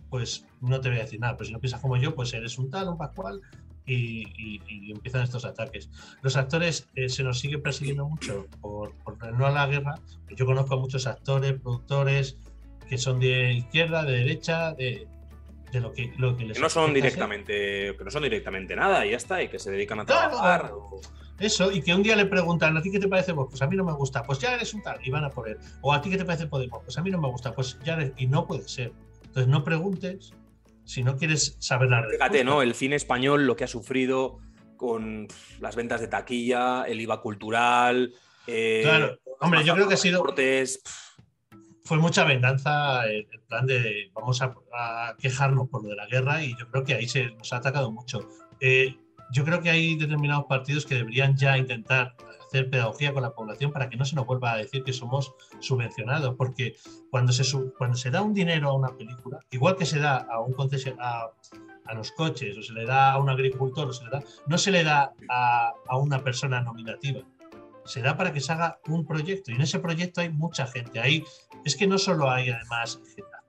pues 0.09 0.45
no 0.61 0.79
te 0.79 0.89
voy 0.89 0.99
a 0.99 1.01
decir 1.01 1.19
nada, 1.19 1.35
pero 1.35 1.47
si 1.47 1.53
no 1.53 1.59
piensas 1.59 1.81
como 1.81 1.97
yo, 1.97 2.13
pues 2.15 2.33
eres 2.33 2.57
un 2.57 2.69
tal, 2.69 2.87
un 2.87 2.97
pascual, 2.97 3.41
y, 3.85 4.91
empiezan 4.91 5.23
estos 5.23 5.45
ataques. 5.45 5.89
Los 6.21 6.35
actores 6.35 6.87
eh, 6.95 7.09
se 7.09 7.23
nos 7.23 7.39
sigue 7.39 7.57
persiguiendo 7.57 8.07
mucho 8.07 8.47
por, 8.61 8.93
no 9.33 9.45
a 9.45 9.51
la 9.51 9.67
guerra. 9.67 9.95
Yo 10.35 10.45
conozco 10.45 10.75
a 10.75 10.77
muchos 10.77 11.07
actores, 11.07 11.53
productores 11.61 12.37
que 12.87 12.97
son 12.97 13.19
de 13.19 13.53
izquierda, 13.53 14.03
de 14.03 14.13
derecha, 14.13 14.73
de, 14.73 15.07
lo 15.73 15.91
que, 15.91 16.13
lo 16.17 16.37
que 16.37 16.45
les 16.45 16.59
no 16.59 16.69
son 16.69 16.93
directamente 16.93 17.95
que 17.97 18.03
no 18.03 18.11
son 18.11 18.21
directamente 18.21 18.75
nada 18.75 19.07
y 19.07 19.11
ya 19.11 19.17
está 19.17 19.41
y 19.41 19.47
que 19.47 19.57
se 19.57 19.71
dedican 19.71 19.99
a 19.99 20.05
trabajar 20.05 20.71
eso 21.39 21.71
y 21.71 21.81
que 21.81 21.95
un 21.95 22.03
día 22.03 22.15
le 22.15 22.27
preguntan 22.27 22.77
a 22.77 22.81
ti 22.81 22.91
qué 22.91 22.99
te 22.99 23.07
parece 23.07 23.31
vos 23.31 23.47
pues 23.49 23.61
a 23.61 23.67
mí 23.67 23.75
no 23.75 23.83
me 23.83 23.93
gusta. 23.93 24.23
Pues 24.23 24.39
ya 24.39 24.53
eres 24.53 24.73
un 24.73 24.83
tal 24.83 24.99
y 25.03 25.09
van 25.09 25.23
a 25.23 25.29
poner 25.29 25.57
o 25.81 25.91
a 25.91 26.01
ti 26.01 26.09
qué 26.09 26.17
te 26.17 26.25
parece 26.25 26.47
Podemos 26.47 26.81
pues 26.83 26.97
a 26.97 27.01
mí 27.01 27.09
no 27.09 27.19
me 27.19 27.27
gusta. 27.27 27.53
Pues 27.53 27.79
ya 27.83 27.93
eres... 27.93 28.13
y 28.17 28.27
no 28.27 28.45
puede 28.45 28.67
ser. 28.67 28.93
Entonces 29.23 29.47
no 29.47 29.63
preguntes 29.63 30.33
si 30.85 31.03
no 31.03 31.17
quieres 31.17 31.55
saber 31.59 31.89
la 31.89 32.01
respuesta. 32.01 32.25
Fíjate, 32.25 32.43
¿no? 32.43 32.61
El 32.61 32.73
cine 32.73 32.95
español, 32.95 33.45
lo 33.45 33.55
que 33.55 33.63
ha 33.63 33.67
sufrido 33.67 34.39
con 34.77 35.27
las 35.59 35.75
ventas 35.75 36.01
de 36.01 36.07
taquilla, 36.07 36.83
el 36.83 36.99
IVA 37.01 37.21
cultural. 37.21 38.13
Eh, 38.47 38.81
claro, 38.83 39.17
hombre, 39.39 39.63
yo 39.63 39.73
creo 39.75 39.87
que 39.87 39.93
ha 39.93 39.97
sido. 39.97 40.23
Fue 41.85 41.97
mucha 41.97 42.23
venganza 42.23 43.05
el, 43.07 43.27
plan 43.47 43.65
de 43.65 44.09
vamos 44.13 44.41
a, 44.41 45.15
quejarnos 45.19 45.69
por 45.69 45.83
lo 45.83 45.89
de 45.89 45.95
la 45.95 46.07
guerra 46.07 46.43
y 46.43 46.57
yo 46.57 46.69
creo 46.69 46.83
que 46.83 46.93
ahí 46.93 47.07
se 47.07 47.31
nos 47.31 47.51
ha 47.53 47.57
atacado 47.57 47.91
mucho. 47.91 48.27
Eh, 48.59 48.95
yo 49.33 49.43
creo 49.43 49.61
que 49.61 49.71
hay 49.71 49.95
determinados 49.95 50.45
partidos 50.45 50.85
que 50.85 50.95
deberían 50.95 51.35
ya 51.35 51.57
intentar 51.57 52.15
hacer 52.45 52.69
pedagogía 52.69 53.13
con 53.13 53.23
la 53.23 53.33
población 53.33 53.71
para 53.71 53.89
que 53.89 53.97
no 53.97 54.05
se 54.05 54.15
nos 54.15 54.27
vuelva 54.27 54.53
a 54.53 54.57
decir 54.57 54.83
que 54.83 54.93
somos 54.93 55.33
subvencionados, 55.59 56.35
porque 56.35 56.75
cuando 57.09 57.33
se, 57.33 57.43
cuando 57.77 57.97
se 57.97 58.11
da 58.11 58.21
un 58.21 58.33
dinero 58.33 58.69
a 58.69 58.73
una 58.73 58.95
película, 58.95 59.39
igual 59.49 59.75
que 59.75 59.87
se 59.87 59.99
da 59.99 60.17
a 60.17 60.39
un 60.39 60.55
a, 60.99 61.29
a 61.85 61.93
los 61.95 62.11
coches, 62.11 62.55
o 62.57 62.61
se 62.61 62.73
le 62.73 62.85
da 62.85 63.11
a 63.11 63.17
un 63.17 63.29
agricultor, 63.29 63.89
o 63.89 63.93
se 63.93 64.03
le 64.05 64.11
da, 64.11 64.23
no 64.45 64.57
se 64.59 64.71
le 64.71 64.83
da 64.83 65.13
a, 65.29 65.73
a 65.87 65.97
una 65.97 66.23
persona 66.23 66.61
nominativa, 66.61 67.21
se 67.85 68.01
da 68.01 68.15
para 68.15 68.31
que 68.31 68.39
se 68.39 68.51
haga 68.51 68.79
un 68.87 69.05
proyecto 69.05 69.51
y 69.51 69.55
en 69.55 69.61
ese 69.61 69.79
proyecto 69.79 70.21
hay 70.21 70.29
mucha 70.29 70.67
gente. 70.67 70.99
Ahí 70.99 71.23
es 71.65 71.75
que 71.75 71.87
no 71.87 71.97
solo 71.97 72.29
hay 72.29 72.49
además 72.49 73.01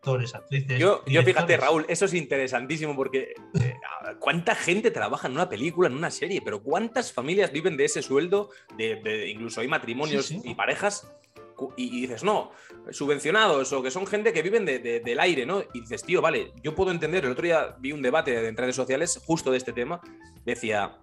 actores, 0.05 0.35
actrices. 0.35 0.79
Yo, 0.79 1.03
yo 1.07 1.23
fíjate, 1.23 1.57
Raúl, 1.57 1.87
eso 1.89 2.05
es 2.05 2.13
interesantísimo 2.13 2.95
porque 2.95 3.35
eh, 3.59 3.75
cuánta 4.19 4.55
gente 4.55 4.91
trabaja 4.91 5.29
en 5.29 5.35
una 5.35 5.49
película, 5.49 5.89
en 5.89 5.95
una 5.95 6.11
serie, 6.11 6.43
pero 6.45 6.63
cuántas 6.63 7.13
familias 7.13 7.51
viven 7.51 7.77
de 7.77 7.87
ese 7.87 8.03
sueldo, 8.03 8.51
de, 8.77 9.29
incluso 9.31 9.63
hay 9.63 9.69
matrimonios 9.69 10.31
y 10.31 10.55
parejas. 10.55 11.11
Y, 11.77 12.01
dices, 12.01 12.25
no, 12.25 12.51
subvencionados 12.91 13.73
o 13.73 13.81
que 13.81 13.91
son 13.93 14.09
gente 14.09 14.33
que 14.33 14.43
viven 14.43 14.65
del 14.67 15.21
aire, 15.21 15.47
¿no? 15.47 15.63
Y 15.73 15.83
dices, 15.83 16.03
tío, 16.03 16.21
vale, 16.21 16.53
yo 16.63 16.75
puedo 16.75 16.91
entender. 16.91 17.25
El 17.25 17.31
otro 17.31 17.45
día 17.45 17.77
vi 17.79 17.93
un 17.93 18.03
debate 18.03 18.49
en 18.49 18.57
redes 18.57 18.75
sociales 18.75 19.21
justo 19.25 19.53
de 19.53 19.59
este 19.59 19.73
tema. 19.73 20.01
Decía, 20.45 20.99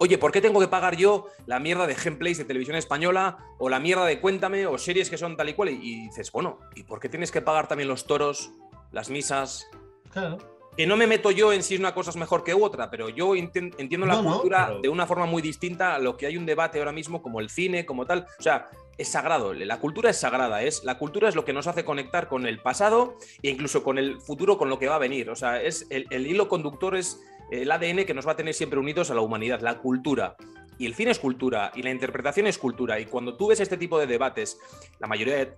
oye, 0.00 0.16
¿por 0.16 0.32
qué 0.32 0.40
tengo 0.40 0.60
que 0.60 0.68
pagar 0.68 0.96
yo 0.96 1.26
la 1.46 1.60
mierda 1.60 1.86
de 1.86 1.94
gameplays 1.94 2.38
de 2.38 2.46
televisión 2.46 2.76
española 2.76 3.36
o 3.58 3.68
la 3.68 3.78
mierda 3.78 4.06
de 4.06 4.18
Cuéntame 4.18 4.66
o 4.66 4.78
series 4.78 5.10
que 5.10 5.18
son 5.18 5.36
tal 5.36 5.50
y 5.50 5.54
cual? 5.54 5.68
Y, 5.68 6.06
dices, 6.06 6.32
bueno, 6.32 6.58
¿y 6.74 6.84
por 6.84 7.00
qué 7.00 7.10
tienes 7.10 7.30
que 7.30 7.42
pagar 7.42 7.68
también 7.68 7.88
los 7.88 8.06
toros, 8.06 8.50
las 8.92 9.10
misas? 9.10 9.68
Claro. 10.10 10.38
Que 10.74 10.86
no 10.86 10.96
me 10.96 11.06
meto 11.06 11.30
yo 11.30 11.52
en 11.52 11.62
si 11.62 11.76
una 11.76 11.92
cosa 11.92 12.10
es 12.10 12.16
mejor 12.16 12.44
que 12.44 12.54
otra, 12.54 12.90
pero 12.90 13.10
yo 13.10 13.34
entiendo 13.36 14.06
la 14.06 14.22
cultura 14.22 14.72
de 14.80 14.88
una 14.88 15.06
forma 15.06 15.26
muy 15.26 15.42
distinta 15.42 15.96
a 15.96 15.98
lo 15.98 16.16
que 16.16 16.26
hay 16.26 16.38
un 16.38 16.46
debate 16.46 16.78
ahora 16.78 16.92
mismo, 16.92 17.20
como 17.20 17.40
el 17.40 17.50
cine, 17.50 17.84
como 17.84 18.06
tal. 18.06 18.26
O 18.38 18.42
sea, 18.42 18.70
es 18.96 19.08
sagrado, 19.08 19.52
la 19.52 19.80
cultura 19.80 20.08
es 20.08 20.16
sagrada, 20.16 20.62
es, 20.62 20.82
la 20.84 20.96
cultura 20.96 21.28
es 21.28 21.34
lo 21.34 21.44
que 21.44 21.52
nos 21.52 21.66
hace 21.66 21.84
conectar 21.84 22.28
con 22.28 22.46
el 22.46 22.60
pasado 22.60 23.18
e 23.42 23.50
incluso 23.50 23.82
con 23.82 23.98
el 23.98 24.20
futuro, 24.22 24.56
con 24.56 24.70
lo 24.70 24.78
que 24.78 24.88
va 24.88 24.94
a 24.94 24.98
venir. 24.98 25.28
O 25.28 25.36
sea, 25.36 25.60
es 25.60 25.86
el 25.90 26.26
hilo 26.26 26.48
conductor 26.48 26.96
es 26.96 27.20
el 27.50 27.70
ADN 27.70 28.04
que 28.04 28.14
nos 28.14 28.26
va 28.26 28.32
a 28.32 28.36
tener 28.36 28.54
siempre 28.54 28.78
unidos 28.78 29.10
a 29.10 29.14
la 29.14 29.20
humanidad, 29.20 29.60
la 29.60 29.78
cultura. 29.78 30.36
Y 30.78 30.86
el 30.86 30.94
cine 30.94 31.10
es 31.10 31.18
cultura 31.18 31.72
y 31.74 31.82
la 31.82 31.90
interpretación 31.90 32.46
es 32.46 32.58
cultura. 32.58 32.98
Y 33.00 33.06
cuando 33.06 33.36
tú 33.36 33.48
ves 33.48 33.60
este 33.60 33.76
tipo 33.76 33.98
de 33.98 34.06
debates, 34.06 34.58
la 34.98 35.06
mayoría 35.06 35.56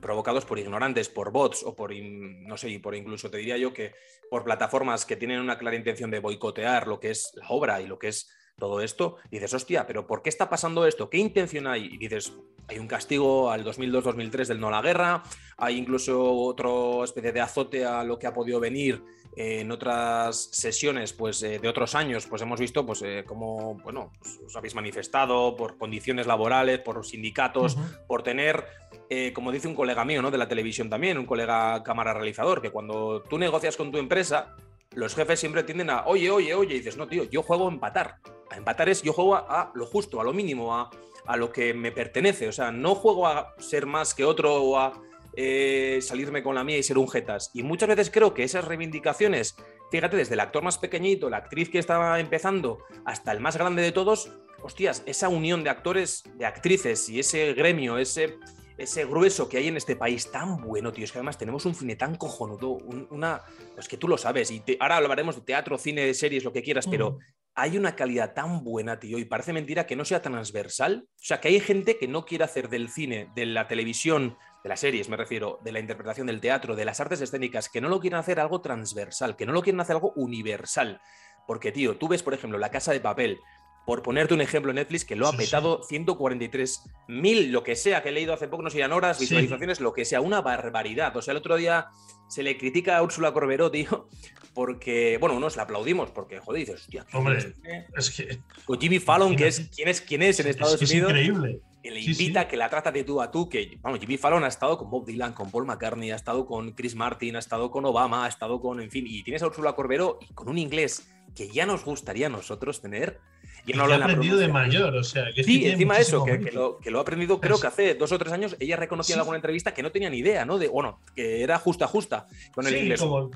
provocados 0.00 0.44
por 0.44 0.58
ignorantes, 0.58 1.08
por 1.08 1.30
bots 1.30 1.62
o 1.64 1.74
por, 1.74 1.92
no 1.94 2.56
sé, 2.56 2.78
por 2.80 2.94
incluso 2.94 3.30
te 3.30 3.38
diría 3.38 3.56
yo 3.56 3.72
que 3.72 3.92
por 4.30 4.44
plataformas 4.44 5.04
que 5.04 5.16
tienen 5.16 5.40
una 5.40 5.58
clara 5.58 5.76
intención 5.76 6.10
de 6.10 6.20
boicotear 6.20 6.86
lo 6.86 7.00
que 7.00 7.10
es 7.10 7.32
la 7.34 7.48
obra 7.48 7.80
y 7.80 7.86
lo 7.86 7.98
que 7.98 8.08
es 8.08 8.30
todo 8.58 8.80
esto, 8.80 9.16
y 9.30 9.36
dices, 9.36 9.52
hostia, 9.52 9.86
pero 9.86 10.06
¿por 10.06 10.22
qué 10.22 10.30
está 10.30 10.48
pasando 10.48 10.86
esto? 10.86 11.10
¿Qué 11.10 11.18
intención 11.18 11.66
hay? 11.66 11.86
Y 11.92 11.98
dices, 11.98 12.32
hay 12.68 12.78
un 12.78 12.88
castigo 12.88 13.50
al 13.50 13.64
2002-2003 13.64 14.46
del 14.46 14.60
no 14.60 14.68
a 14.68 14.70
la 14.70 14.82
guerra, 14.82 15.22
hay 15.58 15.76
incluso 15.76 16.32
otra 16.32 17.04
especie 17.04 17.32
de 17.32 17.40
azote 17.40 17.84
a 17.84 18.02
lo 18.02 18.18
que 18.18 18.26
ha 18.26 18.32
podido 18.32 18.58
venir 18.58 19.02
en 19.36 19.70
otras 19.70 20.48
sesiones 20.52 21.12
pues, 21.12 21.42
eh, 21.42 21.58
de 21.58 21.68
otros 21.68 21.94
años, 21.94 22.26
pues 22.26 22.40
hemos 22.40 22.58
visto 22.58 22.86
pues, 22.86 23.02
eh, 23.02 23.24
cómo 23.26 23.78
bueno, 23.84 24.10
pues, 24.18 24.40
os 24.46 24.56
habéis 24.56 24.74
manifestado 24.74 25.54
por 25.54 25.76
condiciones 25.76 26.26
laborales, 26.26 26.78
por 26.78 27.04
sindicatos, 27.04 27.76
por 28.06 28.22
tener, 28.22 28.64
eh, 29.10 29.34
como 29.34 29.52
dice 29.52 29.68
un 29.68 29.74
colega 29.74 30.06
mío 30.06 30.22
¿no? 30.22 30.30
de 30.30 30.38
la 30.38 30.48
televisión 30.48 30.88
también, 30.88 31.18
un 31.18 31.26
colega 31.26 31.82
cámara 31.82 32.14
realizador, 32.14 32.62
que 32.62 32.70
cuando 32.70 33.22
tú 33.28 33.36
negocias 33.36 33.76
con 33.76 33.92
tu 33.92 33.98
empresa, 33.98 34.56
los 34.92 35.14
jefes 35.14 35.38
siempre 35.38 35.62
tienden 35.62 35.90
a, 35.90 36.06
oye, 36.06 36.30
oye, 36.30 36.54
oye, 36.54 36.76
y 36.76 36.78
dices, 36.78 36.96
no, 36.96 37.06
tío, 37.06 37.24
yo 37.24 37.42
juego 37.42 37.68
a 37.68 37.72
empatar. 37.72 38.16
A 38.50 38.56
empatar 38.56 38.88
es, 38.88 39.02
yo 39.02 39.12
juego 39.12 39.34
a, 39.36 39.72
lo 39.74 39.86
justo, 39.86 40.20
a 40.20 40.24
lo 40.24 40.32
mínimo, 40.32 40.74
a, 40.74 40.90
a, 41.26 41.36
lo 41.36 41.52
que 41.52 41.74
me 41.74 41.92
pertenece. 41.92 42.48
O 42.48 42.52
sea, 42.52 42.70
no 42.70 42.94
juego 42.94 43.26
a 43.26 43.54
ser 43.58 43.86
más 43.86 44.14
que 44.14 44.24
otro 44.24 44.54
o 44.54 44.78
a 44.78 45.00
eh, 45.38 45.98
salirme 46.00 46.42
con 46.42 46.54
la 46.54 46.64
mía 46.64 46.78
y 46.78 46.82
ser 46.82 46.96
un 46.96 47.08
jetas. 47.08 47.50
Y 47.52 47.62
muchas 47.62 47.90
veces 47.90 48.10
creo 48.10 48.32
que 48.32 48.42
esas 48.42 48.64
reivindicaciones, 48.64 49.54
fíjate, 49.90 50.16
desde 50.16 50.32
el 50.32 50.40
actor 50.40 50.62
más 50.62 50.78
pequeñito, 50.78 51.28
la 51.28 51.36
actriz 51.36 51.68
que 51.68 51.78
estaba 51.78 52.18
empezando, 52.18 52.78
hasta 53.04 53.32
el 53.32 53.40
más 53.40 53.58
grande 53.58 53.82
de 53.82 53.92
todos, 53.92 54.30
hostias, 54.62 55.02
esa 55.04 55.28
unión 55.28 55.62
de 55.62 55.68
actores, 55.68 56.24
de 56.36 56.46
actrices 56.46 57.10
y 57.10 57.20
ese 57.20 57.52
gremio, 57.52 57.98
ese, 57.98 58.38
ese 58.78 59.04
grueso 59.04 59.46
que 59.46 59.58
hay 59.58 59.68
en 59.68 59.76
este 59.76 59.94
país 59.94 60.30
tan 60.30 60.60
bueno, 60.62 60.90
tío. 60.90 61.04
Es 61.04 61.12
que 61.12 61.18
además 61.18 61.36
tenemos 61.36 61.66
un 61.66 61.74
cine 61.74 61.96
tan 61.96 62.16
cojonudo, 62.16 62.78
una. 63.10 63.42
Pues 63.74 63.88
que 63.88 63.98
tú 63.98 64.08
lo 64.08 64.16
sabes. 64.16 64.50
Y 64.50 64.62
ahora 64.80 64.96
hablaremos 64.96 65.36
de 65.36 65.42
teatro, 65.42 65.76
cine, 65.76 66.14
series, 66.14 66.44
lo 66.44 66.52
que 66.52 66.62
quieras, 66.62 66.86
pero 66.86 67.18
hay 67.58 67.78
una 67.78 67.96
calidad 67.96 68.34
tan 68.34 68.62
buena, 68.62 69.00
tío, 69.00 69.18
y 69.18 69.24
parece 69.24 69.54
mentira 69.54 69.86
que 69.86 69.96
no 69.96 70.04
sea 70.04 70.20
transversal. 70.20 71.08
O 71.08 71.24
sea, 71.24 71.40
que 71.40 71.48
hay 71.48 71.58
gente 71.58 71.96
que 71.98 72.06
no 72.06 72.26
quiere 72.26 72.44
hacer 72.44 72.68
del 72.68 72.90
cine, 72.90 73.30
de 73.34 73.46
la 73.46 73.66
televisión, 73.66 74.36
de 74.62 74.68
las 74.68 74.80
series, 74.80 75.08
me 75.08 75.16
refiero, 75.16 75.58
de 75.64 75.72
la 75.72 75.80
interpretación 75.80 76.26
del 76.26 76.42
teatro, 76.42 76.76
de 76.76 76.84
las 76.84 77.00
artes 77.00 77.22
escénicas, 77.22 77.70
que 77.70 77.80
no 77.80 77.88
lo 77.88 77.98
quieren 77.98 78.18
hacer 78.18 78.40
algo 78.40 78.60
transversal, 78.60 79.36
que 79.36 79.46
no 79.46 79.52
lo 79.52 79.62
quieren 79.62 79.80
hacer 79.80 79.96
algo 79.96 80.12
universal. 80.16 81.00
Porque, 81.46 81.72
tío, 81.72 81.96
tú 81.96 82.08
ves, 82.08 82.22
por 82.22 82.34
ejemplo, 82.34 82.58
La 82.58 82.70
Casa 82.70 82.92
de 82.92 83.00
Papel, 83.00 83.40
por 83.86 84.02
ponerte 84.02 84.34
un 84.34 84.40
ejemplo 84.40 84.72
en 84.72 84.76
Netflix, 84.76 85.04
que 85.04 85.14
lo 85.14 85.28
ha 85.28 85.32
petado 85.32 85.82
143 85.84 86.82
mil, 87.06 87.52
lo 87.52 87.62
que 87.62 87.76
sea, 87.76 88.02
que 88.02 88.08
he 88.08 88.12
leído 88.12 88.34
hace 88.34 88.48
poco, 88.48 88.64
no 88.64 88.68
sé, 88.68 88.84
horas, 88.84 89.20
visualizaciones, 89.20 89.80
lo 89.80 89.92
que 89.92 90.04
sea, 90.04 90.20
una 90.20 90.42
barbaridad. 90.42 91.16
O 91.16 91.22
sea, 91.22 91.30
el 91.32 91.38
otro 91.38 91.56
día 91.56 91.86
se 92.28 92.42
le 92.42 92.58
critica 92.58 92.96
a 92.96 93.02
Úrsula 93.02 93.32
Corberó, 93.32 93.70
tío, 93.70 94.08
porque, 94.54 95.18
bueno, 95.20 95.36
unos 95.36 95.54
le 95.54 95.62
aplaudimos, 95.62 96.10
porque, 96.10 96.40
joder, 96.40 96.66
dices, 96.66 96.80
hostia, 96.82 97.06
Hombre, 97.12 97.54
es 97.96 98.10
que. 98.10 98.40
Con 98.64 98.80
Jimmy 98.80 98.98
Fallon, 98.98 99.36
que 99.36 99.46
es 99.46 99.70
quién 99.74 99.88
es, 99.88 100.00
quién 100.00 100.22
es 100.22 100.40
en 100.40 100.48
Estados 100.48 100.82
es 100.82 100.90
Unidos. 100.90 101.10
increíble. 101.10 101.60
Que 101.80 101.92
le 101.92 102.00
invita, 102.00 102.48
que 102.48 102.56
la 102.56 102.68
trata 102.68 102.90
de 102.90 103.04
tú 103.04 103.22
a 103.22 103.30
tú, 103.30 103.48
que, 103.48 103.78
vamos, 103.80 104.00
Jimmy 104.00 104.16
Fallon 104.16 104.42
ha 104.42 104.48
estado 104.48 104.76
con 104.76 104.90
Bob 104.90 105.06
Dylan, 105.06 105.32
con 105.32 105.52
Paul 105.52 105.66
McCartney, 105.66 106.10
ha 106.10 106.16
estado 106.16 106.44
con 106.44 106.72
Chris 106.72 106.96
Martin, 106.96 107.36
ha 107.36 107.38
estado 107.38 107.70
con 107.70 107.84
Obama, 107.84 108.24
ha 108.24 108.28
estado 108.28 108.60
con, 108.60 108.80
en 108.80 108.90
fin, 108.90 109.06
y 109.06 109.22
tienes 109.22 109.44
a 109.44 109.46
Úrsula 109.46 109.74
Corberó 109.74 110.18
y 110.20 110.34
con 110.34 110.48
un 110.48 110.58
inglés 110.58 111.08
que 111.36 111.48
ya 111.48 111.66
nos 111.66 111.84
gustaría 111.84 112.26
a 112.26 112.30
nosotros 112.30 112.80
tener. 112.80 113.20
Y 113.66 113.72
no 113.72 113.86
lo 113.86 113.94
ha 113.94 113.96
aprendido 113.96 114.36
de 114.36 114.48
mayor, 114.48 114.94
o 114.94 115.02
sea, 115.02 115.32
que 115.34 115.42
sí, 115.42 115.66
encima 115.66 115.96
de 115.96 116.02
eso, 116.02 116.24
que, 116.24 116.38
lo, 116.52 116.78
que, 116.78 116.90
lo, 116.90 116.98
ha 116.98 117.02
aprendido, 117.02 117.40
creo 117.40 117.60
que 117.60 117.66
hace 117.66 117.94
dos 117.94 118.12
o 118.12 118.18
tres 118.18 118.32
años, 118.32 118.56
ella 118.60 118.76
reconocía 118.76 119.14
en 119.14 119.20
alguna 119.20 119.36
entrevista 119.36 119.74
que 119.74 119.82
no 119.82 119.90
tenía 119.90 120.08
ni 120.08 120.18
idea, 120.18 120.44
¿no? 120.44 120.58
De, 120.58 120.68
bueno, 120.68 121.00
que 121.16 121.42
era 121.42 121.58
justa, 121.58 121.88
justa 121.88 122.28
con 122.54 122.66
el 122.66 122.74
sí, 122.74 122.78
inglés. 122.78 123.00
Como 123.00 123.30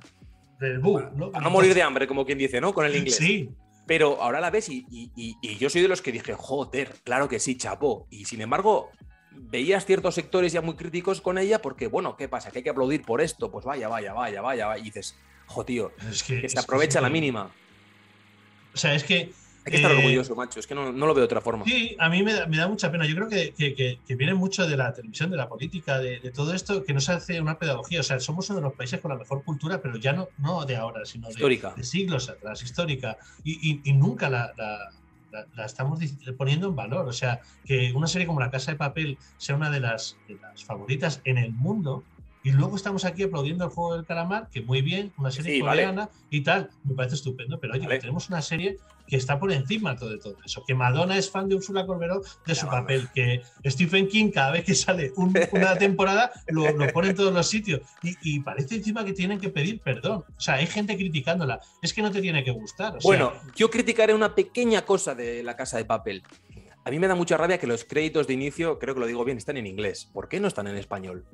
del 0.60 0.78
boom, 0.78 1.10
¿no? 1.16 1.30
A 1.34 1.40
no 1.40 1.50
morir 1.50 1.74
de 1.74 1.82
hambre, 1.82 2.06
como 2.06 2.24
quien 2.24 2.38
dice, 2.38 2.60
¿no? 2.60 2.72
Con 2.72 2.86
el 2.86 2.94
inglés. 2.94 3.16
Sí. 3.16 3.50
Pero 3.86 4.22
ahora 4.22 4.40
la 4.40 4.50
ves 4.50 4.68
y, 4.68 4.86
y, 4.88 5.10
y, 5.16 5.36
y, 5.42 5.56
yo 5.56 5.68
soy 5.68 5.82
de 5.82 5.88
los 5.88 6.00
que 6.00 6.12
dije, 6.12 6.34
joder, 6.34 6.94
claro 7.02 7.28
que 7.28 7.40
sí, 7.40 7.56
chapó. 7.56 8.06
Y 8.08 8.26
sin 8.26 8.40
embargo, 8.40 8.90
veías 9.32 9.84
ciertos 9.84 10.14
sectores 10.14 10.52
ya 10.52 10.60
muy 10.60 10.76
críticos 10.76 11.20
con 11.20 11.38
ella 11.38 11.60
porque, 11.60 11.88
bueno, 11.88 12.16
¿qué 12.16 12.28
pasa? 12.28 12.50
Que 12.50 12.58
hay 12.58 12.62
que 12.62 12.70
aplaudir 12.70 13.02
por 13.02 13.20
esto. 13.20 13.50
Pues 13.50 13.64
vaya, 13.64 13.88
vaya, 13.88 14.12
vaya, 14.12 14.42
vaya, 14.42 14.66
vaya. 14.66 14.80
Y 14.80 14.84
dices, 14.84 15.16
jo, 15.46 15.64
tío, 15.64 15.92
es 16.08 16.22
que, 16.22 16.42
que 16.42 16.48
se 16.48 16.58
aprovecha 16.58 17.00
que 17.00 17.02
la 17.02 17.10
mínima. 17.10 17.50
O 18.72 18.76
sea, 18.76 18.94
es 18.94 19.02
que. 19.02 19.32
Hay 19.70 19.80
que 19.80 19.87
estar 19.87 19.92
eh, 19.92 19.98
orgulloso, 19.98 20.35
macho. 20.35 20.59
Es 20.59 20.66
que 20.66 20.74
no, 20.74 20.90
no, 20.90 21.06
lo 21.06 21.14
veo 21.14 21.22
de 21.22 21.26
otra 21.26 21.40
forma. 21.40 21.64
Sí, 21.64 21.94
a 21.98 22.09
mí 22.09 22.24
me 22.24 22.33
da, 22.33 22.46
me 22.46 22.56
da 22.56 22.66
mucha 22.66 22.90
pena. 22.90 23.06
Yo 23.06 23.14
creo 23.14 23.28
que, 23.28 23.52
que, 23.52 23.98
que, 24.04 24.14
viene 24.16 24.35
mucho 24.35 24.66
de 24.66 24.76
la 24.76 24.92
televisión, 24.92 25.30
de 25.30 25.37
la 25.37 25.48
política, 25.48 26.00
de, 26.00 26.18
de, 26.18 26.30
todo 26.33 26.52
esto, 26.52 26.83
que 26.83 26.92
no 26.92 27.00
se 27.00 27.12
hace 27.12 27.40
una 27.40 27.56
pedagogía. 27.56 28.00
O 28.00 28.02
sea, 28.02 28.18
somos 28.18 28.50
uno 28.50 28.59
de 28.59 28.62
los 28.64 28.74
países 28.74 29.00
con 29.00 29.12
la 29.12 29.16
mejor 29.16 29.44
cultura, 29.44 29.80
pero 29.80 29.96
ya 29.96 30.12
no, 30.12 30.28
no 30.38 30.64
de 30.64 30.74
ahora, 30.76 31.04
sino 31.04 31.28
de, 31.28 31.72
de 31.76 31.85
siglos 31.85 32.28
atrás, 32.28 32.62
histórica. 32.64 33.16
Y, 33.44 33.70
y, 33.70 33.80
y 33.85 33.92
nunca 33.92 34.28
la, 34.28 34.52
la, 34.56 34.90
la, 35.30 35.46
la, 35.54 35.64
estamos 35.66 36.00
poniendo 36.37 36.68
en 36.68 36.74
valor. 36.74 37.06
O 37.06 37.12
sea, 37.12 37.40
que 37.64 37.92
una 37.94 38.09
serie 38.09 38.26
como 38.26 38.40
La 38.40 38.50
Casa 38.50 38.72
de 38.72 38.76
Papel 38.76 39.18
sea 39.37 39.54
una 39.54 39.70
de 39.70 39.78
las, 39.78 40.16
de 40.26 40.35
las 40.35 40.64
favoritas 40.64 41.20
en 41.24 41.38
el 41.38 41.52
mundo. 41.52 42.02
Y 42.42 42.52
luego 42.52 42.74
estamos 42.74 43.04
aquí 43.04 43.24
aplaudiendo 43.24 43.64
el 43.66 43.70
juego 43.70 43.96
del 43.96 44.06
calamar, 44.06 44.48
que 44.50 44.62
muy 44.62 44.80
bien, 44.80 45.12
una 45.18 45.30
serie 45.30 45.56
Sí, 45.56 45.61
coreana 45.61 46.06
vale. 46.06 46.18
y 46.30 46.40
tal, 46.40 46.70
me 46.85 46.94
parece 46.94 47.16
estupendo, 47.16 47.61
pero 47.61 47.74
oye, 47.74 47.83
Vale. 47.83 47.96
que 47.96 48.00
tenemos 48.00 48.30
una 48.30 48.40
serie 48.40 48.78
que 49.10 49.16
está 49.16 49.38
por 49.40 49.50
encima 49.52 49.94
de 49.94 50.16
todo 50.18 50.36
eso, 50.46 50.62
que 50.66 50.74
Madonna 50.74 51.18
es 51.18 51.28
fan 51.30 51.48
de 51.48 51.56
Úrsula 51.56 51.84
Corberó 51.84 52.22
de 52.46 52.54
su 52.54 52.66
vamos. 52.66 52.80
papel, 52.82 53.08
que 53.12 53.42
Stephen 53.66 54.06
King 54.08 54.30
cada 54.32 54.52
vez 54.52 54.64
que 54.64 54.74
sale 54.74 55.12
un- 55.16 55.34
una 55.52 55.76
temporada 55.78 56.30
lo, 56.46 56.70
lo 56.72 56.86
pone 56.92 57.08
en 57.10 57.16
todos 57.16 57.34
los 57.34 57.46
sitios 57.48 57.80
y, 58.02 58.14
y 58.22 58.40
parece 58.40 58.76
encima 58.76 59.04
que 59.04 59.12
tienen 59.12 59.40
que 59.40 59.48
pedir 59.50 59.80
perdón. 59.80 60.24
O 60.36 60.40
sea, 60.40 60.54
hay 60.54 60.66
gente 60.68 60.96
criticándola, 60.96 61.60
es 61.82 61.92
que 61.92 62.00
no 62.02 62.10
te 62.10 62.22
tiene 62.22 62.44
que 62.44 62.52
gustar. 62.52 62.96
o 62.96 63.00
sea, 63.00 63.08
Bueno, 63.08 63.32
yo 63.56 63.68
criticaré 63.68 64.14
una 64.14 64.34
pequeña 64.34 64.86
cosa 64.86 65.14
de 65.14 65.42
la 65.42 65.56
casa 65.56 65.76
de 65.76 65.84
papel. 65.84 66.22
A 66.84 66.90
mí 66.90 66.98
me 66.98 67.08
da 67.08 67.14
mucha 67.14 67.36
rabia 67.36 67.58
que 67.58 67.66
los 67.66 67.84
créditos 67.84 68.26
de 68.26 68.34
inicio, 68.34 68.78
creo 68.78 68.94
que 68.94 69.00
lo 69.00 69.06
digo 69.06 69.24
bien, 69.24 69.36
están 69.36 69.56
en 69.56 69.66
inglés. 69.66 70.08
¿Por 70.14 70.28
qué 70.28 70.40
no 70.40 70.48
están 70.48 70.66
en 70.68 70.76
español? 70.76 71.26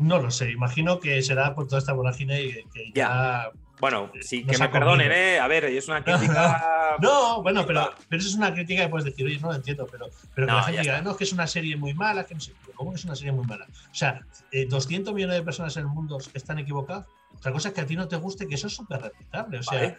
no 0.00 0.20
lo 0.20 0.30
sé, 0.30 0.50
imagino 0.52 1.00
que 1.00 1.20
será 1.22 1.54
por 1.56 1.66
toda 1.66 1.80
esta 1.80 1.92
vorágine 1.92 2.42
y 2.42 2.52
que 2.72 2.92
ya... 2.94 3.50
Bueno, 3.80 4.10
sí, 4.20 4.42
Nos 4.44 4.56
que 4.56 4.62
me 4.62 4.68
perdonen. 4.68 5.12
¿eh? 5.12 5.38
A 5.38 5.46
ver, 5.46 5.64
es 5.66 5.86
una 5.88 6.02
crítica. 6.04 6.96
No, 7.00 7.42
bueno, 7.42 7.64
pero, 7.66 7.90
pero 8.08 8.18
eso 8.20 8.28
es 8.28 8.34
una 8.34 8.52
crítica 8.52 8.82
que 8.82 8.88
puedes 8.88 9.04
decir, 9.04 9.24
oye, 9.26 9.38
no 9.38 9.48
lo 9.48 9.54
entiendo, 9.54 9.86
pero, 9.90 10.06
pero 10.34 10.46
que 10.46 10.52
la 10.52 10.62
gente 10.64 10.80
diga, 10.82 11.02
no, 11.02 11.12
es 11.12 11.16
que 11.16 11.24
es 11.24 11.32
una 11.32 11.46
serie 11.46 11.76
muy 11.76 11.94
mala, 11.94 12.24
que 12.24 12.34
no 12.34 12.40
sé, 12.40 12.52
pero 12.60 12.72
¿cómo 12.74 12.90
que 12.90 12.96
es 12.96 13.04
una 13.04 13.14
serie 13.14 13.32
muy 13.32 13.46
mala? 13.46 13.66
O 13.68 13.94
sea, 13.94 14.20
eh, 14.50 14.66
200 14.68 15.14
millones 15.14 15.36
de 15.36 15.42
personas 15.42 15.76
en 15.76 15.82
el 15.84 15.88
mundo 15.88 16.18
están 16.34 16.58
equivocadas. 16.58 17.06
Otra 17.36 17.52
cosa 17.52 17.68
es 17.68 17.74
que 17.74 17.80
a 17.82 17.86
ti 17.86 17.94
no 17.94 18.08
te 18.08 18.16
guste, 18.16 18.48
que 18.48 18.56
eso 18.56 18.66
es 18.66 18.74
súper 18.74 19.00
respetable. 19.00 19.58
O 19.58 19.62
sea, 19.62 19.78
Vale. 19.80 19.98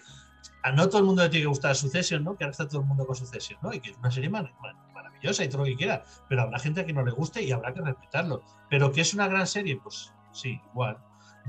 a 0.64 0.72
no 0.74 0.88
todo 0.90 0.98
el 1.00 1.06
mundo 1.06 1.24
le 1.24 1.30
tiene 1.30 1.44
que 1.44 1.48
gustar 1.50 1.74
Succession, 1.76 2.24
¿no? 2.24 2.36
Que 2.36 2.44
ahora 2.44 2.52
está 2.52 2.68
todo 2.68 2.82
el 2.82 2.88
mundo 2.88 3.06
con 3.06 3.16
Succession, 3.16 3.60
¿no? 3.62 3.72
Y 3.74 3.80
que 3.80 3.92
es 3.92 3.98
una 3.98 4.12
serie 4.12 4.30
mar- 4.30 4.52
mar- 4.62 4.76
maravillosa 4.94 5.44
y 5.46 5.48
todo 5.48 5.60
lo 5.60 5.66
que 5.66 5.76
quiera, 5.78 6.04
pero 6.28 6.42
habrá 6.42 6.60
gente 6.60 6.86
que 6.86 6.92
no 6.92 7.04
le 7.06 7.12
guste 7.12 7.42
y 7.44 7.52
habrá 7.54 7.74
que 7.74 7.80
respetarlo. 7.82 8.44
Pero 8.70 8.92
que 8.92 9.02
es 9.02 9.14
una 9.14 9.28
gran 9.30 9.48
serie, 9.48 9.80
pues 9.82 10.12
sí, 10.34 10.60
igual. 10.74 10.98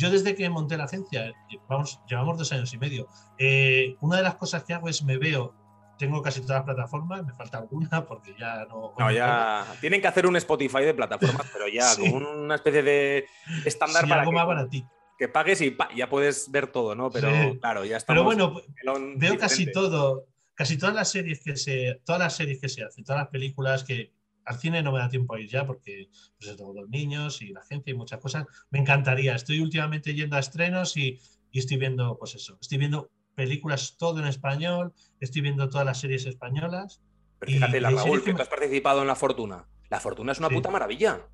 Yo 0.00 0.10
desde 0.10 0.34
que 0.34 0.48
monté 0.48 0.78
la 0.78 0.84
agencia, 0.84 1.26
eh, 1.28 1.32
vamos, 1.68 2.00
llevamos 2.08 2.38
dos 2.38 2.50
años 2.52 2.72
y 2.72 2.78
medio, 2.78 3.06
eh, 3.38 3.96
una 4.00 4.16
de 4.16 4.22
las 4.22 4.36
cosas 4.36 4.64
que 4.64 4.72
hago 4.72 4.88
es 4.88 5.02
me 5.04 5.18
veo, 5.18 5.54
tengo 5.98 6.22
casi 6.22 6.40
todas 6.40 6.56
las 6.58 6.64
plataformas, 6.64 7.22
me 7.26 7.34
falta 7.34 7.58
alguna 7.58 8.04
porque 8.08 8.34
ya 8.38 8.64
no... 8.64 8.94
No, 8.98 9.10
ya. 9.12 9.66
Tienen 9.82 10.00
que 10.00 10.08
hacer 10.08 10.26
un 10.26 10.36
Spotify 10.36 10.82
de 10.84 10.94
plataformas, 10.94 11.46
pero 11.52 11.68
ya 11.68 11.82
Sí. 11.94 12.10
con 12.10 12.24
una 12.24 12.54
especie 12.54 12.82
de 12.82 13.26
estándar 13.66 14.04
Sí, 14.04 14.08
para 14.08 14.22
algo 14.22 14.30
que, 14.32 14.36
más 14.38 14.46
baratito. 14.46 14.88
que 15.18 15.28
pagues 15.28 15.60
y 15.60 15.70
pa, 15.72 15.90
ya 15.94 16.08
puedes 16.08 16.50
ver 16.50 16.68
todo, 16.68 16.94
¿no? 16.94 17.10
Pero 17.10 17.28
Sí. 17.30 17.58
claro, 17.60 17.84
ya 17.84 17.98
estamos. 17.98 18.34
Pero 18.34 18.52
bueno, 18.54 19.14
veo 19.16 19.36
casi 19.36 19.70
todo, 19.70 20.24
casi 20.54 20.78
todas 20.78 20.94
las 20.94 21.10
series 21.10 21.42
que 21.44 21.56
se, 21.56 22.00
todas 22.06 22.20
las 22.20 22.34
series 22.34 22.58
que 22.58 22.70
se 22.70 22.82
hacen, 22.84 23.04
todas 23.04 23.20
las 23.20 23.28
películas 23.28 23.84
que 23.84 24.12
al 24.44 24.58
cine 24.58 24.82
no 24.82 24.92
me 24.92 24.98
da 24.98 25.08
tiempo 25.08 25.34
a 25.34 25.40
ir 25.40 25.48
ya 25.48 25.66
porque 25.66 26.08
pues 26.38 26.56
tengo 26.56 26.72
dos 26.74 26.88
niños 26.88 27.40
y 27.42 27.48
la 27.52 27.60
agencia 27.60 27.90
y 27.92 27.94
muchas 27.94 28.18
cosas. 28.20 28.46
Me 28.70 28.78
encantaría. 28.78 29.34
Estoy 29.34 29.60
últimamente 29.60 30.14
yendo 30.14 30.36
a 30.36 30.40
estrenos 30.40 30.96
y, 30.96 31.20
y 31.52 31.58
estoy 31.58 31.76
viendo, 31.76 32.16
pues 32.18 32.34
eso, 32.34 32.58
estoy 32.60 32.78
viendo 32.78 33.10
películas 33.34 33.96
todo 33.98 34.18
en 34.20 34.26
español, 34.26 34.92
estoy 35.20 35.42
viendo 35.42 35.68
todas 35.68 35.86
las 35.86 35.98
series 36.00 36.26
españolas. 36.26 37.00
Pero 37.38 37.52
fíjate, 37.52 37.78
y 37.78 37.80
la 37.80 37.88
hay 37.88 37.94
Raúl, 37.96 38.18
que 38.20 38.26
que 38.26 38.34
tú 38.34 38.42
has 38.42 38.48
participado 38.48 39.00
en 39.00 39.06
La 39.06 39.14
Fortuna. 39.14 39.66
La 39.88 39.98
Fortuna 40.00 40.32
es 40.32 40.38
una 40.38 40.48
Sí. 40.48 40.54
puta 40.54 40.70
maravilla. 40.70 41.26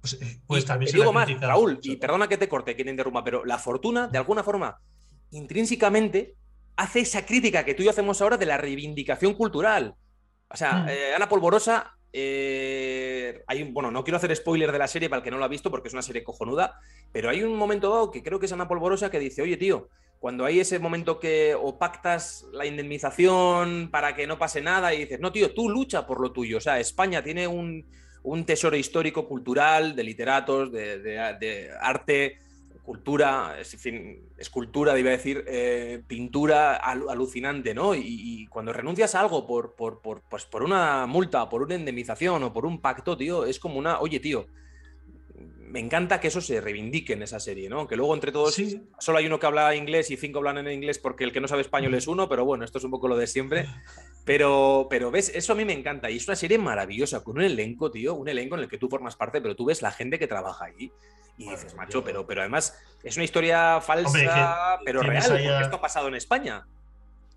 Pues, 0.00 0.14
eh, 0.14 0.40
pues 0.46 0.64
Y 0.64 0.66
también 0.66 0.86
te 0.86 0.92
se 0.92 0.98
digo 0.98 1.12
más, 1.12 1.28
Raúl, 1.40 1.74
mucho. 1.74 1.92
y 1.92 1.96
perdona 1.96 2.26
que 2.28 2.36
te 2.38 2.48
corte, 2.48 2.74
que 2.74 2.84
te 2.84 2.90
interrumpa, 2.90 3.22
pero 3.22 3.44
la 3.44 3.58
fortuna, 3.58 4.08
de 4.08 4.18
alguna 4.18 4.42
forma, 4.42 4.80
intrínsecamente, 5.30 6.36
hace 6.76 7.00
esa 7.00 7.24
crítica 7.26 7.64
que 7.64 7.74
tú 7.74 7.82
y 7.82 7.84
yo 7.86 7.90
hacemos 7.90 8.20
ahora 8.22 8.36
de 8.36 8.46
la 8.46 8.56
reivindicación 8.56 9.34
cultural. 9.34 9.94
O 10.48 10.56
sea, 10.56 10.84
Mm. 10.84 10.88
eh, 10.88 11.14
Ana 11.14 11.28
Polvorosa, 11.28 11.96
eh, 12.12 13.44
bueno, 13.72 13.90
no 13.90 14.04
quiero 14.04 14.16
hacer 14.16 14.34
spoiler 14.36 14.70
de 14.72 14.78
la 14.78 14.88
serie 14.88 15.08
para 15.08 15.18
el 15.18 15.24
que 15.24 15.30
no 15.30 15.38
lo 15.38 15.44
ha 15.44 15.48
visto, 15.48 15.70
porque 15.70 15.88
es 15.88 15.94
una 15.94 16.02
serie 16.02 16.24
cojonuda, 16.24 16.78
pero 17.12 17.30
hay 17.30 17.42
un 17.42 17.56
momento 17.56 17.90
dado 17.90 18.10
que 18.10 18.22
creo 18.22 18.38
que 18.38 18.46
es 18.46 18.52
Ana 18.52 18.68
Polvorosa 18.68 19.10
que 19.10 19.18
dice, 19.18 19.42
oye, 19.42 19.56
tío, 19.56 19.88
cuando 20.18 20.44
hay 20.44 20.60
ese 20.60 20.78
momento 20.78 21.18
que 21.18 21.56
o 21.60 21.78
pactas 21.78 22.46
la 22.52 22.66
indemnización 22.66 23.88
para 23.90 24.14
que 24.14 24.26
no 24.26 24.38
pase 24.38 24.60
nada 24.60 24.94
y 24.94 24.98
dices, 24.98 25.18
no, 25.18 25.32
tío, 25.32 25.52
tú 25.52 25.68
lucha 25.68 26.06
por 26.06 26.20
lo 26.20 26.30
tuyo. 26.30 26.58
O 26.58 26.60
sea, 26.60 26.78
España 26.78 27.24
tiene 27.24 27.48
un, 27.48 27.84
tesoro 28.46 28.76
histórico, 28.76 29.26
cultural, 29.26 29.96
de 29.96 30.04
literatos, 30.04 30.70
de 30.70 31.70
arte, 31.80 32.38
cultura, 32.82 33.56
es, 33.60 33.76
fin, 33.76 34.30
escultura, 34.36 34.98
iba 34.98 35.10
a 35.10 35.12
decir, 35.12 35.44
eh, 35.46 36.02
pintura 36.06 36.76
alucinante, 36.76 37.74
¿no? 37.74 37.94
Y, 37.94 38.46
cuando 38.48 38.72
renuncias 38.72 39.14
a 39.14 39.20
algo 39.20 39.46
por, 39.46 39.74
por, 39.74 40.00
por, 40.00 40.22
pues 40.22 40.44
por 40.44 40.62
una 40.62 41.06
multa, 41.06 41.48
por 41.48 41.62
una 41.62 41.74
indemnización 41.74 42.42
o 42.42 42.52
por 42.52 42.66
un 42.66 42.80
pacto, 42.80 43.16
tío, 43.16 43.46
es 43.46 43.58
como 43.58 43.78
una, 43.78 44.00
oye, 44.00 44.20
tío, 44.20 44.46
me 45.72 45.80
encanta 45.80 46.20
que 46.20 46.28
eso 46.28 46.42
se 46.42 46.60
reivindique 46.60 47.14
en 47.14 47.22
esa 47.22 47.40
serie, 47.40 47.70
¿no? 47.70 47.88
Que 47.88 47.96
luego 47.96 48.12
entre 48.12 48.30
todos 48.30 48.60
solo 48.98 49.18
hay 49.18 49.26
uno 49.26 49.40
que 49.40 49.46
habla 49.46 49.74
inglés 49.74 50.10
y 50.10 50.18
cinco 50.18 50.38
hablan 50.38 50.58
en 50.58 50.70
inglés 50.70 50.98
porque 50.98 51.24
el 51.24 51.32
que 51.32 51.40
no 51.40 51.48
sabe 51.48 51.62
español 51.62 51.94
es 51.94 52.06
uno, 52.06 52.28
pero 52.28 52.44
bueno, 52.44 52.64
esto 52.64 52.76
es 52.76 52.84
un 52.84 52.90
poco 52.90 53.08
lo 53.08 53.16
de 53.16 53.26
siempre. 53.26 53.66
Pero, 54.24 54.86
pero 54.88 55.10
ves, 55.10 55.32
eso 55.34 55.52
a 55.52 55.56
mí 55.56 55.64
me 55.64 55.72
encanta 55.72 56.10
y 56.10 56.16
es 56.16 56.28
una 56.28 56.36
serie 56.36 56.58
maravillosa 56.58 57.24
con 57.24 57.38
un 57.38 57.44
elenco, 57.44 57.90
tío, 57.90 58.14
un 58.14 58.28
elenco 58.28 58.54
en 58.54 58.62
el 58.62 58.68
que 58.68 58.78
tú 58.78 58.88
formas 58.88 59.16
parte, 59.16 59.40
pero 59.40 59.56
tú 59.56 59.64
ves 59.64 59.82
la 59.82 59.90
gente 59.90 60.18
que 60.18 60.28
trabaja 60.28 60.66
allí 60.66 60.92
y 61.36 61.50
dices, 61.50 61.74
macho, 61.74 62.04
pero, 62.04 62.26
pero 62.26 62.42
además 62.42 62.78
es 63.02 63.16
una 63.16 63.24
historia 63.24 63.80
falsa, 63.80 64.78
pero 64.84 65.02
real, 65.02 65.28
porque 65.28 65.60
esto 65.62 65.76
ha 65.76 65.80
pasado 65.80 66.08
en 66.08 66.14
España. 66.14 66.66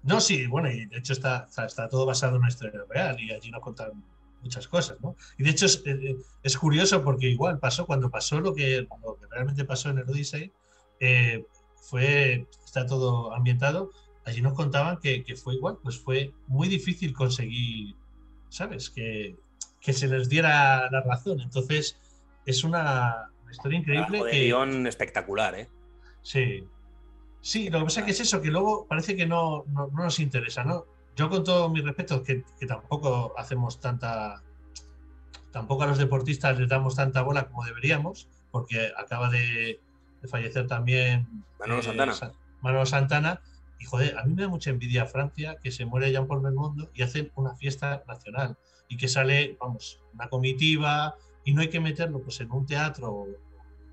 No, 0.04 0.22
sí, 0.22 0.46
bueno, 0.46 0.70
y 0.70 0.86
de 0.86 0.98
hecho 0.98 1.14
está, 1.14 1.48
está, 1.66 1.90
todo 1.90 2.06
basado 2.06 2.34
en 2.36 2.42
una 2.42 2.50
historia 2.50 2.82
real 2.88 3.20
y 3.20 3.32
allí 3.32 3.50
nos 3.50 3.62
contan 3.62 4.04
muchas 4.44 4.68
cosas, 4.68 5.02
¿no? 5.02 5.16
Y 5.40 5.44
de 5.44 5.50
hecho 5.50 5.66
es, 5.66 5.82
eh, 5.86 6.16
es, 6.44 6.58
curioso 6.58 7.04
porque 7.04 7.28
igual 7.28 7.58
pasó, 7.58 7.88
cuando 7.88 8.12
pasó 8.12 8.40
lo 8.40 8.54
que, 8.54 8.88
lo 9.04 9.18
que 9.18 9.26
realmente 9.32 9.66
pasó 9.66 9.90
en 9.90 9.98
el 9.98 10.10
Odyssey, 10.10 10.54
eh, 11.00 11.44
fue, 11.76 12.48
está 12.64 12.86
todo 12.86 13.34
ambientado, 13.34 13.90
allí 14.26 14.42
nos 14.42 14.54
contaban 14.54 14.98
que, 15.00 15.24
que, 15.24 15.36
fue 15.36 15.56
igual, 15.56 15.78
pues 15.82 16.00
fue 16.00 16.34
muy 16.48 16.68
difícil 16.68 17.14
conseguir, 17.14 17.96
¿sabes? 18.50 18.90
Que, 18.90 19.36
que 19.80 19.94
se 19.94 20.08
les 20.08 20.30
diera 20.30 20.90
la 20.92 21.02
razón. 21.02 21.40
Entonces, 21.42 21.98
es 22.46 22.64
una, 22.64 23.30
historia 23.52 23.80
increíble. 23.80 24.32
que, 24.32 24.88
espectacular, 24.88 25.56
¿eh? 25.56 25.70
Sí. 26.22 26.68
Sí, 27.42 27.70
lo 27.70 27.80
que 27.80 27.86
pasa 27.86 28.00
es 28.00 28.06
que 28.06 28.12
es 28.12 28.20
eso, 28.22 28.42
que 28.42 28.50
luego 28.50 28.88
parece 28.88 29.16
que 29.16 29.28
no, 29.28 29.66
no, 29.68 29.88
nos 29.88 30.20
interesa, 30.20 30.64
¿no? 30.64 30.86
Yo 31.16 31.30
con 31.30 31.44
todo 31.44 31.70
mi 31.70 31.82
respeto, 31.82 32.24
que, 32.24 32.44
que, 32.60 32.66
tampoco 32.66 33.34
hacemos 33.38 33.80
tanta... 33.80 34.42
Tampoco 35.52 35.84
a 35.84 35.88
los 35.88 36.00
deportistas 36.00 36.58
les 36.60 36.68
damos 36.68 36.96
tanta 36.96 37.22
bola 37.22 37.48
como 37.48 37.64
deberíamos, 37.64 38.28
porque 38.52 38.92
acaba 38.98 39.30
de, 39.30 39.80
fallecer 40.28 40.68
también 40.68 41.28
Manolo 41.60 41.82
eh, 41.82 41.84
Santana. 41.84 42.14
Manolo 42.62 42.86
Santana. 42.86 43.42
Y 43.80 43.86
joder, 43.86 44.18
a 44.18 44.24
mí 44.24 44.34
me 44.34 44.44
da 44.44 44.48
mucha 44.48 44.70
envidia 44.70 45.06
Francia 45.06 45.58
que 45.62 45.72
se 45.72 45.86
muere 45.86 46.12
Jean 46.12 46.28
Paul 46.28 46.42
mundo 46.54 46.90
y 46.94 47.02
hacen 47.02 47.32
una 47.36 47.56
fiesta 47.56 48.04
nacional 48.08 48.58
y 48.88 48.98
que 48.98 49.08
sale, 49.08 49.58
vamos, 49.60 50.02
una 50.14 50.28
comitiva 50.30 51.16
y 51.44 51.54
no 51.54 51.62
hay 51.62 51.70
que 51.70 51.80
meterlo 51.80 52.22
pues 52.22 52.40
en 52.42 52.52
un 52.52 52.66
teatro 52.66 53.28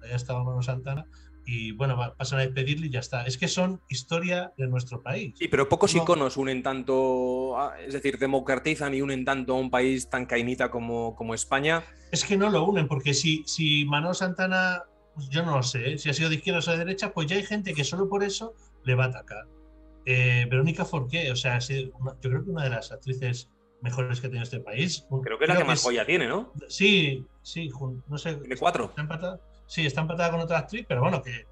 ya 0.08 0.16
estaba 0.16 0.42
Mano 0.44 0.62
Santana, 0.62 1.06
y 1.44 1.72
bueno, 1.72 1.98
pasan 2.16 2.38
a 2.38 2.42
despedirle 2.42 2.86
y 2.86 2.90
ya 2.90 3.00
está. 3.00 3.24
Es 3.24 3.36
que 3.36 3.48
son 3.48 3.80
historia 3.88 4.52
de 4.56 4.68
nuestro 4.68 5.02
país. 5.02 5.34
Sí, 5.36 5.48
pero 5.48 5.68
pocos 5.68 5.94
iconos 5.94 6.36
unen 6.36 6.62
tanto, 6.62 7.56
es 7.80 7.92
decir, 7.92 8.18
democratizan 8.18 8.94
y 8.94 9.02
unen 9.02 9.24
tanto 9.24 9.54
a 9.54 9.58
un 9.58 9.70
país 9.70 10.08
tan 10.08 10.26
caimita 10.26 10.70
como, 10.70 11.16
como 11.16 11.34
España. 11.34 11.84
Es 12.12 12.24
que 12.24 12.36
no 12.36 12.50
lo 12.50 12.64
unen, 12.64 12.86
porque 12.86 13.12
si, 13.12 13.42
si 13.46 13.84
Manuel 13.86 14.14
Santana, 14.14 14.84
pues 15.14 15.28
yo 15.30 15.42
no 15.42 15.56
lo 15.56 15.62
sé, 15.62 15.94
¿eh? 15.94 15.98
si 15.98 16.10
ha 16.10 16.14
sido 16.14 16.28
de 16.28 16.36
izquierda 16.36 16.60
o 16.60 16.70
de 16.70 16.78
derecha, 16.78 17.12
pues 17.12 17.26
ya 17.26 17.36
hay 17.36 17.42
gente 17.42 17.74
que 17.74 17.84
solo 17.84 18.08
por 18.08 18.22
eso 18.22 18.54
le 18.84 18.94
va 18.94 19.04
a 19.04 19.08
atacar. 19.08 19.46
Eh, 20.04 20.46
Verónica 20.50 20.84
Forqué, 20.84 21.30
o 21.30 21.36
sea, 21.36 21.58
yo 21.60 21.90
creo 22.20 22.44
que 22.44 22.50
una 22.50 22.64
de 22.64 22.70
las 22.70 22.90
actrices 22.90 23.48
mejores 23.82 24.20
que 24.20 24.28
tiene 24.28 24.44
este 24.44 24.60
país. 24.60 25.06
Creo 25.22 25.38
que 25.38 25.44
es 25.44 25.48
la 25.48 25.56
que 25.56 25.64
más 25.64 25.82
joya 25.82 26.06
tiene, 26.06 26.28
¿no? 26.28 26.52
Sí, 26.68 27.26
sí, 27.42 27.70
no 28.08 28.18
sé. 28.18 28.36
Tiene 28.36 28.56
cuatro. 28.56 28.92
Sí, 29.66 29.86
está 29.86 30.00
empatada 30.00 30.30
con 30.30 30.40
otra 30.40 30.58
actriz, 30.58 30.84
pero 30.88 31.02
bueno, 31.02 31.22
que. 31.22 31.46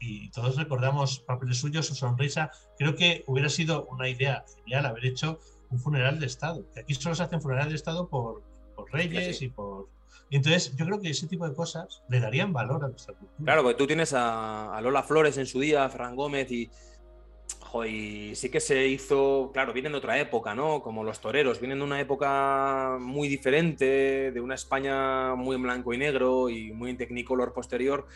Y 0.00 0.30
todos 0.30 0.56
recordamos 0.56 1.20
papeles 1.20 1.58
suyos, 1.58 1.86
su 1.86 1.94
sonrisa. 1.94 2.50
Creo 2.78 2.94
que 2.94 3.24
hubiera 3.26 3.48
sido 3.48 3.86
una 3.86 4.08
idea 4.08 4.44
genial 4.56 4.84
haber 4.84 5.06
hecho 5.06 5.38
un 5.70 5.78
funeral 5.78 6.20
de 6.20 6.26
Estado. 6.26 6.66
Que 6.74 6.80
aquí 6.80 6.94
solo 6.94 7.14
se 7.14 7.22
hacen 7.22 7.40
funerales 7.40 7.70
de 7.70 7.76
Estado 7.76 8.08
por, 8.08 8.42
por 8.76 8.92
reyes 8.92 9.40
y 9.40 9.48
por. 9.48 9.88
Entonces 10.30 10.74
yo 10.76 10.84
creo 10.84 11.00
que 11.00 11.10
ese 11.10 11.26
tipo 11.26 11.48
de 11.48 11.54
cosas 11.54 12.02
le 12.08 12.20
darían 12.20 12.52
valor 12.52 12.84
a 12.84 12.88
nuestra 12.88 13.14
cultura. 13.14 13.44
Claro, 13.44 13.62
porque 13.62 13.78
tú 13.78 13.86
tienes 13.86 14.12
a, 14.12 14.74
a 14.76 14.80
Lola 14.80 15.02
Flores 15.02 15.38
en 15.38 15.46
su 15.46 15.60
día, 15.60 15.84
a 15.84 15.88
Fran 15.88 16.16
Gómez 16.16 16.50
y 16.50 16.70
y 17.82 18.34
sí 18.36 18.50
que 18.50 18.60
se 18.60 18.86
hizo, 18.86 19.50
claro, 19.52 19.72
vienen 19.72 19.92
de 19.92 19.98
otra 19.98 20.18
época, 20.18 20.54
¿no? 20.54 20.80
Como 20.82 21.02
los 21.02 21.20
toreros, 21.20 21.58
vienen 21.58 21.78
de 21.78 21.84
una 21.84 22.00
época 22.00 22.98
muy 23.00 23.26
diferente, 23.26 24.30
de 24.30 24.40
una 24.40 24.54
España 24.54 25.34
muy 25.34 25.56
en 25.56 25.62
blanco 25.62 25.92
y 25.92 25.98
negro 25.98 26.48
y 26.48 26.70
muy 26.72 26.90
en 26.90 26.98
tecnicolor 26.98 27.52
posterior, 27.52 28.06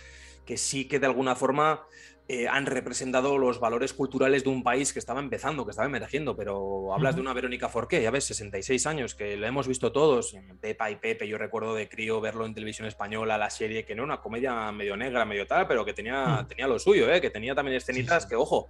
que 0.46 0.56
sí 0.56 0.86
que 0.86 1.00
de 1.00 1.06
alguna 1.06 1.34
forma 1.34 1.82
eh, 2.30 2.46
han 2.46 2.66
representado 2.66 3.38
los 3.38 3.58
valores 3.58 3.94
culturales 3.94 4.44
de 4.44 4.50
un 4.50 4.62
país 4.62 4.92
que 4.92 4.98
estaba 4.98 5.18
empezando, 5.18 5.64
que 5.64 5.70
estaba 5.70 5.88
emergiendo, 5.88 6.36
pero 6.36 6.92
hablas 6.92 7.14
de 7.14 7.22
una 7.22 7.32
Verónica 7.32 7.70
Forqué, 7.70 8.02
ya 8.02 8.10
ves, 8.10 8.24
66 8.24 8.86
años, 8.86 9.14
que 9.14 9.38
lo 9.38 9.46
hemos 9.46 9.66
visto 9.66 9.92
todos, 9.92 10.36
Pepa 10.60 10.90
y 10.90 10.96
Pepe, 10.96 11.26
yo 11.26 11.38
recuerdo 11.38 11.74
de 11.74 11.88
crío 11.88 12.20
verlo 12.20 12.44
en 12.44 12.52
televisión 12.52 12.86
española, 12.86 13.38
la 13.38 13.48
serie, 13.48 13.86
que 13.86 13.94
no 13.94 14.02
era 14.02 14.12
una 14.12 14.20
comedia 14.20 14.70
medio 14.72 14.94
negra, 14.94 15.24
medio 15.24 15.46
tal, 15.46 15.66
pero 15.66 15.86
que 15.86 15.94
tenía, 15.94 16.44
tenía 16.46 16.66
lo 16.66 16.78
suyo, 16.78 17.10
¿eh? 17.10 17.22
que 17.22 17.30
tenía 17.30 17.54
también 17.54 17.78
escenitas 17.78 18.26
que, 18.26 18.36
ojo, 18.36 18.68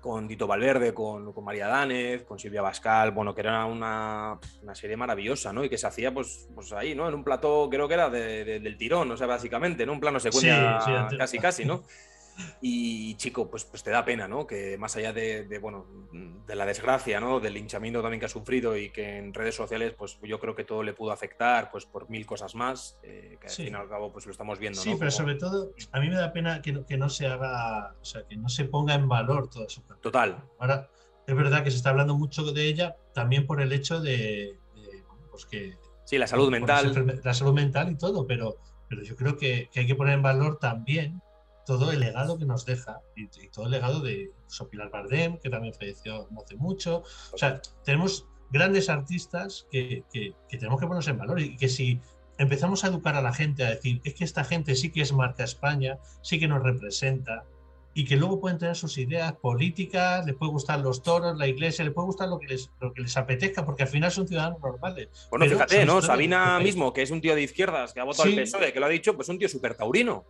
con 0.00 0.26
Dito 0.26 0.46
Valverde, 0.46 0.94
con, 0.94 1.32
María 1.44 1.68
Danez, 1.68 2.24
con 2.24 2.38
Silvia 2.38 2.62
Bascal, 2.62 3.10
bueno, 3.10 3.34
que 3.34 3.42
era 3.42 3.64
una, 3.66 4.38
serie 4.72 4.96
maravillosa, 4.96 5.52
¿no? 5.52 5.64
Y 5.64 5.68
que 5.68 5.78
se 5.78 5.86
hacía, 5.86 6.12
pues, 6.12 6.48
pues 6.54 6.72
ahí, 6.72 6.94
¿no? 6.94 7.08
En 7.08 7.14
un 7.14 7.24
plató, 7.24 7.68
creo 7.70 7.86
que 7.86 7.94
era 7.94 8.10
del 8.10 8.76
tirón, 8.76 9.10
o 9.10 9.16
sea, 9.16 9.26
básicamente, 9.26 9.82
en 9.82 9.90
un 9.90 10.00
plano 10.00 10.18
secuencia 10.18 10.78
casi, 11.18 11.38
casi, 11.38 11.64
¿no? 11.64 11.84
Y 12.60 13.14
chico, 13.16 13.50
pues, 13.50 13.64
pues 13.64 13.82
te 13.82 13.90
da 13.90 14.04
pena, 14.04 14.28
¿no? 14.28 14.46
Que 14.46 14.76
más 14.78 14.96
allá 14.96 15.12
de, 15.12 15.58
bueno, 15.60 15.86
de 16.46 16.54
la 16.54 16.66
desgracia, 16.66 17.20
¿no? 17.20 17.40
Del 17.40 17.56
hinchamiento 17.56 18.02
también 18.02 18.20
que 18.20 18.26
ha 18.26 18.30
sufrido 18.30 18.76
y 18.76 18.90
que 18.90 19.18
en 19.18 19.32
redes 19.34 19.54
sociales, 19.54 19.94
pues 19.96 20.18
yo 20.22 20.38
creo 20.38 20.54
que 20.54 20.64
todo 20.64 20.82
le 20.82 20.92
pudo 20.92 21.12
afectar, 21.12 21.70
pues 21.70 21.86
por 21.86 22.08
mil 22.10 22.26
cosas 22.26 22.54
más, 22.54 22.98
eh, 23.02 23.38
que 23.40 23.46
al 23.46 23.52
fin 23.52 23.72
y 23.72 23.76
al 23.76 23.88
cabo, 23.88 24.12
pues 24.12 24.26
lo 24.26 24.32
estamos 24.32 24.58
viendo, 24.58 24.80
Sí, 24.80 24.94
pero 24.98 25.10
sobre 25.10 25.34
todo, 25.36 25.72
a 25.92 26.00
mí 26.00 26.08
me 26.08 26.16
da 26.16 26.32
pena 26.32 26.62
que 26.62 26.72
no, 26.72 26.86
que 26.86 26.96
no 26.96 27.08
se 27.08 27.26
haga, 27.26 27.94
o 28.00 28.04
sea, 28.04 28.26
que 28.26 28.36
no 28.36 28.48
se 28.48 28.64
ponga 28.64 28.94
en 28.94 29.08
valor 29.08 29.48
toda 29.48 29.68
su 29.68 29.82
carrera. 29.82 30.02
Total. 30.02 30.44
Ahora, 30.58 30.90
es 31.26 31.34
verdad 31.36 31.62
que 31.64 31.70
se 31.70 31.76
está 31.76 31.90
hablando 31.90 32.16
mucho 32.16 32.52
de 32.52 32.66
ella 32.66 32.96
también 33.14 33.46
por 33.46 33.60
el 33.60 33.72
hecho 33.72 34.00
de, 34.00 34.58
pues 35.30 35.46
que... 35.46 35.76
Sí, 36.04 36.18
la 36.18 36.26
salud 36.26 36.50
mental. 36.50 37.20
La 37.22 37.34
salud 37.34 37.52
mental 37.52 37.92
y 37.92 37.96
todo, 37.96 38.26
pero, 38.26 38.56
pero 38.88 39.02
yo 39.02 39.14
creo 39.14 39.36
que, 39.36 39.68
que 39.72 39.80
hay 39.80 39.86
que 39.86 39.94
poner 39.94 40.14
en 40.14 40.22
valor 40.22 40.58
también 40.58 41.22
todo 41.78 41.92
el 41.92 42.00
legado 42.00 42.36
que 42.36 42.44
nos 42.44 42.64
deja 42.64 43.00
y, 43.14 43.28
todo 43.48 43.66
el 43.66 43.70
legado 43.70 44.00
de 44.00 44.32
Sopilar 44.46 44.90
Bardem, 44.90 45.38
que 45.38 45.50
también 45.50 45.72
falleció 45.72 46.26
no 46.30 46.40
hace 46.40 46.56
mucho. 46.56 47.04
O 47.32 47.38
sea, 47.38 47.60
tenemos 47.84 48.26
grandes 48.50 48.88
artistas 48.88 49.66
que, 49.70 50.04
que, 50.12 50.34
tenemos 50.50 50.80
que 50.80 50.86
ponernos 50.86 51.08
en 51.08 51.18
valor 51.18 51.40
y 51.40 51.56
que 51.56 51.68
si 51.68 52.00
empezamos 52.38 52.84
a 52.84 52.88
educar 52.88 53.14
a 53.14 53.22
la 53.22 53.32
gente 53.32 53.64
a 53.64 53.70
decir, 53.70 54.00
es 54.02 54.14
que 54.14 54.24
esta 54.24 54.42
gente 54.42 54.74
sí 54.74 54.90
que 54.90 55.02
es 55.02 55.12
marca 55.12 55.44
España, 55.44 55.98
sí 56.22 56.40
que 56.40 56.48
nos 56.48 56.62
representa 56.62 57.44
y 57.92 58.04
que 58.04 58.16
luego 58.16 58.40
pueden 58.40 58.58
tener 58.58 58.76
sus 58.76 58.98
ideas 58.98 59.32
políticas, 59.34 60.24
les 60.24 60.36
puede 60.36 60.52
gustar 60.52 60.80
los 60.80 61.02
toros, 61.02 61.36
la 61.36 61.46
iglesia, 61.48 61.84
les 61.84 61.92
puede 61.92 62.06
gustar 62.06 62.28
lo 62.28 62.38
que 62.38 62.46
les, 62.46 62.70
lo 62.80 62.92
que 62.92 63.02
les 63.02 63.16
apetezca, 63.16 63.64
porque 63.64 63.82
al 63.82 63.88
final 63.88 64.10
son 64.12 64.28
ciudadanos 64.28 64.60
normales. 64.60 65.08
Bueno, 65.30 65.46
fíjate, 65.46 65.84
¿no? 65.84 66.00
Sabina 66.00 66.58
mismo, 66.60 66.92
que 66.92 67.02
es 67.02 67.10
un 67.10 67.20
tío 67.20 67.34
de 67.34 67.42
izquierdas, 67.42 67.92
que 67.92 68.00
ha 68.00 68.04
votado 68.04 68.28
al 68.28 68.34
PSOE, 68.36 68.72
que 68.72 68.80
lo 68.80 68.86
ha 68.86 68.90
dicho, 68.90 69.16
pues 69.16 69.28
un 69.28 69.38
tío 69.38 69.48
súper 69.48 69.74
taurino. 69.74 70.24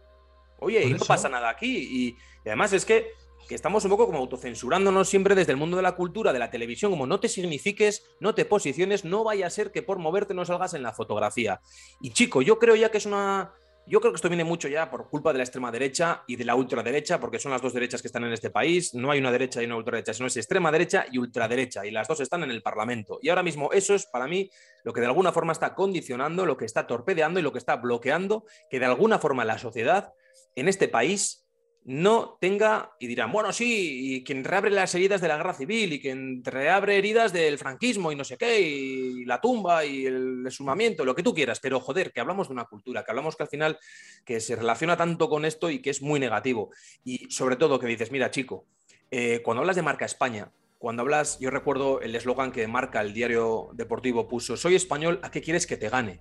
Oye, 0.61 0.85
y 0.85 0.93
no 0.93 1.05
pasa 1.05 1.29
nada 1.29 1.49
aquí. 1.49 1.77
Y, 1.79 2.17
además 2.47 2.73
es 2.73 2.85
que, 2.85 3.13
estamos 3.49 3.85
un 3.85 3.91
poco 3.91 4.07
como 4.07 4.19
autocensurándonos 4.19 5.09
siempre 5.09 5.35
desde 5.35 5.53
el 5.53 5.59
mundo 5.59 5.77
de 5.77 5.83
la 5.83 5.97
cultura, 5.97 6.33
de 6.33 6.39
la 6.39 6.51
televisión, 6.51 6.93
como 6.93 7.07
no 7.07 7.19
te 7.19 7.29
signifiques, 7.29 8.07
no 8.21 8.35
te 8.35 8.45
posiciones, 8.45 9.05
no 9.05 9.25
vaya 9.25 9.49
a 9.49 9.51
ser 9.51 9.73
que 9.73 9.83
por 9.83 9.99
moverte 9.99 10.35
no 10.35 10.45
salgas 10.45 10.75
en 10.75 10.85
la 10.85 10.93
fotografía. 10.93 11.61
Y 12.01 12.13
chico, 12.13 12.43
yo 12.43 12.59
creo 12.59 12.77
ya 12.77 12.91
que 12.91 12.99
es 12.99 13.07
una... 13.07 13.53
Yo 13.87 14.01
creo 14.01 14.13
que 14.13 14.17
esto 14.17 14.29
viene 14.29 14.45
mucho 14.45 14.69
ya 14.69 14.89
por 14.89 15.09
culpa 15.09 15.33
de 15.33 15.39
la 15.39 15.45
extrema 15.45 15.73
derecha 15.73 16.23
y 16.29 16.37
de 16.37 16.45
la 16.45 16.55
ultraderecha, 16.55 17.19
porque 17.19 17.41
son 17.41 17.51
las 17.51 17.61
dos 17.61 17.73
derechas 17.73 18.01
que 18.01 18.07
están 18.07 18.23
en 18.23 18.33
este 18.33 18.51
país. 18.51 18.95
No 18.95 19.11
hay 19.11 19.19
una 19.19 19.33
derecha 19.33 19.61
y 19.61 19.65
una 19.65 19.75
ultraderecha, 19.75 20.15
sino 20.15 20.29
es 20.29 20.37
extrema 20.37 20.71
derecha 20.71 21.07
y 21.11 21.19
ultraderecha, 21.19 21.85
y 21.85 21.91
las 21.91 22.07
dos 22.07 22.21
están 22.21 22.45
en 22.45 22.53
el 22.53 22.63
Parlamento. 22.63 23.19
Y 23.21 23.31
ahora 23.31 23.43
mismo 23.43 23.73
eso 23.73 23.97
es 23.97 24.07
para 24.07 24.29
mí 24.29 24.49
lo 24.85 24.93
que 24.93 25.01
de 25.01 25.07
alguna 25.07 25.33
forma 25.33 25.53
está 25.53 25.75
condicionando, 25.75 26.47
lo 26.47 26.57
que 26.57 26.67
está 26.67 26.87
torpedeando 26.87 27.41
y 27.41 27.43
lo 27.43 27.53
que 27.53 27.59
está 27.59 27.77
bloqueando 27.77 28.45
que 28.71 28.79
de 28.79 28.87
alguna 28.87 29.19
forma 29.19 29.45
la 29.45 29.59
sociedad 29.59 30.13
en 30.57 30.69
este 30.69 30.89
país 30.89 31.41
no 31.85 32.37
tenga, 32.41 32.93
y 33.01 33.07
dirán, 33.07 33.33
bueno, 33.33 33.53
sí, 33.53 34.17
y 34.17 34.25
quien 34.25 34.45
reabre 34.45 34.71
las 34.71 34.95
heridas 34.95 35.21
de 35.21 35.29
la 35.29 35.37
guerra 35.37 35.55
civil 35.55 35.93
y 35.95 36.01
quien 36.01 36.45
reabre 36.45 36.99
heridas 36.99 37.33
del 37.33 37.59
franquismo 37.59 38.13
y 38.13 38.17
no 38.17 38.25
sé 38.25 38.37
qué, 38.37 38.61
y 38.61 39.25
la 39.25 39.41
tumba 39.41 39.85
y 39.85 40.05
el 40.07 40.47
sumamiento, 40.51 41.05
lo 41.05 41.15
que 41.15 41.23
tú 41.23 41.35
quieras, 41.35 41.59
pero 41.59 41.81
joder, 41.81 42.13
que 42.13 42.21
hablamos 42.21 42.49
de 42.49 42.53
una 42.53 42.67
cultura, 42.67 43.03
que 43.03 43.11
hablamos 43.11 43.35
que 43.35 43.45
al 43.45 43.49
final 43.49 43.79
que 44.25 44.41
se 44.41 44.57
relaciona 44.57 44.97
tanto 44.97 45.29
con 45.29 45.45
esto 45.45 45.71
y 45.71 45.81
que 45.81 45.91
es 45.91 46.03
muy 46.03 46.21
negativo. 46.21 46.71
Y 47.03 47.31
sobre 47.31 47.57
todo 47.57 47.81
que 47.81 47.87
dices, 47.87 48.11
mira, 48.13 48.31
chico, 48.31 48.67
eh, 49.11 49.41
cuando 49.43 49.63
hablas 49.63 49.77
de 49.77 49.83
marca 49.83 50.05
España, 50.05 50.53
cuando 50.79 51.03
hablas, 51.03 51.39
yo 51.41 51.51
recuerdo 51.51 52.01
el 52.01 52.15
eslogan 52.15 52.53
que 52.53 52.67
marca 52.67 53.01
el 53.01 53.13
diario 53.13 53.71
deportivo 53.73 54.29
puso, 54.29 54.57
soy 54.57 54.75
español, 54.75 55.19
¿a 55.23 55.31
qué 55.31 55.41
quieres 55.41 55.67
que 55.67 55.77
te 55.77 55.89
gane? 55.89 56.21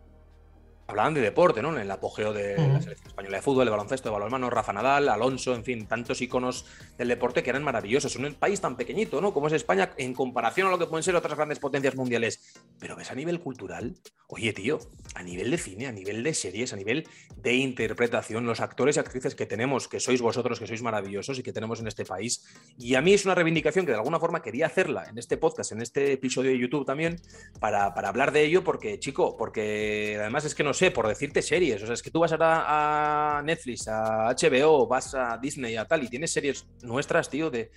Hablaban 0.89 1.13
de 1.13 1.21
deporte, 1.21 1.61
¿no? 1.61 1.71
En 1.73 1.81
el 1.81 1.91
apogeo 1.91 2.33
de 2.33 2.57
la 2.57 2.81
selección 2.81 3.07
española 3.07 3.37
de 3.37 3.43
fútbol, 3.43 3.65
de 3.65 3.71
baloncesto, 3.71 4.09
de 4.09 4.13
balonmano, 4.13 4.49
Rafa 4.49 4.73
Nadal, 4.73 5.07
Alonso, 5.07 5.53
en 5.53 5.63
fin, 5.63 5.87
tantos 5.87 6.21
iconos 6.21 6.65
del 6.97 7.07
deporte 7.07 7.43
que 7.43 7.51
eran 7.51 7.63
maravillosos. 7.63 8.15
Un 8.15 8.33
país 8.33 8.59
tan 8.59 8.75
pequeñito, 8.75 9.21
¿no? 9.21 9.33
Como 9.33 9.47
es 9.47 9.53
España 9.53 9.91
en 9.97 10.13
comparación 10.13 10.67
a 10.67 10.71
lo 10.71 10.79
que 10.79 10.87
pueden 10.87 11.03
ser 11.03 11.15
otras 11.15 11.35
grandes 11.35 11.59
potencias 11.59 11.95
mundiales. 11.95 12.55
Pero 12.79 12.95
ves 12.95 13.11
a 13.11 13.15
nivel 13.15 13.39
cultural, 13.39 13.95
oye, 14.27 14.51
tío, 14.51 14.79
a 15.13 15.21
nivel 15.21 15.51
de 15.51 15.57
cine, 15.57 15.87
a 15.87 15.91
nivel 15.91 16.23
de 16.23 16.33
series, 16.33 16.73
a 16.73 16.75
nivel 16.75 17.07
de 17.37 17.53
interpretación, 17.53 18.45
los 18.45 18.59
actores 18.59 18.97
y 18.97 18.99
actrices 18.99 19.35
que 19.35 19.45
tenemos, 19.45 19.87
que 19.87 19.99
sois 19.99 20.21
vosotros, 20.21 20.59
que 20.59 20.67
sois 20.67 20.81
maravillosos 20.81 21.37
y 21.37 21.43
que 21.43 21.53
tenemos 21.53 21.79
en 21.79 21.87
este 21.87 22.03
país. 22.03 22.45
Y 22.79 22.95
a 22.95 23.01
mí 23.01 23.13
es 23.13 23.25
una 23.25 23.35
reivindicación 23.35 23.85
que 23.85 23.91
de 23.91 23.97
alguna 23.97 24.19
forma 24.19 24.41
quería 24.41 24.65
hacerla 24.65 25.05
en 25.07 25.19
este 25.19 25.37
podcast, 25.37 25.71
en 25.71 25.83
este 25.83 26.13
episodio 26.13 26.49
de 26.49 26.57
YouTube 26.57 26.85
también, 26.85 27.21
para, 27.59 27.93
para 27.93 28.09
hablar 28.09 28.31
de 28.31 28.43
ello, 28.43 28.63
porque, 28.63 28.99
chico, 28.99 29.37
porque 29.37 30.17
además 30.19 30.45
es 30.45 30.55
que 30.55 30.63
nos 30.63 30.78
sé, 30.79 30.91
por 30.91 31.07
decirte 31.07 31.41
series. 31.41 31.83
O 31.83 31.85
sea, 31.85 31.93
es 31.93 32.01
que 32.01 32.09
tú 32.09 32.19
vas 32.19 32.31
a, 32.31 33.37
a 33.37 33.41
Netflix, 33.41 33.87
a 33.87 34.33
HBO, 34.33 34.87
vas 34.87 35.13
a 35.13 35.37
Disney, 35.37 35.75
a 35.75 35.85
tal, 35.85 36.03
y 36.03 36.07
tienes 36.07 36.31
series 36.31 36.65
nuestras, 36.81 37.29
tío, 37.29 37.49
de, 37.49 37.69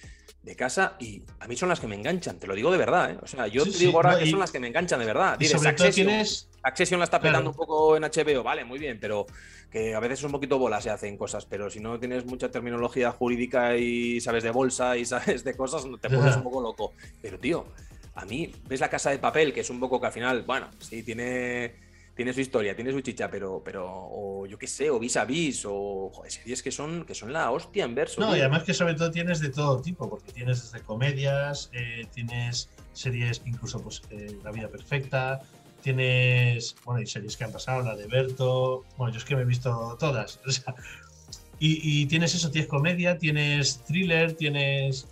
de, 0.43 0.57
casa, 0.57 0.97
y 1.01 1.23
a 1.41 1.49
mí 1.49 1.57
son 1.57 1.69
las 1.69 1.81
que 1.81 1.89
me 1.89 1.97
enganchan, 1.97 2.39
te 2.39 2.47
lo 2.47 2.55
digo 2.55 2.71
de 2.71 2.79
verdad, 2.79 3.11
¿eh? 3.11 3.19
O 3.21 3.27
sea, 3.27 3.49
yo 3.49 3.65
te 3.65 3.77
digo 3.77 3.99
ahora 3.99 4.19
que 4.19 4.31
son 4.31 4.39
las 4.39 4.53
que 4.53 4.61
me 4.61 4.69
enganchan 4.69 5.01
de 5.01 5.07
verdad. 5.07 5.37
Tienes 5.37 5.67
Accession, 5.67 6.07
tienes... 6.07 6.49
Accession 6.63 7.01
la 7.01 7.05
está 7.05 7.21
petando 7.21 7.51
un 7.51 7.57
poco 7.57 7.97
en 7.97 8.05
HBO, 8.05 8.43
vale, 8.43 8.65
muy 8.65 8.79
bien, 8.79 8.99
pero 9.01 9.27
que 9.71 9.95
a 9.95 10.01
veces 10.01 10.21
es 10.21 10.25
un 10.25 10.33
poquito 10.33 10.59
bola 10.59 10.81
se 10.81 10.91
hacen 10.91 11.17
cosas, 11.17 11.45
pero 11.47 11.69
si 11.71 11.81
no 11.81 11.99
tienes 11.99 12.25
mucha 12.25 12.51
terminología 12.51 13.11
jurídica 13.11 13.77
y 13.77 14.21
sabes 14.21 14.45
de 14.45 14.51
bolsa 14.51 14.97
y 14.97 15.05
sabes 15.07 15.43
de 15.43 15.55
cosas, 15.55 15.85
te 16.01 16.09
pones 16.09 16.37
un 16.37 16.45
poco 16.45 16.61
loco. 16.61 16.93
Pero, 17.21 17.39
tío, 17.39 17.67
a 18.15 18.25
mí, 18.25 18.55
ves 18.69 18.81
la 18.81 18.89
casa 18.89 19.11
de 19.11 19.19
papel, 19.19 19.53
que 19.53 19.61
es 19.61 19.71
un 19.71 19.81
poco 19.81 20.01
que 20.01 20.07
al 20.07 20.13
final, 20.13 20.43
bueno, 20.43 20.69
sí, 20.79 21.03
tiene 21.03 21.82
tiene 22.15 22.33
su 22.33 22.41
historia, 22.41 22.77
tiene 22.77 22.93
su 22.93 23.01
chicha, 23.01 23.31
pero, 23.31 23.63
pero 23.65 23.87
o 23.89 24.47
yo 24.47 24.59
qué 24.59 24.67
sé, 24.67 24.91
o 24.91 24.99
vis 24.99 25.17
a 25.17 25.25
vis, 25.25 25.65
o 25.65 26.11
joder, 26.13 26.31
series 26.31 26.63
que 26.63 26.71
son, 26.71 27.05
que 27.05 27.15
son 27.15 27.33
la 27.33 27.51
hostia 27.51 27.85
en 27.85 27.95
verso. 27.95 28.21
No, 28.21 28.37
y 28.37 28.41
además 28.41 28.65
que 28.65 28.75
sobre 28.75 28.95
todo 28.95 29.11
tienes 29.11 29.41
de 29.41 29.49
todo 29.49 29.81
tipo, 29.81 30.09
porque 30.11 30.31
tienes 30.33 30.63
desde 30.63 30.85
comedias, 30.85 31.71
eh, 31.73 32.07
tienes 32.13 32.69
series 32.93 33.41
incluso 33.47 33.83
pues 33.83 34.03
eh, 34.11 34.37
La 34.45 34.51
vida 34.51 34.69
perfecta, 34.69 35.41
tienes, 35.81 36.77
bueno, 36.85 37.01
y 37.01 37.07
series 37.07 37.37
que 37.37 37.45
han 37.45 37.53
pasado, 37.53 37.83
la 37.83 37.97
de 37.97 38.07
Berto, 38.07 38.85
bueno, 38.99 39.13
yo 39.13 39.19
es 39.19 39.25
que 39.25 39.35
me 39.35 39.43
he 39.43 39.47
visto 39.47 39.97
todas, 39.99 40.39
y, 41.59 42.07
tienes 42.07 42.35
eso, 42.35 42.51
tienes 42.51 42.69
comedia, 42.69 43.17
tienes 43.17 43.83
thriller, 43.85 44.35
tienes... 44.35 45.07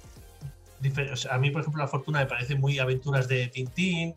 a 1.30 1.38
mí, 1.38 1.50
por 1.50 1.62
ejemplo, 1.62 1.82
La 1.82 1.88
Fortuna 1.88 2.20
me 2.20 2.26
parece 2.26 2.56
muy 2.56 2.78
aventuras 2.78 3.26
de 3.26 3.46
Tintín, 3.48 4.12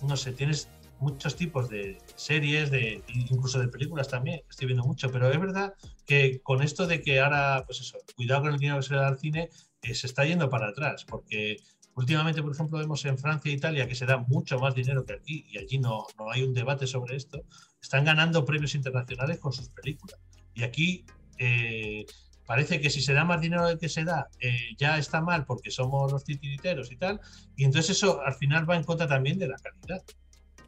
no 0.00 0.16
sé, 0.16 0.32
tienes 0.32 0.68
muchos 1.02 1.36
tipos 1.36 1.68
de 1.68 1.98
series, 2.14 2.70
de 2.70 3.02
incluso 3.08 3.58
de 3.58 3.68
películas 3.68 4.08
también, 4.08 4.40
estoy 4.48 4.68
viendo 4.68 4.84
mucho, 4.84 5.10
pero 5.10 5.30
es 5.30 5.38
verdad 5.38 5.74
que 6.06 6.40
con 6.42 6.62
esto 6.62 6.86
de 6.86 7.02
que 7.02 7.20
ahora, 7.20 7.64
pues 7.66 7.80
eso, 7.80 7.98
cuidado 8.16 8.42
con 8.42 8.52
el 8.54 8.58
dinero 8.58 8.78
que 8.78 8.86
se 8.86 8.94
le 8.94 9.00
da 9.00 9.08
al 9.08 9.18
cine, 9.18 9.50
eh, 9.82 9.94
se 9.94 10.06
está 10.06 10.24
yendo 10.24 10.48
para 10.48 10.68
atrás, 10.68 11.04
porque 11.04 11.56
últimamente, 11.94 12.42
por 12.42 12.52
ejemplo, 12.52 12.78
vemos 12.78 13.04
en 13.04 13.18
Francia 13.18 13.50
e 13.50 13.54
Italia 13.54 13.88
que 13.88 13.96
se 13.96 14.06
da 14.06 14.18
mucho 14.18 14.58
más 14.58 14.74
dinero 14.74 15.04
que 15.04 15.14
aquí, 15.14 15.44
y 15.48 15.58
allí 15.58 15.78
no, 15.78 16.06
no 16.18 16.30
hay 16.30 16.44
un 16.44 16.54
debate 16.54 16.86
sobre 16.86 17.16
esto, 17.16 17.44
están 17.80 18.04
ganando 18.04 18.44
premios 18.44 18.74
internacionales 18.74 19.38
con 19.40 19.52
sus 19.52 19.68
películas. 19.70 20.20
Y 20.54 20.62
aquí 20.62 21.04
eh, 21.38 22.06
parece 22.46 22.80
que 22.80 22.90
si 22.90 23.00
se 23.00 23.12
da 23.12 23.24
más 23.24 23.40
dinero 23.40 23.66
del 23.66 23.78
que 23.78 23.88
se 23.88 24.04
da, 24.04 24.28
eh, 24.38 24.76
ya 24.78 24.98
está 24.98 25.20
mal 25.20 25.44
porque 25.44 25.70
somos 25.70 26.12
los 26.12 26.22
titiriteros 26.22 26.92
y 26.92 26.96
tal, 26.96 27.20
y 27.56 27.64
entonces 27.64 27.96
eso 27.96 28.20
al 28.22 28.34
final 28.34 28.68
va 28.68 28.76
en 28.76 28.84
contra 28.84 29.08
también 29.08 29.38
de 29.38 29.48
la 29.48 29.56
calidad. 29.56 30.02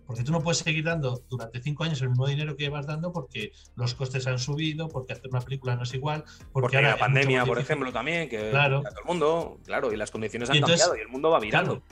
Porque 0.06 0.22
tú 0.22 0.32
no 0.32 0.42
puedes 0.42 0.58
seguir 0.58 0.84
dando 0.84 1.22
durante 1.28 1.60
cinco 1.60 1.84
años 1.84 2.00
el 2.02 2.10
mismo 2.10 2.26
dinero 2.26 2.56
que 2.56 2.68
vas 2.68 2.86
dando 2.86 3.12
porque 3.12 3.52
los 3.76 3.94
costes 3.94 4.26
han 4.26 4.38
subido, 4.38 4.88
porque 4.88 5.14
hacer 5.14 5.30
una 5.30 5.40
película 5.40 5.76
no 5.76 5.82
es 5.82 5.94
igual. 5.94 6.24
Porque, 6.52 6.76
ahora 6.76 6.90
la 6.90 6.98
pandemia, 6.98 7.44
por 7.44 7.58
ejemplo, 7.58 7.92
también, 7.92 8.28
que 8.28 8.50
claro. 8.50 8.82
todo 8.82 9.00
el 9.00 9.06
mundo, 9.06 9.58
claro, 9.64 9.92
y 9.92 9.96
las 9.96 10.10
condiciones 10.10 10.50
han 10.50 10.60
cambiado 10.60 10.96
y 10.96 11.00
el 11.00 11.08
mundo 11.08 11.30
va 11.30 11.40
virando. 11.40 11.82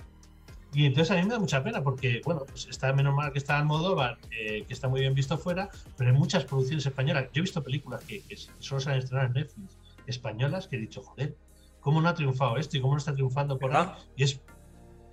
Y 0.74 0.86
entonces 0.86 1.10
a 1.10 1.20
mí 1.20 1.24
me 1.24 1.34
da 1.34 1.38
mucha 1.38 1.62
pena 1.62 1.82
porque, 1.82 2.22
bueno, 2.24 2.44
pues 2.46 2.66
está 2.66 2.92
menos 2.94 3.14
mal 3.14 3.30
que 3.30 3.38
está 3.38 3.58
Almodóvar, 3.58 4.18
eh, 4.30 4.64
que 4.66 4.72
está 4.72 4.88
muy 4.88 5.00
bien 5.00 5.14
visto 5.14 5.36
fuera, 5.36 5.68
pero 5.98 6.10
hay 6.10 6.16
muchas 6.16 6.44
producciones 6.44 6.86
españolas. 6.86 7.24
Yo 7.32 7.40
he 7.40 7.42
visto 7.42 7.62
películas 7.62 8.02
que, 8.04 8.22
solo 8.58 8.80
se 8.80 8.90
han 8.90 8.98
estrenado 8.98 9.28
en 9.28 9.34
Netflix, 9.34 9.78
españolas, 10.06 10.68
que 10.68 10.76
he 10.76 10.78
dicho, 10.78 11.02
joder, 11.02 11.36
¿cómo 11.80 12.00
no 12.00 12.08
ha 12.08 12.14
triunfado 12.14 12.56
esto 12.56 12.78
y 12.78 12.80
cómo 12.80 12.94
no 12.94 12.98
está 12.98 13.12
triunfando 13.12 13.58
por 13.58 13.76
ahí? 13.76 13.86
Y 14.16 14.24
es. 14.24 14.40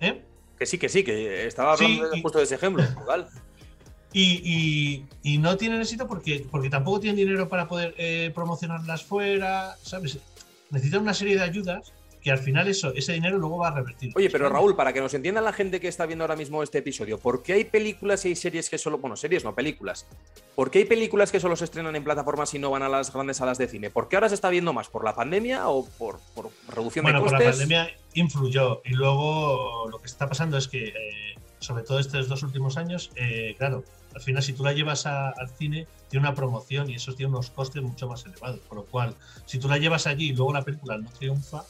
¿Eh? 0.00 0.24
Que 0.60 0.66
sí, 0.66 0.76
que 0.76 0.90
sí, 0.90 1.02
que 1.02 1.46
estaba 1.46 1.72
hablando 1.72 2.10
justo 2.20 2.36
de 2.36 2.44
ese 2.44 2.54
ejemplo, 2.56 2.84
Y, 4.12 5.06
y, 5.22 5.38
no 5.38 5.56
tienen 5.56 5.80
éxito 5.80 6.06
porque, 6.08 6.44
porque 6.50 6.68
tampoco 6.68 6.98
tienen 6.98 7.16
dinero 7.16 7.48
para 7.48 7.68
poder 7.68 7.94
eh, 7.96 8.32
promocionarlas 8.34 9.04
fuera, 9.04 9.76
¿sabes? 9.82 10.18
Necesitan 10.70 11.02
una 11.02 11.14
serie 11.14 11.36
de 11.36 11.42
ayudas 11.42 11.92
que 12.22 12.30
al 12.30 12.38
final 12.38 12.68
eso, 12.68 12.92
ese 12.94 13.12
dinero 13.12 13.38
luego 13.38 13.58
va 13.58 13.68
a 13.68 13.74
revertir. 13.74 14.12
Oye, 14.14 14.30
pero 14.30 14.48
Raúl, 14.48 14.76
para 14.76 14.92
que 14.92 15.00
nos 15.00 15.14
entienda 15.14 15.40
la 15.40 15.52
gente 15.52 15.80
que 15.80 15.88
está 15.88 16.06
viendo 16.06 16.24
ahora 16.24 16.36
mismo 16.36 16.62
este 16.62 16.78
episodio, 16.78 17.18
¿por 17.18 17.42
qué 17.42 17.54
hay 17.54 17.64
películas 17.64 18.24
y 18.24 18.28
hay 18.28 18.36
series 18.36 18.68
que 18.68 18.78
solo, 18.78 18.98
bueno, 18.98 19.16
series 19.16 19.44
no, 19.44 19.54
películas? 19.54 20.06
¿Por 20.54 20.70
qué 20.70 20.80
hay 20.80 20.84
películas 20.84 21.32
que 21.32 21.40
solo 21.40 21.56
se 21.56 21.64
estrenan 21.64 21.96
en 21.96 22.04
plataformas 22.04 22.52
y 22.54 22.58
no 22.58 22.70
van 22.70 22.82
a 22.82 22.88
las 22.88 23.12
grandes 23.12 23.38
salas 23.38 23.58
de 23.58 23.68
cine? 23.68 23.90
¿Por 23.90 24.08
qué 24.08 24.16
ahora 24.16 24.28
se 24.28 24.34
está 24.34 24.50
viendo 24.50 24.72
más? 24.72 24.88
¿Por 24.88 25.04
la 25.04 25.14
pandemia 25.14 25.68
o 25.68 25.86
por, 25.86 26.20
reducción 26.68 27.06
de 27.06 27.12
costes? 27.12 27.22
Bueno, 27.22 27.24
por 27.24 27.32
la 27.32 27.50
pandemia 27.50 27.90
influyó 28.14 28.82
y 28.84 28.94
luego 28.94 29.88
lo 29.90 29.98
que 29.98 30.06
está 30.06 30.28
pasando 30.28 30.58
es 30.58 30.68
que, 30.68 30.88
eh, 30.88 31.34
sobre 31.58 31.84
todo 31.84 31.98
estos 31.98 32.28
dos 32.28 32.42
últimos 32.42 32.76
años, 32.76 33.10
eh, 33.16 33.54
claro, 33.56 33.84
al 34.14 34.20
final 34.20 34.42
si 34.42 34.52
tú 34.52 34.64
la 34.64 34.72
llevas 34.72 35.06
al 35.06 35.48
cine, 35.56 35.86
tiene 36.08 36.26
una 36.26 36.34
promoción 36.34 36.90
y 36.90 36.96
eso 36.96 37.14
tiene 37.14 37.30
unos 37.30 37.50
costes 37.50 37.82
mucho 37.82 38.08
más 38.08 38.26
elevados. 38.26 38.60
Por 38.60 38.78
lo 38.78 38.84
cual, 38.84 39.14
si 39.46 39.58
tú 39.58 39.68
la 39.68 39.78
llevas 39.78 40.06
allí 40.06 40.30
y 40.30 40.32
luego 40.32 40.52
la 40.52 40.62
película 40.62 40.98
no 40.98 41.08
triunfa, 41.10 41.64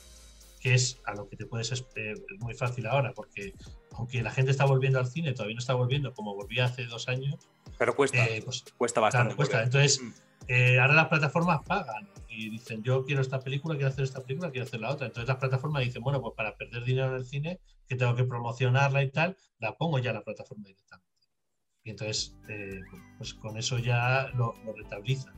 que 0.60 0.74
es 0.74 1.00
a 1.06 1.14
lo 1.14 1.28
que 1.28 1.36
te 1.36 1.46
puedes 1.46 1.72
es 1.72 1.84
muy 2.38 2.54
fácil 2.54 2.86
ahora, 2.86 3.12
porque 3.14 3.54
aunque 3.92 4.22
la 4.22 4.30
gente 4.30 4.50
está 4.50 4.66
volviendo 4.66 4.98
al 4.98 5.06
cine, 5.06 5.32
todavía 5.32 5.54
no 5.54 5.60
está 5.60 5.74
volviendo 5.74 6.12
como 6.12 6.34
volvía 6.34 6.66
hace 6.66 6.84
dos 6.84 7.08
años. 7.08 7.36
Pero 7.78 7.96
cuesta, 7.96 8.24
eh, 8.26 8.42
pues, 8.44 8.64
cuesta 8.76 9.00
bastante. 9.00 9.34
cuesta. 9.34 9.62
Entonces, 9.62 10.02
mm. 10.02 10.12
eh, 10.48 10.78
ahora 10.78 10.94
las 10.94 11.08
plataformas 11.08 11.60
pagan 11.66 12.08
y 12.28 12.50
dicen, 12.50 12.82
yo 12.82 13.04
quiero 13.04 13.22
esta 13.22 13.40
película, 13.40 13.74
quiero 13.74 13.88
hacer 13.88 14.04
esta 14.04 14.22
película, 14.22 14.50
quiero 14.50 14.66
hacer 14.66 14.80
la 14.80 14.90
otra. 14.90 15.06
Entonces 15.06 15.28
las 15.28 15.38
plataformas 15.38 15.82
dicen, 15.82 16.02
bueno, 16.02 16.20
pues 16.20 16.34
para 16.36 16.56
perder 16.56 16.84
dinero 16.84 17.08
en 17.08 17.14
el 17.14 17.24
cine, 17.24 17.60
que 17.88 17.96
tengo 17.96 18.14
que 18.14 18.24
promocionarla 18.24 19.02
y 19.02 19.10
tal, 19.10 19.36
la 19.58 19.76
pongo 19.76 19.98
ya 19.98 20.10
en 20.10 20.16
la 20.16 20.22
plataforma 20.22 20.64
directamente. 20.66 21.08
Y 21.84 21.90
entonces, 21.90 22.36
eh, 22.50 22.80
pues 23.16 23.32
con 23.32 23.56
eso 23.56 23.78
ya 23.78 24.28
lo, 24.34 24.54
lo 24.64 24.74
rentabiliza. 24.74 25.32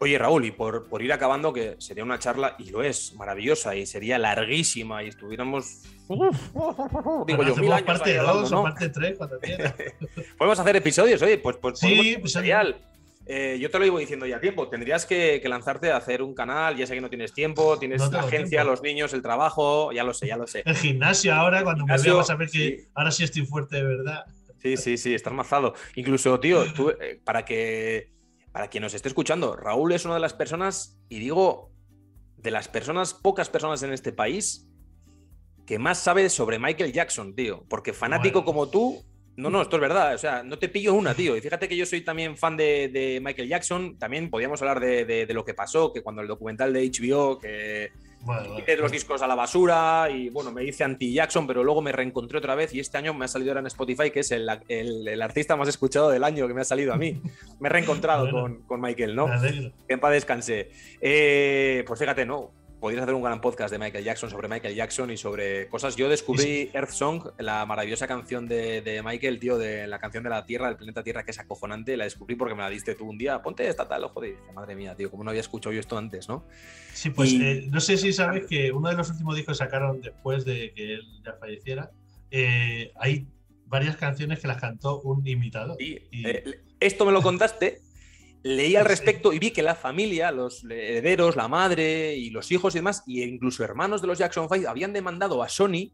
Oye, 0.00 0.16
Raúl, 0.16 0.44
y 0.44 0.50
por, 0.52 0.88
por, 0.88 1.02
ir 1.02 1.12
acabando, 1.12 1.52
que 1.52 1.74
sería 1.78 2.04
una 2.04 2.18
charla, 2.18 2.54
y 2.58 2.70
lo 2.70 2.82
es, 2.82 3.14
maravillosa, 3.14 3.74
y 3.74 3.84
sería 3.84 4.16
larguísima, 4.18 5.02
y 5.02 5.08
estuviéramos. 5.08 5.82
digo 7.26 7.42
yo, 7.42 7.56
mil 7.56 7.72
años 7.72 7.82
parte 7.82 8.16
2 8.16 8.52
o 8.52 8.62
parte 8.62 8.90
3, 8.90 9.18
cuando 9.18 9.38
Podemos 10.38 10.58
hacer 10.58 10.76
episodios, 10.76 11.20
oye, 11.22 11.38
pues, 11.38 11.56
pues 11.56 11.80
sí, 11.80 12.16
pues 12.20 12.36
eh, 13.30 13.58
yo 13.60 13.70
te 13.70 13.78
lo 13.78 13.84
iba 13.84 14.00
diciendo 14.00 14.24
ya 14.24 14.38
a 14.38 14.40
tiempo. 14.40 14.68
Tendrías 14.68 15.04
que, 15.04 15.42
lanzarte 15.44 15.92
a 15.92 15.98
hacer 15.98 16.22
un 16.22 16.34
canal. 16.34 16.76
Ya 16.76 16.86
sé 16.86 16.94
que 16.94 17.02
no 17.02 17.10
tienes 17.10 17.34
tiempo, 17.34 17.78
tienes 17.78 18.10
la 18.10 18.20
agencia, 18.20 18.64
los 18.64 18.80
niños, 18.80 19.12
el 19.12 19.20
trabajo. 19.20 19.92
Ya 19.92 20.02
lo 20.02 20.14
sé, 20.14 20.28
ya 20.28 20.38
lo 20.38 20.46
sé. 20.46 20.62
El 20.64 20.74
gimnasio 20.74 21.34
ahora, 21.34 21.62
cuando 21.62 21.84
me 21.84 21.98
veo, 21.98 22.16
vas 22.16 22.30
a 22.30 22.36
ver 22.36 22.48
que 22.48 22.86
ahora 22.94 23.10
sí 23.10 23.24
estoy 23.24 23.44
fuerte 23.44 23.76
de 23.76 23.84
verdad. 23.84 24.24
Sí, 24.62 24.78
sí, 24.78 24.96
sí, 24.96 25.14
estás 25.14 25.34
mazado. 25.34 25.74
Incluso, 25.94 26.40
tío, 26.40 26.72
tú, 26.72 26.88
eh, 26.88 27.20
para 27.22 27.44
que 27.44 28.08
para 28.58 28.70
quien 28.70 28.82
nos 28.82 28.92
esté 28.92 29.06
escuchando, 29.06 29.54
Raúl 29.54 29.92
es 29.92 30.04
una 30.04 30.14
de 30.14 30.20
las 30.20 30.34
personas, 30.34 30.98
y 31.08 31.20
digo, 31.20 31.70
de 32.38 32.50
las 32.50 32.66
personas, 32.66 33.14
pocas 33.14 33.48
personas 33.48 33.84
en 33.84 33.92
este 33.92 34.10
país, 34.10 34.68
que 35.64 35.78
más 35.78 35.98
sabe 36.02 36.28
sobre 36.28 36.58
Michael 36.58 36.92
Jackson, 36.92 37.36
tío. 37.36 37.64
Porque 37.68 37.92
fanático 37.92 38.44
como 38.44 38.68
tú, 38.68 39.04
no, 39.36 39.48
no, 39.48 39.62
esto 39.62 39.76
es 39.76 39.80
verdad. 39.80 40.12
O 40.12 40.18
sea, 40.18 40.42
no 40.42 40.58
te 40.58 40.68
pillo 40.68 40.94
una, 40.94 41.14
tío. 41.14 41.36
Y 41.36 41.40
fíjate 41.40 41.68
que 41.68 41.76
yo 41.76 41.86
soy 41.86 42.00
también 42.00 42.36
fan 42.36 42.56
de, 42.56 43.20
Michael 43.22 43.48
Jackson. 43.48 43.96
También 43.96 44.28
podíamos 44.28 44.60
hablar 44.60 44.80
de, 44.80 45.04
de, 45.04 45.34
lo 45.34 45.44
que 45.44 45.54
pasó, 45.54 45.92
que 45.92 46.02
cuando 46.02 46.20
el 46.20 46.26
documental 46.26 46.72
de 46.72 46.90
HBO, 46.90 47.38
que 47.38 47.92
bueno, 48.22 48.56
los 48.78 48.92
discos 48.92 49.22
a 49.22 49.26
la 49.26 49.34
basura 49.34 50.08
y 50.10 50.28
bueno, 50.28 50.52
me 50.52 50.64
hice 50.64 50.84
anti-Jackson, 50.84 51.46
pero 51.46 51.64
luego 51.64 51.80
me 51.80 51.92
reencontré 51.92 52.38
otra 52.38 52.54
vez 52.54 52.74
y 52.74 52.80
este 52.80 52.98
año 52.98 53.14
me 53.14 53.24
ha 53.24 53.28
salido 53.28 53.52
ahora 53.52 53.60
en 53.60 53.66
Spotify, 53.66 54.10
que 54.10 54.20
es 54.20 54.30
el, 54.32 54.48
el, 54.68 55.22
artista 55.22 55.56
más 55.56 55.68
escuchado 55.68 56.10
del 56.10 56.24
año 56.24 56.46
que 56.46 56.54
me 56.54 56.60
ha 56.60 56.64
salido 56.64 56.92
a 56.92 56.96
mí. 56.96 57.20
Me 57.60 57.68
he 57.68 57.72
reencontrado 57.72 58.30
con, 58.30 58.62
con, 58.62 58.80
Michael, 58.80 59.14
¿no? 59.14 59.26
Que 59.86 59.94
en 59.94 60.00
paz 60.00 60.12
descansé. 60.12 60.70
Eh, 61.00 61.84
pues 61.86 61.98
fíjate, 61.98 62.26
¿no? 62.26 62.52
Podrías 62.80 63.02
hacer 63.02 63.14
un 63.14 63.22
gran 63.22 63.40
podcast 63.40 63.72
de 63.72 63.78
Michael 63.78 64.04
Jackson 64.04 64.30
sobre 64.30 64.48
Michael 64.48 64.74
Jackson 64.74 65.10
y 65.10 65.16
sobre 65.16 65.68
cosas. 65.68 65.96
Yo 65.96 66.08
descubrí 66.08 66.70
Earth 66.72 66.90
Song, 66.90 67.30
la 67.38 67.66
maravillosa 67.66 68.06
canción 68.06 68.46
de, 68.46 69.02
Michael, 69.04 69.38
tío, 69.38 69.58
de 69.58 69.86
la 69.86 69.98
canción 69.98 70.22
de 70.24 70.30
la 70.30 70.44
Tierra, 70.46 70.68
del 70.68 70.76
planeta 70.76 71.02
Tierra, 71.02 71.24
que 71.24 71.32
es 71.32 71.38
acojonante. 71.38 71.96
La 71.96 72.04
descubrí 72.04 72.36
porque 72.36 72.54
me 72.54 72.62
la 72.62 72.70
diste 72.70 72.94
tú 72.94 73.08
un 73.08 73.18
día. 73.18 73.42
Ponte 73.42 73.66
esta 73.66 73.88
tal, 73.88 74.04
ojo, 74.04 74.20
de 74.20 74.36
madre 74.54 74.74
mía, 74.76 74.94
tío, 74.94 75.10
como 75.10 75.24
no 75.24 75.30
había 75.30 75.40
escuchado 75.40 75.72
yo 75.72 75.80
esto 75.80 75.98
antes, 75.98 76.28
¿no? 76.28 76.44
Sí, 76.92 77.10
pues 77.10 77.32
eh, 77.32 77.66
no 77.70 77.80
sé 77.80 77.96
si 77.96 78.12
sabes 78.12 78.46
que 78.46 78.72
uno 78.72 78.88
de 78.88 78.96
los 78.96 79.10
últimos 79.10 79.36
discos 79.36 79.58
que 79.58 79.64
sacaron 79.64 80.00
después 80.00 80.44
de 80.44 80.72
que 80.74 80.94
él 80.94 81.22
ya 81.24 81.34
falleciera, 81.34 81.90
eh, 82.30 82.92
hay 82.96 83.26
varias 83.66 83.96
canciones 83.96 84.40
que 84.40 84.48
las 84.48 84.60
cantó 84.60 85.00
un 85.00 85.26
imitador. 85.26 85.80
Y, 85.80 86.02
eh, 86.12 86.60
esto 86.80 87.04
me 87.04 87.12
lo 87.12 87.22
contaste, 87.22 87.80
leí 88.48 88.76
al 88.76 88.86
respecto 88.86 89.32
y 89.32 89.38
vi 89.38 89.50
que 89.50 89.62
la 89.62 89.74
familia, 89.74 90.32
los 90.32 90.64
herederos, 90.64 91.36
la 91.36 91.48
madre 91.48 92.16
y 92.16 92.30
los 92.30 92.50
hijos 92.50 92.74
y 92.74 92.78
demás, 92.78 93.02
y 93.06 93.22
incluso 93.22 93.62
hermanos 93.62 94.00
de 94.00 94.06
los 94.06 94.18
Jackson 94.18 94.48
5, 94.50 94.68
habían 94.68 94.92
demandado 94.92 95.42
a 95.42 95.48
Sony 95.48 95.92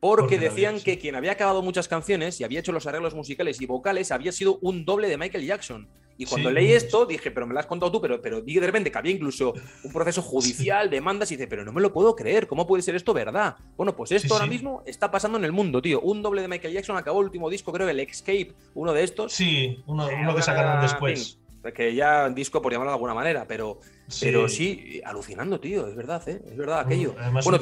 porque, 0.00 0.36
decían 0.36 0.80
que 0.80 0.98
quien 0.98 1.14
había 1.14 1.32
acabado 1.32 1.62
muchas 1.62 1.86
canciones 1.86 2.40
y 2.40 2.44
había 2.44 2.58
hecho 2.58 2.72
los 2.72 2.88
arreglos 2.88 3.14
musicales 3.14 3.60
y 3.60 3.66
vocales 3.66 4.10
había 4.10 4.32
sido 4.32 4.58
un 4.60 4.84
doble 4.84 5.08
de 5.08 5.16
Michael 5.16 5.46
Jackson. 5.46 5.88
Y 6.18 6.26
cuando 6.26 6.50
leí 6.50 6.72
esto 6.72 7.06
dije, 7.06 7.30
pero 7.30 7.46
me 7.46 7.54
lo 7.54 7.60
has 7.60 7.66
contado 7.66 7.90
tú, 7.92 8.00
pero, 8.00 8.20
pero 8.20 8.42
de 8.42 8.60
repente 8.60 8.90
que 8.90 8.98
había 8.98 9.12
incluso 9.12 9.54
un 9.84 9.92
proceso 9.92 10.20
judicial, 10.20 10.90
demandas, 10.90 11.30
y 11.30 11.36
dice, 11.36 11.46
pero 11.46 11.64
no 11.64 11.72
me 11.72 11.80
lo 11.80 11.92
puedo 11.92 12.16
creer, 12.16 12.48
¿cómo 12.48 12.66
puede 12.66 12.82
ser 12.82 12.96
esto 12.96 13.14
verdad? 13.14 13.56
Bueno, 13.76 13.94
pues 13.94 14.10
esto 14.10 14.34
ahora 14.34 14.46
mismo 14.46 14.82
está 14.86 15.10
pasando 15.10 15.38
en 15.38 15.44
el 15.44 15.52
mundo, 15.52 15.80
tío. 15.80 16.00
Un 16.00 16.20
doble 16.20 16.42
de 16.42 16.48
Michael 16.48 16.74
Jackson 16.74 16.96
acabó 16.96 17.20
el 17.20 17.26
último 17.26 17.48
disco, 17.48 17.72
creo, 17.72 17.88
el 17.88 18.00
Escape, 18.00 18.52
uno 18.74 18.92
de 18.92 19.04
estos. 19.04 19.32
Sí, 19.32 19.82
uno, 19.86 20.08
uno 20.20 20.34
que 20.34 20.42
sacaron 20.42 20.82
después 20.82 21.38
que 21.70 21.94
ya 21.94 22.28
disco 22.30 22.60
por 22.60 22.72
llamarlo 22.72 22.90
de 22.90 22.96
alguna 22.96 23.14
manera, 23.14 23.44
pero 23.46 23.78
sí, 24.08 24.26
pero 24.26 24.48
sí 24.48 25.00
alucinando, 25.04 25.60
tío, 25.60 25.86
es 25.86 25.94
verdad, 25.94 26.28
¿eh? 26.28 26.42
es 26.44 26.56
verdad 26.56 26.80
aquello. 26.80 27.14
bueno, 27.44 27.58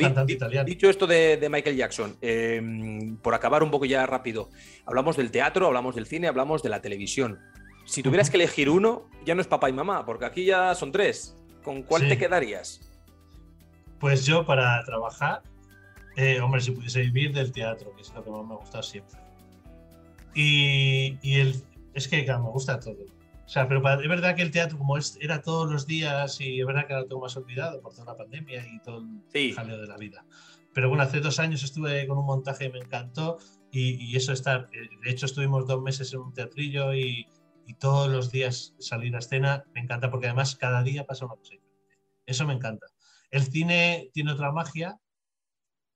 dicho 0.65 0.89
esto 0.89 1.07
de, 1.07 1.47
Michael 1.51 1.77
Jackson, 1.77 2.17
em, 2.23 3.17
por 3.19 3.35
acabar 3.35 3.63
un 3.63 3.71
poco 3.71 3.85
ya 3.85 4.07
rápido, 4.07 4.49
hablamos 4.87 5.19
del 5.19 5.31
teatro, 5.31 5.67
hablamos 5.67 5.95
del 5.95 6.07
cine, 6.07 6.29
hablamos 6.29 6.63
de 6.63 6.71
la 6.71 6.81
televisión. 6.81 7.39
Si 7.85 8.03
tuvieras 8.03 8.31
que 8.31 8.37
elegir 8.37 8.71
uno, 8.71 9.11
ya 9.27 9.35
no 9.35 9.43
es 9.43 9.47
papá 9.47 9.69
y 9.69 9.73
mamá, 9.73 10.07
porque 10.07 10.25
aquí 10.25 10.45
ya 10.45 10.75
son 10.75 10.93
tres. 10.93 11.37
¿Con 11.63 11.83
cuál 11.83 12.09
te 12.09 12.17
quedarías? 12.17 12.81
Pues 13.99 14.25
yo 14.25 14.47
para 14.47 14.83
trabajar, 14.85 15.43
eh, 16.17 16.41
hombre, 16.41 16.63
si 16.63 16.71
pudiese 16.71 17.01
vivir 17.03 17.35
del 17.35 17.53
teatro, 17.53 17.95
que 17.95 18.03
es 18.03 18.15
lo 18.15 18.25
que 18.25 18.31
más 18.31 18.47
me 18.47 18.55
gusta 18.55 18.83
siempre. 18.83 19.19
Y, 20.35 21.19
y 21.21 21.41
el, 21.41 21.63
es 21.93 22.09
que 22.09 22.25
me 22.25 22.51
gusta 22.51 22.81
todo 22.81 22.95
o 23.51 23.53
sea, 23.53 23.67
pero 23.67 23.81
es 24.01 24.09
verdad 24.09 24.37
que 24.37 24.43
el 24.43 24.53
teatro, 24.53 24.79
como 24.79 24.97
es, 24.97 25.19
era 25.21 25.43
todos 25.43 25.69
los 25.69 25.85
días, 25.85 26.41
y 26.41 26.61
es 26.61 26.65
verdad 26.65 26.87
que 26.87 26.93
ahora 26.93 27.03
lo 27.03 27.09
tengo 27.09 27.23
más 27.23 27.37
olvidado 27.37 27.81
por 27.83 27.93
toda 27.93 28.13
la 28.13 28.17
pandemia 28.17 28.65
y 28.65 28.79
todo 28.79 29.05
el 29.33 29.55
jaleo 29.57 29.81
de 29.81 29.89
la 29.89 29.97
vida. 29.97 30.25
Pero 30.73 30.89
bueno, 30.89 31.03
hace 31.03 31.19
dos 31.19 31.41
años 31.41 31.65
estuve 31.65 32.07
con 32.07 32.17
un 32.17 32.27
montaje 32.27 32.67
y 32.67 32.71
me 32.71 32.79
encantó. 32.79 33.39
Y, 33.73 34.15
eso 34.15 34.33
está. 34.33 34.69
Eh, 34.73 34.89
de 35.03 35.11
hecho, 35.11 35.27
estuvimos 35.27 35.67
dos 35.67 35.83
meses 35.83 36.13
en 36.13 36.21
un 36.21 36.33
teatrillo 36.33 36.95
y, 36.95 37.27
y, 37.67 37.75
todos 37.75 38.09
los 38.09 38.31
días 38.31 38.77
salir 38.79 39.17
a 39.17 39.19
escena 39.19 39.65
me 39.75 39.81
encanta 39.81 40.13
porque 40.13 40.27
además 40.27 40.55
cada 40.55 40.85
día 40.85 41.05
pasa 41.05 41.27
una 41.27 41.35
cosa 41.35 41.51
diferente. 41.51 41.99
Eso 42.27 42.47
me 42.47 42.55
encanta. 42.55 42.87
El 43.33 43.43
cine 43.43 44.11
tiene 44.13 44.31
otra 44.31 44.53
magia 44.53 45.01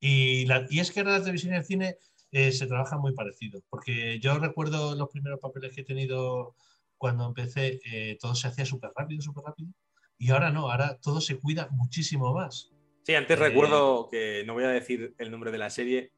y, 0.01 0.45
la, 0.47 0.67
y 0.71 0.81
es 0.81 0.91
que 0.91 1.05
la 1.05 1.21
televisión 1.21 1.55
y 1.55 1.59
el 1.59 1.65
cine 1.65 1.99
eh, 2.33 2.51
se 2.51 2.67
trabajan 2.67 2.99
muy 2.99 3.15
parecido. 3.15 3.61
Porque 3.71 4.19
yo 4.19 4.41
recuerdo 4.41 4.97
los 4.97 5.09
primeros 5.09 5.39
papeles 5.39 5.73
que 5.73 5.83
he 5.83 5.85
tenido 5.85 6.57
cuando 7.05 7.27
empecé 7.27 7.81
eh, 7.85 8.17
todo 8.19 8.35
se 8.35 8.49
hacía 8.49 8.65
súper 8.65 8.91
rápido, 8.97 9.21
súper 9.21 9.45
rápido. 9.45 9.69
Y 10.17 10.31
ahora 10.31 10.51
no, 10.51 10.71
ahora 10.71 10.97
todo 11.03 11.21
se 11.21 11.39
cuida 11.39 11.69
muchísimo 11.71 12.33
más. 12.33 12.73
Sí, 13.03 13.15
antes 13.15 13.37
eh, 13.37 13.41
recuerdo 13.43 14.09
que 14.11 14.43
no 14.47 14.55
voy 14.55 14.65
a 14.65 14.69
decir 14.69 15.15
el 15.19 15.31
nombre 15.31 15.53
de 15.53 15.59
la 15.59 15.69
serie, 15.69 16.13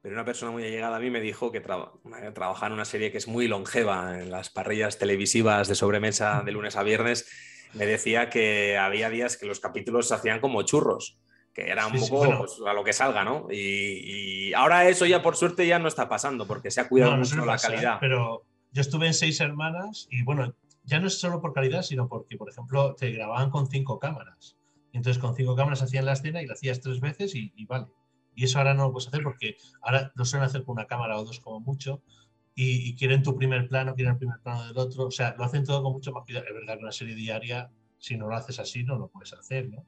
pero 0.00 0.14
una 0.14 0.24
persona 0.24 0.50
muy 0.50 0.64
allegada 0.64 0.96
a 0.96 0.98
mí 0.98 1.10
me 1.10 1.20
dijo 1.20 1.52
que 1.52 1.60
trabajaba 1.60 2.68
en 2.68 2.72
una 2.72 2.86
serie 2.86 3.12
que 3.12 3.18
es 3.18 3.28
muy 3.28 3.48
longeva 3.48 4.18
en 4.18 4.30
las 4.30 4.48
parrillas 4.48 4.96
televisivas 4.96 5.68
de 5.68 5.74
sobremesa 5.74 6.40
de 6.42 6.52
lunes 6.52 6.74
a 6.76 6.84
viernes. 6.84 7.28
Me 7.74 7.84
decía 7.84 8.30
que 8.30 8.78
había 8.78 9.10
días 9.10 9.36
que 9.36 9.44
los 9.44 9.60
capítulos 9.60 10.08
se 10.08 10.14
hacían 10.14 10.40
como 10.40 10.62
churros, 10.62 11.18
que 11.52 11.68
era 11.68 11.86
un 11.86 12.00
poco 12.00 12.38
pues, 12.38 12.62
a 12.66 12.72
lo 12.72 12.82
que 12.82 12.94
salga, 12.94 13.24
¿no? 13.24 13.46
Y, 13.50 14.54
ahora 14.54 14.88
eso 14.88 15.04
ya 15.04 15.20
por 15.20 15.36
suerte 15.36 15.66
ya 15.66 15.78
no 15.78 15.88
está 15.88 16.08
pasando 16.08 16.46
porque 16.46 16.70
se 16.70 16.80
ha 16.80 16.88
cuidado 16.88 17.14
mucho 17.18 17.44
la 17.44 17.58
calidad. 17.58 17.98
Pero, 18.00 18.46
yo 18.72 18.80
estuve 18.80 19.06
en 19.06 19.14
seis 19.14 19.40
hermanas 19.40 20.06
y 20.10 20.22
bueno, 20.22 20.54
ya 20.84 21.00
no 21.00 21.06
es 21.06 21.18
solo 21.18 21.40
por 21.40 21.52
calidad, 21.52 21.82
sino 21.82 22.08
porque, 22.08 22.36
por 22.36 22.50
ejemplo, 22.50 22.94
te 22.94 23.10
grababan 23.10 23.50
con 23.50 23.68
cinco 23.68 23.98
cámaras. 23.98 24.56
Y 24.92 24.96
entonces 24.96 25.20
con 25.20 25.34
cinco 25.34 25.54
cámaras 25.54 25.82
hacían 25.82 26.04
la 26.04 26.12
escena 26.12 26.42
y 26.42 26.46
la 26.46 26.54
hacías 26.54 26.80
tres 26.80 27.00
veces 27.00 27.34
y, 27.34 27.52
vale. 27.66 27.86
Y 28.34 28.44
eso 28.44 28.58
ahora 28.58 28.74
no 28.74 28.84
lo 28.84 28.92
puedes 28.92 29.08
hacer 29.08 29.22
porque 29.22 29.56
ahora 29.82 30.12
lo 30.14 30.24
suelen 30.24 30.46
hacer 30.46 30.64
con 30.64 30.74
una 30.74 30.86
cámara 30.86 31.18
o 31.18 31.24
dos 31.24 31.40
como 31.40 31.60
mucho 31.60 32.02
y, 32.54 32.94
quieren 32.96 33.22
tu 33.22 33.36
primer 33.36 33.68
plano, 33.68 33.94
quieren 33.94 34.14
el 34.14 34.18
primer 34.18 34.40
plano 34.40 34.66
del 34.66 34.78
otro. 34.78 35.06
O 35.06 35.10
sea, 35.10 35.34
lo 35.36 35.44
hacen 35.44 35.64
todo 35.64 35.82
con 35.82 35.92
mucho 35.92 36.12
más 36.12 36.24
cuidado. 36.24 36.46
Es 36.46 36.54
verdad 36.54 36.74
que 36.74 36.82
una 36.82 36.92
serie 36.92 37.14
diaria, 37.14 37.70
si 37.98 38.16
no 38.16 38.28
lo 38.28 38.36
haces 38.36 38.58
así, 38.58 38.84
no 38.84 38.96
lo 38.96 39.08
puedes 39.08 39.32
hacer, 39.32 39.68
¿no? 39.68 39.84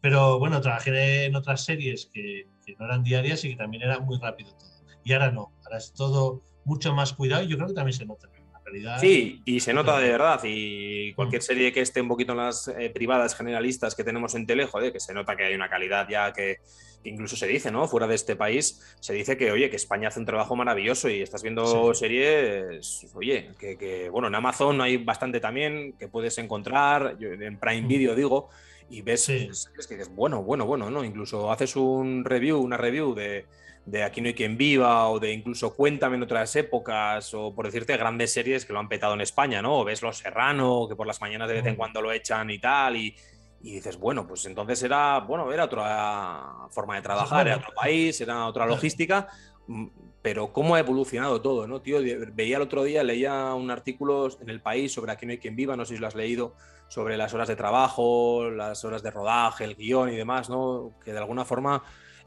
Pero 0.00 0.38
bueno, 0.38 0.60
trabajé 0.60 1.26
en 1.26 1.36
otras 1.36 1.64
series 1.64 2.06
que, 2.06 2.48
que 2.66 2.74
no 2.76 2.86
eran 2.86 3.04
diarias 3.04 3.44
y 3.44 3.50
que 3.50 3.56
también 3.56 3.84
era 3.84 4.00
muy 4.00 4.18
rápido 4.18 4.52
todo. 4.54 4.70
Y 5.04 5.12
ahora 5.12 5.30
no, 5.30 5.52
ahora 5.64 5.78
es 5.78 5.92
todo 5.92 6.42
mucho 6.64 6.94
más 6.94 7.12
cuidado 7.12 7.42
y 7.42 7.48
yo 7.48 7.56
creo 7.56 7.68
que 7.68 7.74
también 7.74 7.96
se 7.96 8.06
nota 8.06 8.28
la 8.52 8.60
calidad. 8.60 8.98
Sí, 9.00 9.42
y 9.44 9.60
se 9.60 9.72
nota 9.72 9.98
de 9.98 10.10
verdad. 10.10 10.40
Y 10.44 11.12
cualquier 11.14 11.42
mm. 11.42 11.44
serie 11.44 11.72
que 11.72 11.80
esté 11.80 12.00
un 12.00 12.08
poquito 12.08 12.32
en 12.32 12.38
las 12.38 12.68
eh, 12.68 12.90
privadas 12.90 13.34
generalistas 13.34 13.94
que 13.94 14.04
tenemos 14.04 14.34
en 14.34 14.46
tele, 14.46 14.66
joder, 14.66 14.92
que 14.92 15.00
se 15.00 15.14
nota 15.14 15.36
que 15.36 15.44
hay 15.44 15.54
una 15.54 15.68
calidad 15.68 16.08
ya 16.08 16.32
que, 16.32 16.58
incluso 17.04 17.36
se 17.36 17.46
dice, 17.46 17.70
¿no? 17.70 17.86
Fuera 17.88 18.06
de 18.06 18.14
este 18.14 18.36
país, 18.36 18.96
se 19.00 19.12
dice 19.12 19.36
que, 19.36 19.50
oye, 19.50 19.70
que 19.70 19.76
España 19.76 20.08
hace 20.08 20.20
un 20.20 20.26
trabajo 20.26 20.56
maravilloso 20.56 21.08
y 21.08 21.22
estás 21.22 21.42
viendo 21.42 21.94
series, 21.94 23.06
oye, 23.14 23.50
que, 23.58 24.08
bueno, 24.10 24.28
en 24.28 24.34
Amazon 24.34 24.80
hay 24.80 24.98
bastante 24.98 25.40
también 25.40 25.94
que 25.94 26.08
puedes 26.08 26.38
encontrar, 26.38 27.16
en 27.20 27.58
Prime 27.58 27.82
mm. 27.82 27.88
Video 27.88 28.14
digo, 28.14 28.48
y 28.90 29.02
ves 29.02 29.28
es 29.28 29.70
que 29.88 29.96
dices, 29.96 30.14
bueno, 30.14 30.42
bueno, 30.42 30.66
bueno, 30.66 30.90
¿no? 30.90 31.04
Incluso 31.04 31.50
haces 31.50 31.76
un 31.76 32.24
review, 32.24 32.60
una 32.60 32.76
review 32.76 33.14
de 33.14 33.46
de 33.84 34.04
Aquí 34.04 34.20
no 34.20 34.28
hay 34.28 34.34
quien 34.34 34.56
viva 34.56 35.08
o 35.08 35.18
de 35.18 35.32
incluso 35.32 35.74
Cuéntame 35.74 36.16
en 36.16 36.22
otras 36.22 36.54
épocas 36.56 37.34
o 37.34 37.54
por 37.54 37.66
decirte 37.66 37.96
grandes 37.96 38.32
series 38.32 38.64
que 38.64 38.72
lo 38.72 38.78
han 38.78 38.88
petado 38.88 39.14
en 39.14 39.20
España, 39.20 39.60
¿no? 39.60 39.80
O 39.80 39.84
ves 39.84 40.02
Los 40.02 40.18
Serrano, 40.18 40.86
que 40.88 40.96
por 40.96 41.06
las 41.06 41.20
mañanas 41.20 41.48
de 41.48 41.54
vez 41.54 41.66
en 41.66 41.76
cuando 41.76 42.00
lo 42.00 42.12
echan 42.12 42.50
y 42.50 42.58
tal 42.58 42.96
y, 42.96 43.14
dices, 43.60 43.96
bueno, 43.98 44.26
pues 44.26 44.44
entonces 44.46 44.82
era, 44.82 45.20
bueno, 45.20 45.52
era 45.52 45.64
otra 45.64 46.68
forma 46.70 46.96
de 46.96 47.02
trabajar, 47.02 47.46
era 47.46 47.56
otro 47.56 47.72
país, 47.74 48.20
era 48.20 48.46
otra 48.46 48.66
logística, 48.66 49.28
mm, 49.66 49.86
pero 50.20 50.52
cómo 50.52 50.74
ha 50.74 50.80
evolucionado 50.80 51.40
todo, 51.40 51.66
¿no, 51.66 51.80
tío? 51.80 51.98
Veía 52.32 52.56
el 52.56 52.62
otro 52.62 52.84
día, 52.84 53.02
leía 53.02 53.54
un 53.54 53.70
artículo 53.70 54.28
en 54.40 54.48
El 54.48 54.60
País 54.60 54.92
sobre 54.92 55.12
Aquí 55.12 55.26
no 55.26 55.32
hay 55.32 55.38
quien 55.38 55.56
viva, 55.56 55.76
no 55.76 55.84
sé 55.84 55.94
si 55.94 56.00
lo 56.00 56.06
has 56.06 56.14
leído, 56.14 56.54
sobre 56.88 57.16
las 57.16 57.34
horas 57.34 57.48
de 57.48 57.56
trabajo, 57.56 58.48
las 58.50 58.84
horas 58.84 59.02
de 59.02 59.10
rodaje, 59.10 59.64
el 59.64 59.74
guion 59.74 60.12
y 60.12 60.16
demás, 60.16 60.48
¿no? 60.48 60.92
Que 61.04 61.12
de 61.12 61.18
alguna 61.18 61.44
forma 61.44 61.82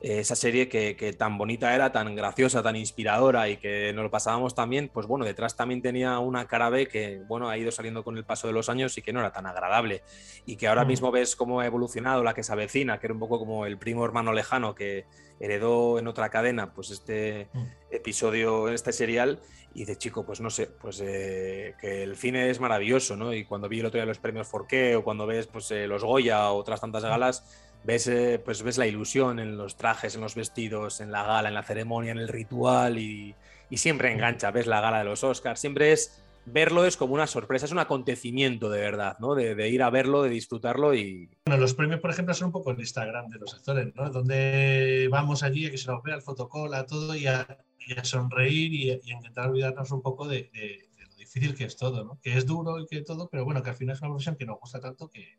esa 0.05 0.35
serie 0.35 0.69
que, 0.69 1.15
tan 1.17 1.35
bonita 1.37 1.73
era, 1.73 1.91
tan 1.91 2.15
graciosa, 2.15 2.61
tan 2.61 2.75
inspiradora 2.75 3.49
y 3.49 3.57
que 3.57 3.91
nos 3.93 4.03
lo 4.03 4.11
pasábamos 4.11 4.53
también, 4.53 4.87
pues 4.93 5.07
bueno, 5.07 5.25
detrás 5.25 5.55
también 5.55 5.81
tenía 5.81 6.19
una 6.19 6.45
cara 6.45 6.69
B 6.69 6.87
que, 6.87 7.23
bueno, 7.27 7.49
ha 7.49 7.57
ido 7.57 7.71
saliendo 7.71 8.03
con 8.03 8.15
el 8.15 8.23
paso 8.23 8.45
de 8.45 8.53
los 8.53 8.69
años 8.69 8.95
y 8.99 9.01
que 9.01 9.11
no 9.11 9.19
era 9.19 9.31
tan 9.31 9.47
agradable. 9.47 10.03
Y 10.45 10.57
que 10.57 10.67
ahora 10.67 10.85
mm. 10.85 10.87
mismo 10.87 11.11
ves 11.11 11.35
cómo 11.35 11.59
ha 11.59 11.65
evolucionado 11.65 12.23
la 12.23 12.35
que 12.35 12.43
se 12.43 12.53
avecina, 12.53 12.99
que 12.99 13.07
era 13.07 13.15
un 13.15 13.19
poco 13.19 13.39
como 13.39 13.65
el 13.65 13.79
primo 13.79 14.05
hermano 14.05 14.31
lejano 14.31 14.75
que 14.75 15.05
heredó 15.39 15.97
en 15.97 16.07
otra 16.07 16.29
cadena, 16.29 16.71
pues 16.71 16.91
este 16.91 17.47
mm. 17.51 17.65
episodio, 17.89 18.69
este 18.69 18.93
serial, 18.93 19.39
y 19.73 19.85
de 19.85 19.97
chico, 19.97 20.23
pues 20.25 20.39
no 20.39 20.51
sé, 20.51 20.67
pues 20.67 21.01
eh, 21.03 21.73
que 21.81 22.03
el 22.03 22.15
cine 22.15 22.49
es 22.51 22.59
maravilloso, 22.59 23.17
¿no? 23.17 23.33
Y 23.33 23.43
cuando 23.43 23.67
vi 23.67 23.79
el 23.79 23.87
otro 23.87 23.97
día 23.97 24.05
los 24.05 24.19
premios 24.19 24.47
Forqué 24.47 24.95
o 24.95 25.03
cuando 25.03 25.25
ves 25.25 25.47
pues 25.47 25.69
eh, 25.71 25.87
los 25.87 26.03
Goya 26.03 26.51
o 26.51 26.57
otras 26.57 26.79
tantas 26.79 27.03
galas, 27.03 27.64
ves, 27.85 28.07
eh, 28.07 28.41
pues 28.43 28.63
ves 28.63 28.77
la 28.77 28.87
ilusión 28.87 29.39
en 29.39 29.57
los 29.57 29.77
trajes, 29.77 30.15
en 30.15 30.21
los 30.21 30.35
vestidos, 30.35 31.01
en 31.01 31.11
la 31.11 31.23
gala, 31.23 31.49
en 31.49 31.55
la 31.55 31.63
ceremonia, 31.63 32.11
en 32.11 32.17
el 32.17 32.27
ritual 32.27 32.97
y, 32.97 33.35
siempre 33.71 34.11
engancha, 34.11 34.51
ves 34.51 34.67
la 34.67 34.79
gala 34.79 34.99
de 34.99 35.03
los 35.03 35.23
Oscars, 35.23 35.59
siempre 35.59 35.91
es 35.91 36.21
verlo 36.45 36.85
es 36.85 36.95
como 36.95 37.13
una 37.13 37.27
sorpresa, 37.27 37.65
es 37.65 37.71
un 37.71 37.79
acontecimiento 37.79 38.69
de 38.69 38.79
verdad, 38.79 39.17
¿no? 39.19 39.35
De, 39.35 39.69
ir 39.69 39.83
a 39.83 39.89
verlo, 39.89 40.23
de 40.23 40.29
disfrutarlo 40.29 40.93
y... 40.93 41.29
Bueno, 41.45 41.59
los 41.59 41.73
premios, 41.73 41.99
por 41.99 42.11
ejemplo, 42.11 42.33
son 42.33 42.47
un 42.47 42.51
poco 42.53 42.71
el 42.71 42.79
Instagram 42.79 43.29
de 43.29 43.39
los 43.39 43.53
actores, 43.53 43.93
¿no? 43.95 44.09
Donde 44.11 45.09
vamos 45.11 45.43
allí 45.43 45.65
a 45.65 45.71
que 45.71 45.77
se 45.77 45.91
nos 45.91 46.03
vea 46.03 46.15
el 46.15 46.21
fotocall, 46.21 46.73
a 46.73 46.85
todo 46.85 47.15
y 47.15 47.27
a, 47.27 47.45
sonreír 48.03 48.73
y, 48.73 48.91
a 48.91 48.99
intentar 49.13 49.49
olvidarnos 49.49 49.91
un 49.91 50.01
poco 50.01 50.27
de, 50.27 50.49
lo 50.97 51.15
difícil 51.15 51.55
que 51.55 51.65
es 51.65 51.75
todo, 51.75 52.05
¿no? 52.05 52.19
Que 52.21 52.37
es 52.37 52.45
duro 52.45 52.79
y 52.79 52.85
que 52.85 53.01
todo, 53.01 53.27
pero 53.27 53.43
bueno, 53.43 53.61
que 53.61 53.71
al 53.71 53.75
final 53.75 53.95
es 53.95 54.01
una 54.01 54.11
profesión 54.11 54.35
que 54.35 54.45
nos 54.45 54.59
gusta 54.59 54.79
tanto 54.79 55.09
que, 55.09 55.37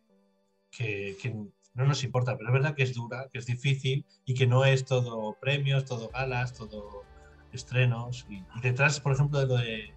que, 0.76 1.34
no 1.76 1.84
nos 1.84 2.02
importa, 2.04 2.36
pero 2.36 2.48
es 2.48 2.52
verdad 2.54 2.74
que 2.74 2.82
es 2.82 2.94
dura, 2.94 3.28
que 3.30 3.38
es 3.38 3.46
difícil 3.46 4.04
y 4.24 4.34
que 4.34 4.46
no 4.46 4.64
es 4.64 4.84
todo 4.84 5.36
premios, 5.40 5.84
todo 5.84 6.08
galas, 6.08 6.54
todo 6.54 7.04
estrenos. 7.52 8.26
Y, 8.30 8.42
detrás, 8.62 8.98
por 8.98 9.12
ejemplo, 9.12 9.38
de 9.38 9.46
lo 9.46 9.56
de, 9.56 9.94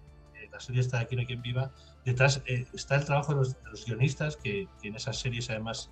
la 0.52 0.60
serie 0.60 0.80
esta 0.80 0.98
de 0.98 1.04
Aquí 1.04 1.16
no 1.16 1.20
hay 1.20 1.26
quien 1.26 1.42
viva, 1.42 1.72
detrás 2.04 2.42
eh, 2.46 2.66
está 2.74 2.96
el 2.96 3.04
trabajo 3.04 3.34
de 3.34 3.54
los, 3.70 3.86
guionistas, 3.86 4.36
que, 4.36 4.68
en 4.82 4.94
esas 4.94 5.18
series 5.18 5.48
además 5.48 5.90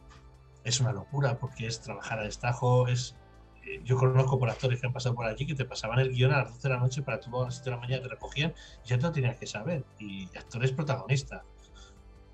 es 0.64 0.80
una 0.80 0.93
locura 0.93 1.39
porque 1.39 1.66
es 1.66 1.80
trabajar 1.80 2.20
a 2.20 2.24
destajo, 2.24 2.86
es... 2.89 3.16
Eh, 3.64 3.80
yo 3.84 3.97
conozco 3.97 4.39
por 4.39 4.51
actores 4.51 4.80
que 4.80 4.86
han 4.86 4.93
pasado 4.93 5.14
por 5.14 5.26
allí 5.26 5.47
que 5.47 5.55
te 5.55 5.64
pasaban 5.64 5.99
el 6.01 6.11
guion 6.11 6.32
a 6.32 6.43
las 6.43 6.53
12 6.53 6.68
de 6.68 6.74
la 6.74 6.80
noche 6.80 7.03
para 7.03 7.20
tú 7.20 7.34
a 7.41 7.47
las 7.47 7.55
7 7.57 7.70
de 7.70 7.76
la 7.76 7.80
mañana 7.80 8.03
te 8.03 8.09
recogían 8.09 8.55
y 8.84 8.89
ya 8.89 8.99
te 8.99 9.05
lo 9.05 9.12
tenías 9.12 9.39
que 9.39 9.47
saber. 9.47 9.84
Y 9.99 10.24
actores 10.36 10.72
protagonistas. 10.72 11.43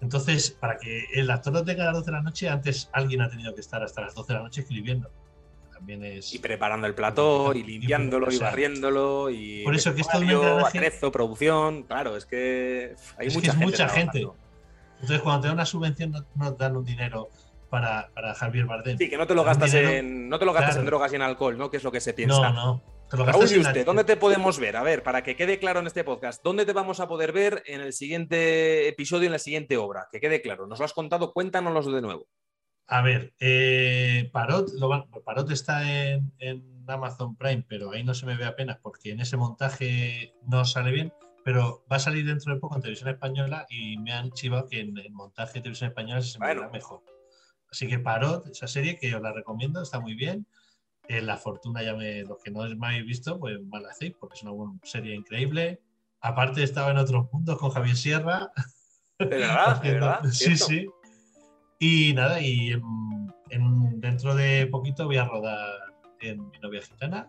Entonces, 0.05 0.51
para 0.51 0.77
que 0.77 1.07
el 1.15 1.31
actor 1.31 1.55
no 1.55 1.65
tenga 1.65 1.85
a 1.85 1.87
las 1.87 1.95
12 1.95 2.07
de 2.07 2.13
la 2.13 2.23
noche, 2.23 2.49
antes 2.51 2.91
alguien 2.93 3.23
ha 3.23 3.31
tenido 3.31 3.55
que 3.55 3.63
estar 3.63 3.83
hasta 3.83 4.03
las 4.03 4.15
12 4.15 4.33
de 4.33 4.39
la 4.39 4.45
noche 4.45 4.61
escribiendo. 4.61 5.11
también 5.73 6.05
es. 6.05 6.35
Y 6.35 6.39
preparando 6.41 6.87
el 6.87 6.95
plató, 6.95 7.55
y 7.55 7.63
limpiándolo, 7.63 8.31
y, 8.31 8.39
barriéndolo, 8.39 9.31
y. 9.31 9.65
Por 9.65 9.75
eso 9.75 9.95
que 9.95 10.03
esto 10.03 10.19
es 10.23 11.03
un 11.03 11.11
producción, 11.11 11.85
claro, 11.85 12.19
es 12.19 12.27
que 12.27 12.97
hay 13.17 13.31
mucha, 13.31 13.53
gente, 13.53 13.65
mucha 13.65 13.89
gente. 13.89 14.29
Entonces, 15.01 15.23
cuando 15.23 15.41
te 15.41 15.47
dan 15.49 15.57
una 15.57 15.67
subvención, 15.67 16.27
no, 16.35 16.51
dan 16.53 16.77
un 16.77 16.85
dinero 16.85 17.31
para, 17.71 18.11
para, 18.15 18.35
Javier 18.35 18.67
Bardem. 18.67 18.99
Sí, 18.99 19.09
que 19.09 19.17
no 19.17 19.27
te 19.27 19.35
lo 19.35 19.43
gastas, 19.43 19.73
en, 19.73 20.29
no 20.29 20.39
te 20.39 20.45
lo 20.45 20.53
gastas 20.53 20.77
en 20.77 20.85
drogas 20.85 21.13
y 21.13 21.17
en 21.17 21.23
alcohol, 21.23 21.57
¿no? 21.57 21.71
Que 21.71 21.79
es 21.79 21.83
lo 21.83 21.91
que 21.91 22.01
se 22.03 22.13
piensa. 22.13 22.51
No, 22.51 22.53
no. 22.53 22.83
Raúl, 23.11 23.47
¿y 23.51 23.59
usted 23.59 23.87
dónde 23.87 24.05
te 24.05 24.17
podemos 24.17 24.59
ver? 24.59 24.77
A 24.77 24.83
ver, 24.83 25.03
para 25.03 25.23
que 25.23 25.37
quede 25.37 25.59
claro 25.59 25.81
en 25.81 25.87
este 25.87 26.05
podcast, 26.05 26.43
¿dónde 26.43 26.67
te 26.67 26.73
vamos 26.73 27.01
a 27.01 27.09
poder 27.09 27.33
ver 27.33 27.63
en 27.67 27.81
el 27.81 27.93
siguiente 27.93 28.89
episodio, 28.89 29.27
en 29.27 29.33
la 29.33 29.39
siguiente 29.39 29.77
obra? 29.77 30.09
Que 30.11 30.21
quede 30.21 30.43
claro. 30.43 30.67
Nos 30.67 30.79
lo 30.79 30.85
has 30.85 30.93
contado, 30.93 31.33
cuéntanoslo 31.33 31.93
de 31.93 32.03
nuevo. 32.03 32.27
A 32.87 33.01
ver, 33.01 33.35
eh, 33.39 34.29
Parot, 34.33 34.71
Parot 35.25 35.51
está 35.51 35.91
en, 35.91 36.33
Amazon 36.87 37.35
Prime, 37.37 37.65
pero 37.67 37.93
ahí 37.93 38.05
no 38.05 38.13
se 38.13 38.27
me 38.27 38.37
ve 38.37 38.45
apenas 38.45 38.79
porque 38.83 39.13
en 39.13 39.21
ese 39.21 39.39
montaje 39.39 40.35
no 40.47 40.67
sale 40.67 40.91
bien, 40.91 41.13
pero 41.43 41.83
va 41.91 41.97
a 41.97 42.01
salir 42.01 42.27
dentro 42.27 42.53
de 42.53 42.61
poco 42.61 42.77
en 42.77 42.83
televisión 42.83 43.09
española 43.09 43.65
y 43.71 43.97
me 43.99 44.13
han 44.13 44.31
chivado 44.33 44.69
que 44.69 44.81
en 44.81 44.99
el 44.99 45.11
montaje 45.13 45.55
de 45.55 45.61
televisión 45.63 45.89
española 45.89 46.21
se 46.21 46.39
me 46.39 46.55
ve 46.55 46.69
mejor. 46.71 47.01
Así 47.71 47.87
que 47.89 47.99
Parot, 47.99 48.47
esa 48.49 48.67
serie 48.67 48.99
que 48.99 49.15
os 49.15 49.23
la 49.23 49.33
recomiendo, 49.33 49.81
está 49.81 49.99
muy 49.99 50.15
bien. 50.15 50.47
Eh, 51.09 51.21
la 51.21 51.37
Fortuna, 51.37 51.83
ya 51.83 51.95
me, 51.95 52.23
los 52.23 52.39
que 52.43 52.51
no 52.51 52.61
me 52.77 52.87
habéis 52.87 53.05
visto, 53.05 53.39
pues 53.39 53.61
mal 53.67 53.85
hacéis, 53.87 54.15
porque 54.19 54.37
es 54.37 54.43
una 54.43 54.79
serie 54.83 55.15
increíble. 55.15 55.81
Aparte, 56.21 56.63
estaba 56.63 56.91
en 56.91 56.99
otros 56.99 57.29
puntos 57.29 57.59
con 57.59 57.71
Javier 57.71 57.97
Sierra. 57.97 58.51
¿De 59.19 59.27
verdad? 59.27 59.83
¿De 59.83 59.93
verdad? 59.93 60.21
Sí, 60.31 60.57
sí. 60.57 60.87
Y 61.79 62.15
nada, 62.15 62.41
y 62.41 62.73
en, 63.51 64.01
dentro 64.01 64.35
de 64.35 64.67
poquito 64.67 65.07
voy 65.07 65.19
a 65.19 65.27
rodar 65.27 65.75
en 66.21 66.49
Mi 66.49 66.59
novia 66.59 66.81
gitana, 66.81 67.29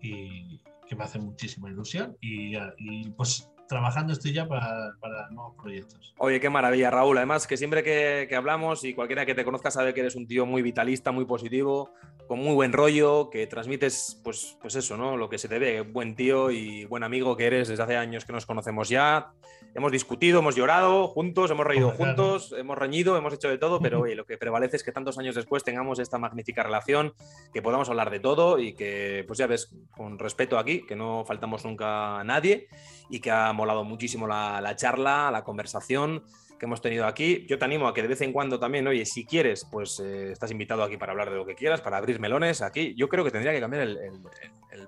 y 0.00 0.60
que 0.88 0.96
me 0.96 1.04
hace 1.04 1.18
muchísima 1.18 1.70
ilusión. 1.70 2.16
Y, 2.20 2.56
y 2.78 3.10
pues 3.10 3.48
trabajando 3.68 4.12
estoy 4.12 4.32
ya 4.32 4.46
para, 4.46 4.92
nuevos 5.30 5.54
proyectos. 5.60 6.14
Oye, 6.18 6.40
qué 6.40 6.50
maravilla, 6.50 6.90
Raúl. 6.90 7.16
Además, 7.18 7.46
que 7.46 7.56
siempre 7.56 7.82
que, 7.82 8.34
hablamos 8.36 8.84
y 8.84 8.94
cualquiera 8.94 9.26
que 9.26 9.34
te 9.34 9.44
conozca 9.44 9.70
sabe 9.70 9.94
que 9.94 10.00
eres 10.00 10.16
un 10.16 10.26
tío 10.26 10.46
muy 10.46 10.62
vitalista, 10.62 11.12
muy 11.12 11.24
positivo, 11.24 11.90
con 12.28 12.38
muy 12.38 12.54
buen 12.54 12.72
rollo, 12.72 13.30
que 13.30 13.46
transmites, 13.46 14.20
pues, 14.24 14.56
pues 14.60 14.76
eso, 14.76 14.96
¿no? 14.96 15.16
Lo 15.16 15.28
que 15.28 15.38
se 15.38 15.48
te 15.48 15.58
ve, 15.58 15.82
buen 15.82 16.16
tío 16.16 16.50
y 16.50 16.84
buen 16.86 17.02
amigo 17.02 17.36
que 17.36 17.46
eres 17.46 17.68
desde 17.68 17.82
hace 17.82 17.96
años 17.96 18.24
que 18.24 18.32
nos 18.32 18.46
conocemos 18.46 18.88
ya. 18.88 19.32
Hemos 19.74 19.92
discutido, 19.92 20.38
hemos 20.38 20.56
llorado 20.56 21.06
juntos, 21.08 21.50
hemos 21.50 21.66
reído 21.66 21.90
juntos, 21.90 22.54
hemos 22.56 22.78
reñido, 22.78 23.16
hemos 23.16 23.34
hecho 23.34 23.48
de 23.48 23.58
todo, 23.58 23.78
pero 23.80 24.00
oye, 24.02 24.14
lo 24.14 24.24
que 24.24 24.38
prevalece 24.38 24.76
es 24.76 24.82
que 24.82 24.92
tantos 24.92 25.18
años 25.18 25.34
después 25.34 25.64
tengamos 25.64 25.98
esta 25.98 26.18
magnífica 26.18 26.62
relación, 26.62 27.14
que 27.52 27.60
podamos 27.60 27.88
hablar 27.90 28.10
de 28.10 28.20
todo 28.20 28.58
y 28.58 28.74
que, 28.74 29.24
pues 29.26 29.38
ya 29.38 29.46
ves, 29.46 29.74
con 29.94 30.18
respeto 30.18 30.58
aquí, 30.58 30.86
que 30.86 30.96
no 30.96 31.24
faltamos 31.26 31.64
nunca 31.64 32.20
a 32.20 32.24
nadie 32.24 32.68
y 33.10 33.20
que 33.20 33.30
ha 33.30 33.52
molado 33.56 33.84
muchísimo 33.84 34.26
la, 34.26 34.74
charla, 34.76 35.30
la 35.30 35.42
conversación 35.42 36.22
que 36.58 36.66
hemos 36.66 36.80
tenido 36.80 37.06
aquí. 37.06 37.46
Yo 37.48 37.58
te 37.58 37.64
animo 37.64 37.88
a 37.88 37.94
que 37.94 38.02
de 38.02 38.08
vez 38.08 38.20
en 38.20 38.32
cuando 38.32 38.58
también, 38.58 38.86
oye, 38.86 39.04
si 39.04 39.24
quieres, 39.24 39.66
pues 39.70 40.00
eh, 40.00 40.32
estás 40.32 40.50
invitado 40.50 40.82
aquí 40.82 40.96
para 40.96 41.12
hablar 41.12 41.30
de 41.30 41.36
lo 41.36 41.46
que 41.46 41.54
quieras, 41.54 41.80
para 41.80 41.96
abrir 41.96 42.20
melones 42.20 42.62
aquí. 42.62 42.94
Yo 42.96 43.08
creo 43.08 43.24
que 43.24 43.30
tendría 43.30 43.52
que 43.52 43.60
cambiar 43.60 43.82
el, 43.82 43.98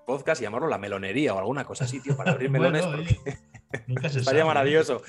podcast 0.07 0.41
y 0.41 0.45
llamarlo 0.45 0.69
la 0.69 0.79
melonería 0.79 1.35
o 1.35 1.39
alguna 1.39 1.65
cosa 1.65 1.85
así, 1.85 2.01
tío, 2.01 2.17
para 2.17 2.33
abrir 2.33 2.51
melones. 2.51 2.87
porque... 2.87 3.39
Nunca 3.87 4.09
se 4.09 4.19
Estaría 4.21 4.45
maravilloso. 4.45 5.03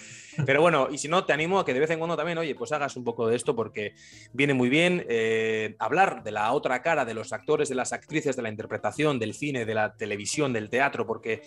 Pero 0.45 0.61
bueno, 0.61 0.87
y 0.91 0.97
si 0.97 1.07
no, 1.07 1.25
te 1.25 1.33
animo 1.33 1.59
a 1.59 1.65
que 1.65 1.73
de 1.73 1.79
vez 1.79 1.89
en 1.89 1.99
cuando 1.99 2.15
también, 2.15 2.37
oye, 2.37 2.55
pues 2.55 2.71
hagas 2.71 2.95
un 2.95 3.03
poco 3.03 3.27
de 3.27 3.35
esto 3.35 3.55
porque 3.55 3.93
viene 4.33 4.53
muy 4.53 4.69
bien 4.69 5.05
eh, 5.09 5.75
hablar 5.79 6.23
de 6.23 6.31
la 6.31 6.51
otra 6.53 6.81
cara, 6.81 7.05
de 7.05 7.13
los 7.13 7.33
actores, 7.33 7.69
de 7.69 7.75
las 7.75 7.93
actrices, 7.93 8.35
de 8.35 8.41
la 8.41 8.49
interpretación, 8.49 9.19
del 9.19 9.33
cine, 9.33 9.65
de 9.65 9.73
la 9.73 9.95
televisión, 9.95 10.53
del 10.53 10.69
teatro, 10.69 11.05
porque 11.05 11.41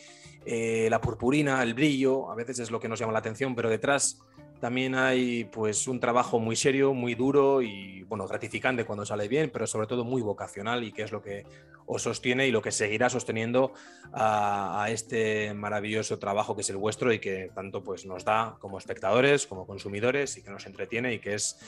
eh, 0.44 0.88
la 0.90 1.00
purpurina, 1.00 1.62
el 1.62 1.74
brillo, 1.74 2.30
a 2.30 2.34
veces 2.34 2.58
es 2.58 2.70
lo 2.70 2.80
que 2.80 2.88
nos 2.88 2.98
llama 2.98 3.12
la 3.12 3.20
atención, 3.20 3.54
pero 3.54 3.70
detrás 3.70 4.18
también 4.62 4.94
hay 4.94 5.42
pues 5.42 5.88
un 5.88 5.98
trabajo 5.98 6.38
muy 6.38 6.54
serio, 6.54 6.94
muy 6.94 7.16
duro 7.16 7.62
y 7.62 8.04
bueno, 8.04 8.28
gratificante 8.28 8.84
cuando 8.84 9.04
sale 9.04 9.26
bien, 9.26 9.50
pero 9.52 9.66
sobre 9.66 9.88
todo 9.88 10.04
muy 10.04 10.22
vocacional 10.22 10.84
y 10.84 10.92
que 10.92 11.02
es 11.02 11.10
lo 11.10 11.20
que 11.20 11.44
os 11.84 12.02
sostiene 12.02 12.46
y 12.46 12.52
lo 12.52 12.62
que 12.62 12.70
seguirá 12.70 13.10
sosteniendo 13.10 13.72
a, 14.12 14.86
este 14.88 15.52
maravilloso 15.52 16.20
trabajo 16.20 16.54
que 16.54 16.60
es 16.60 16.70
el 16.70 16.76
vuestro 16.76 17.12
y 17.12 17.18
que 17.18 17.50
tanto 17.52 17.82
pues 17.82 18.06
nos 18.06 18.24
da 18.24 18.54
como 18.60 18.78
espectadores, 18.78 19.48
como 19.48 19.66
consumidores 19.66 20.36
y 20.36 20.42
que 20.42 20.50
nos 20.52 20.64
entretiene 20.64 21.12
y 21.12 21.18
que 21.18 21.34
es 21.34 21.58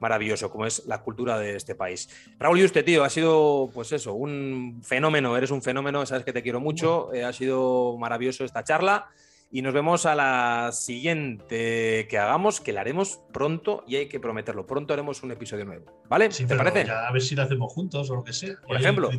maravilloso 0.00 0.50
como 0.50 0.66
es 0.66 0.84
la 0.86 1.02
cultura 1.02 1.38
de 1.38 1.54
este 1.54 1.76
país. 1.76 2.08
Raúl 2.40 2.58
y 2.58 2.64
usted, 2.64 2.84
tío, 2.84 3.04
ha 3.04 3.10
sido 3.10 3.70
pues 3.72 3.92
eso, 3.92 4.14
un 4.14 4.80
fenómeno, 4.82 5.36
eres 5.36 5.52
un 5.52 5.62
fenómeno, 5.62 6.04
sabes 6.04 6.24
que 6.24 6.32
te 6.32 6.42
quiero 6.42 6.58
mucho, 6.58 7.14
eh, 7.14 7.22
ha 7.22 7.32
sido 7.32 7.96
maravilloso 7.96 8.44
esta 8.44 8.64
charla 8.64 9.08
y 9.52 9.62
nos 9.62 9.74
vemos 9.74 10.06
a 10.06 10.14
la 10.14 10.70
siguiente 10.72 12.06
que 12.08 12.18
hagamos, 12.18 12.60
que 12.60 12.72
la 12.72 12.82
haremos 12.82 13.20
pronto 13.32 13.82
y 13.86 13.96
hay 13.96 14.08
que 14.08 14.20
prometerlo. 14.20 14.64
Pronto 14.64 14.94
haremos 14.94 15.24
un 15.24 15.32
episodio 15.32 15.64
nuevo. 15.64 15.86
¿Vale? 16.08 16.28
¿Te 16.28 16.54
parece? 16.54 16.88
a 16.90 17.10
ver 17.10 17.20
si 17.20 17.34
lo 17.34 17.42
hacemos 17.42 17.72
juntos 17.72 18.08
o 18.10 18.14
lo 18.14 18.22
que 18.22 18.32
sea. 18.32 18.54
Por 18.64 18.76
ejemplo. 18.76 19.10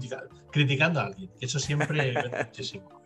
criticando 0.50 1.02
a 1.02 1.08
alguien. 1.08 1.32
Eso 1.42 1.60
siempre 1.60 2.14
muchísimo. 2.46 3.02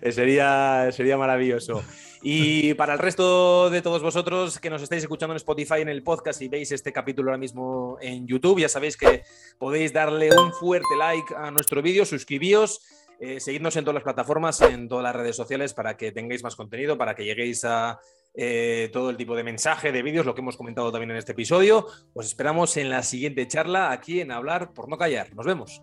Eh, 0.00 0.12
sería, 0.12 0.90
sería 0.92 1.16
maravilloso. 1.16 1.82
Y 2.22 2.74
para 2.74 2.92
el 2.92 3.00
resto 3.00 3.68
de 3.68 3.82
todos 3.82 4.00
vosotros 4.02 4.60
que 4.60 4.70
nos 4.70 4.82
estáis 4.82 5.02
escuchando 5.02 5.32
en 5.32 5.38
Spotify 5.38 5.80
en 5.80 5.88
el 5.88 6.04
podcast 6.04 6.40
y 6.40 6.48
veis 6.48 6.70
este 6.70 6.92
capítulo 6.92 7.30
ahora 7.30 7.38
mismo 7.38 7.98
en 8.00 8.28
YouTube, 8.28 8.60
ya 8.60 8.68
sabéis 8.68 8.96
que 8.96 9.24
podéis 9.58 9.92
darle 9.92 10.30
un 10.36 10.52
fuerte 10.52 10.96
like 10.96 11.34
a 11.36 11.50
nuestro 11.50 11.82
vídeo, 11.82 12.04
suscribíos 12.04 12.80
eh, 13.20 13.38
seguidnos 13.38 13.76
en 13.76 13.84
todas 13.84 13.96
las 13.96 14.02
plataformas, 14.02 14.62
en 14.62 14.88
todas 14.88 15.04
las 15.04 15.14
redes 15.14 15.36
sociales 15.36 15.74
para 15.74 15.96
que 15.96 16.10
tengáis 16.10 16.42
más 16.42 16.56
contenido, 16.56 16.96
para 16.96 17.14
que 17.14 17.24
lleguéis 17.24 17.64
a 17.64 18.00
eh, 18.32 18.88
todo 18.92 19.10
el 19.10 19.18
tipo 19.18 19.36
de 19.36 19.44
mensaje, 19.44 19.92
de 19.92 20.02
vídeos, 20.02 20.24
lo 20.24 20.34
que 20.34 20.40
hemos 20.40 20.56
comentado 20.56 20.90
también 20.90 21.10
en 21.10 21.18
este 21.18 21.32
episodio. 21.32 21.86
Os 22.14 22.26
esperamos 22.26 22.78
en 22.78 22.88
la 22.88 23.02
siguiente 23.02 23.46
charla 23.46 23.92
aquí 23.92 24.20
en 24.20 24.32
Hablar 24.32 24.72
por 24.72 24.88
no 24.88 24.96
callar. 24.96 25.34
Nos 25.34 25.44
vemos. 25.44 25.82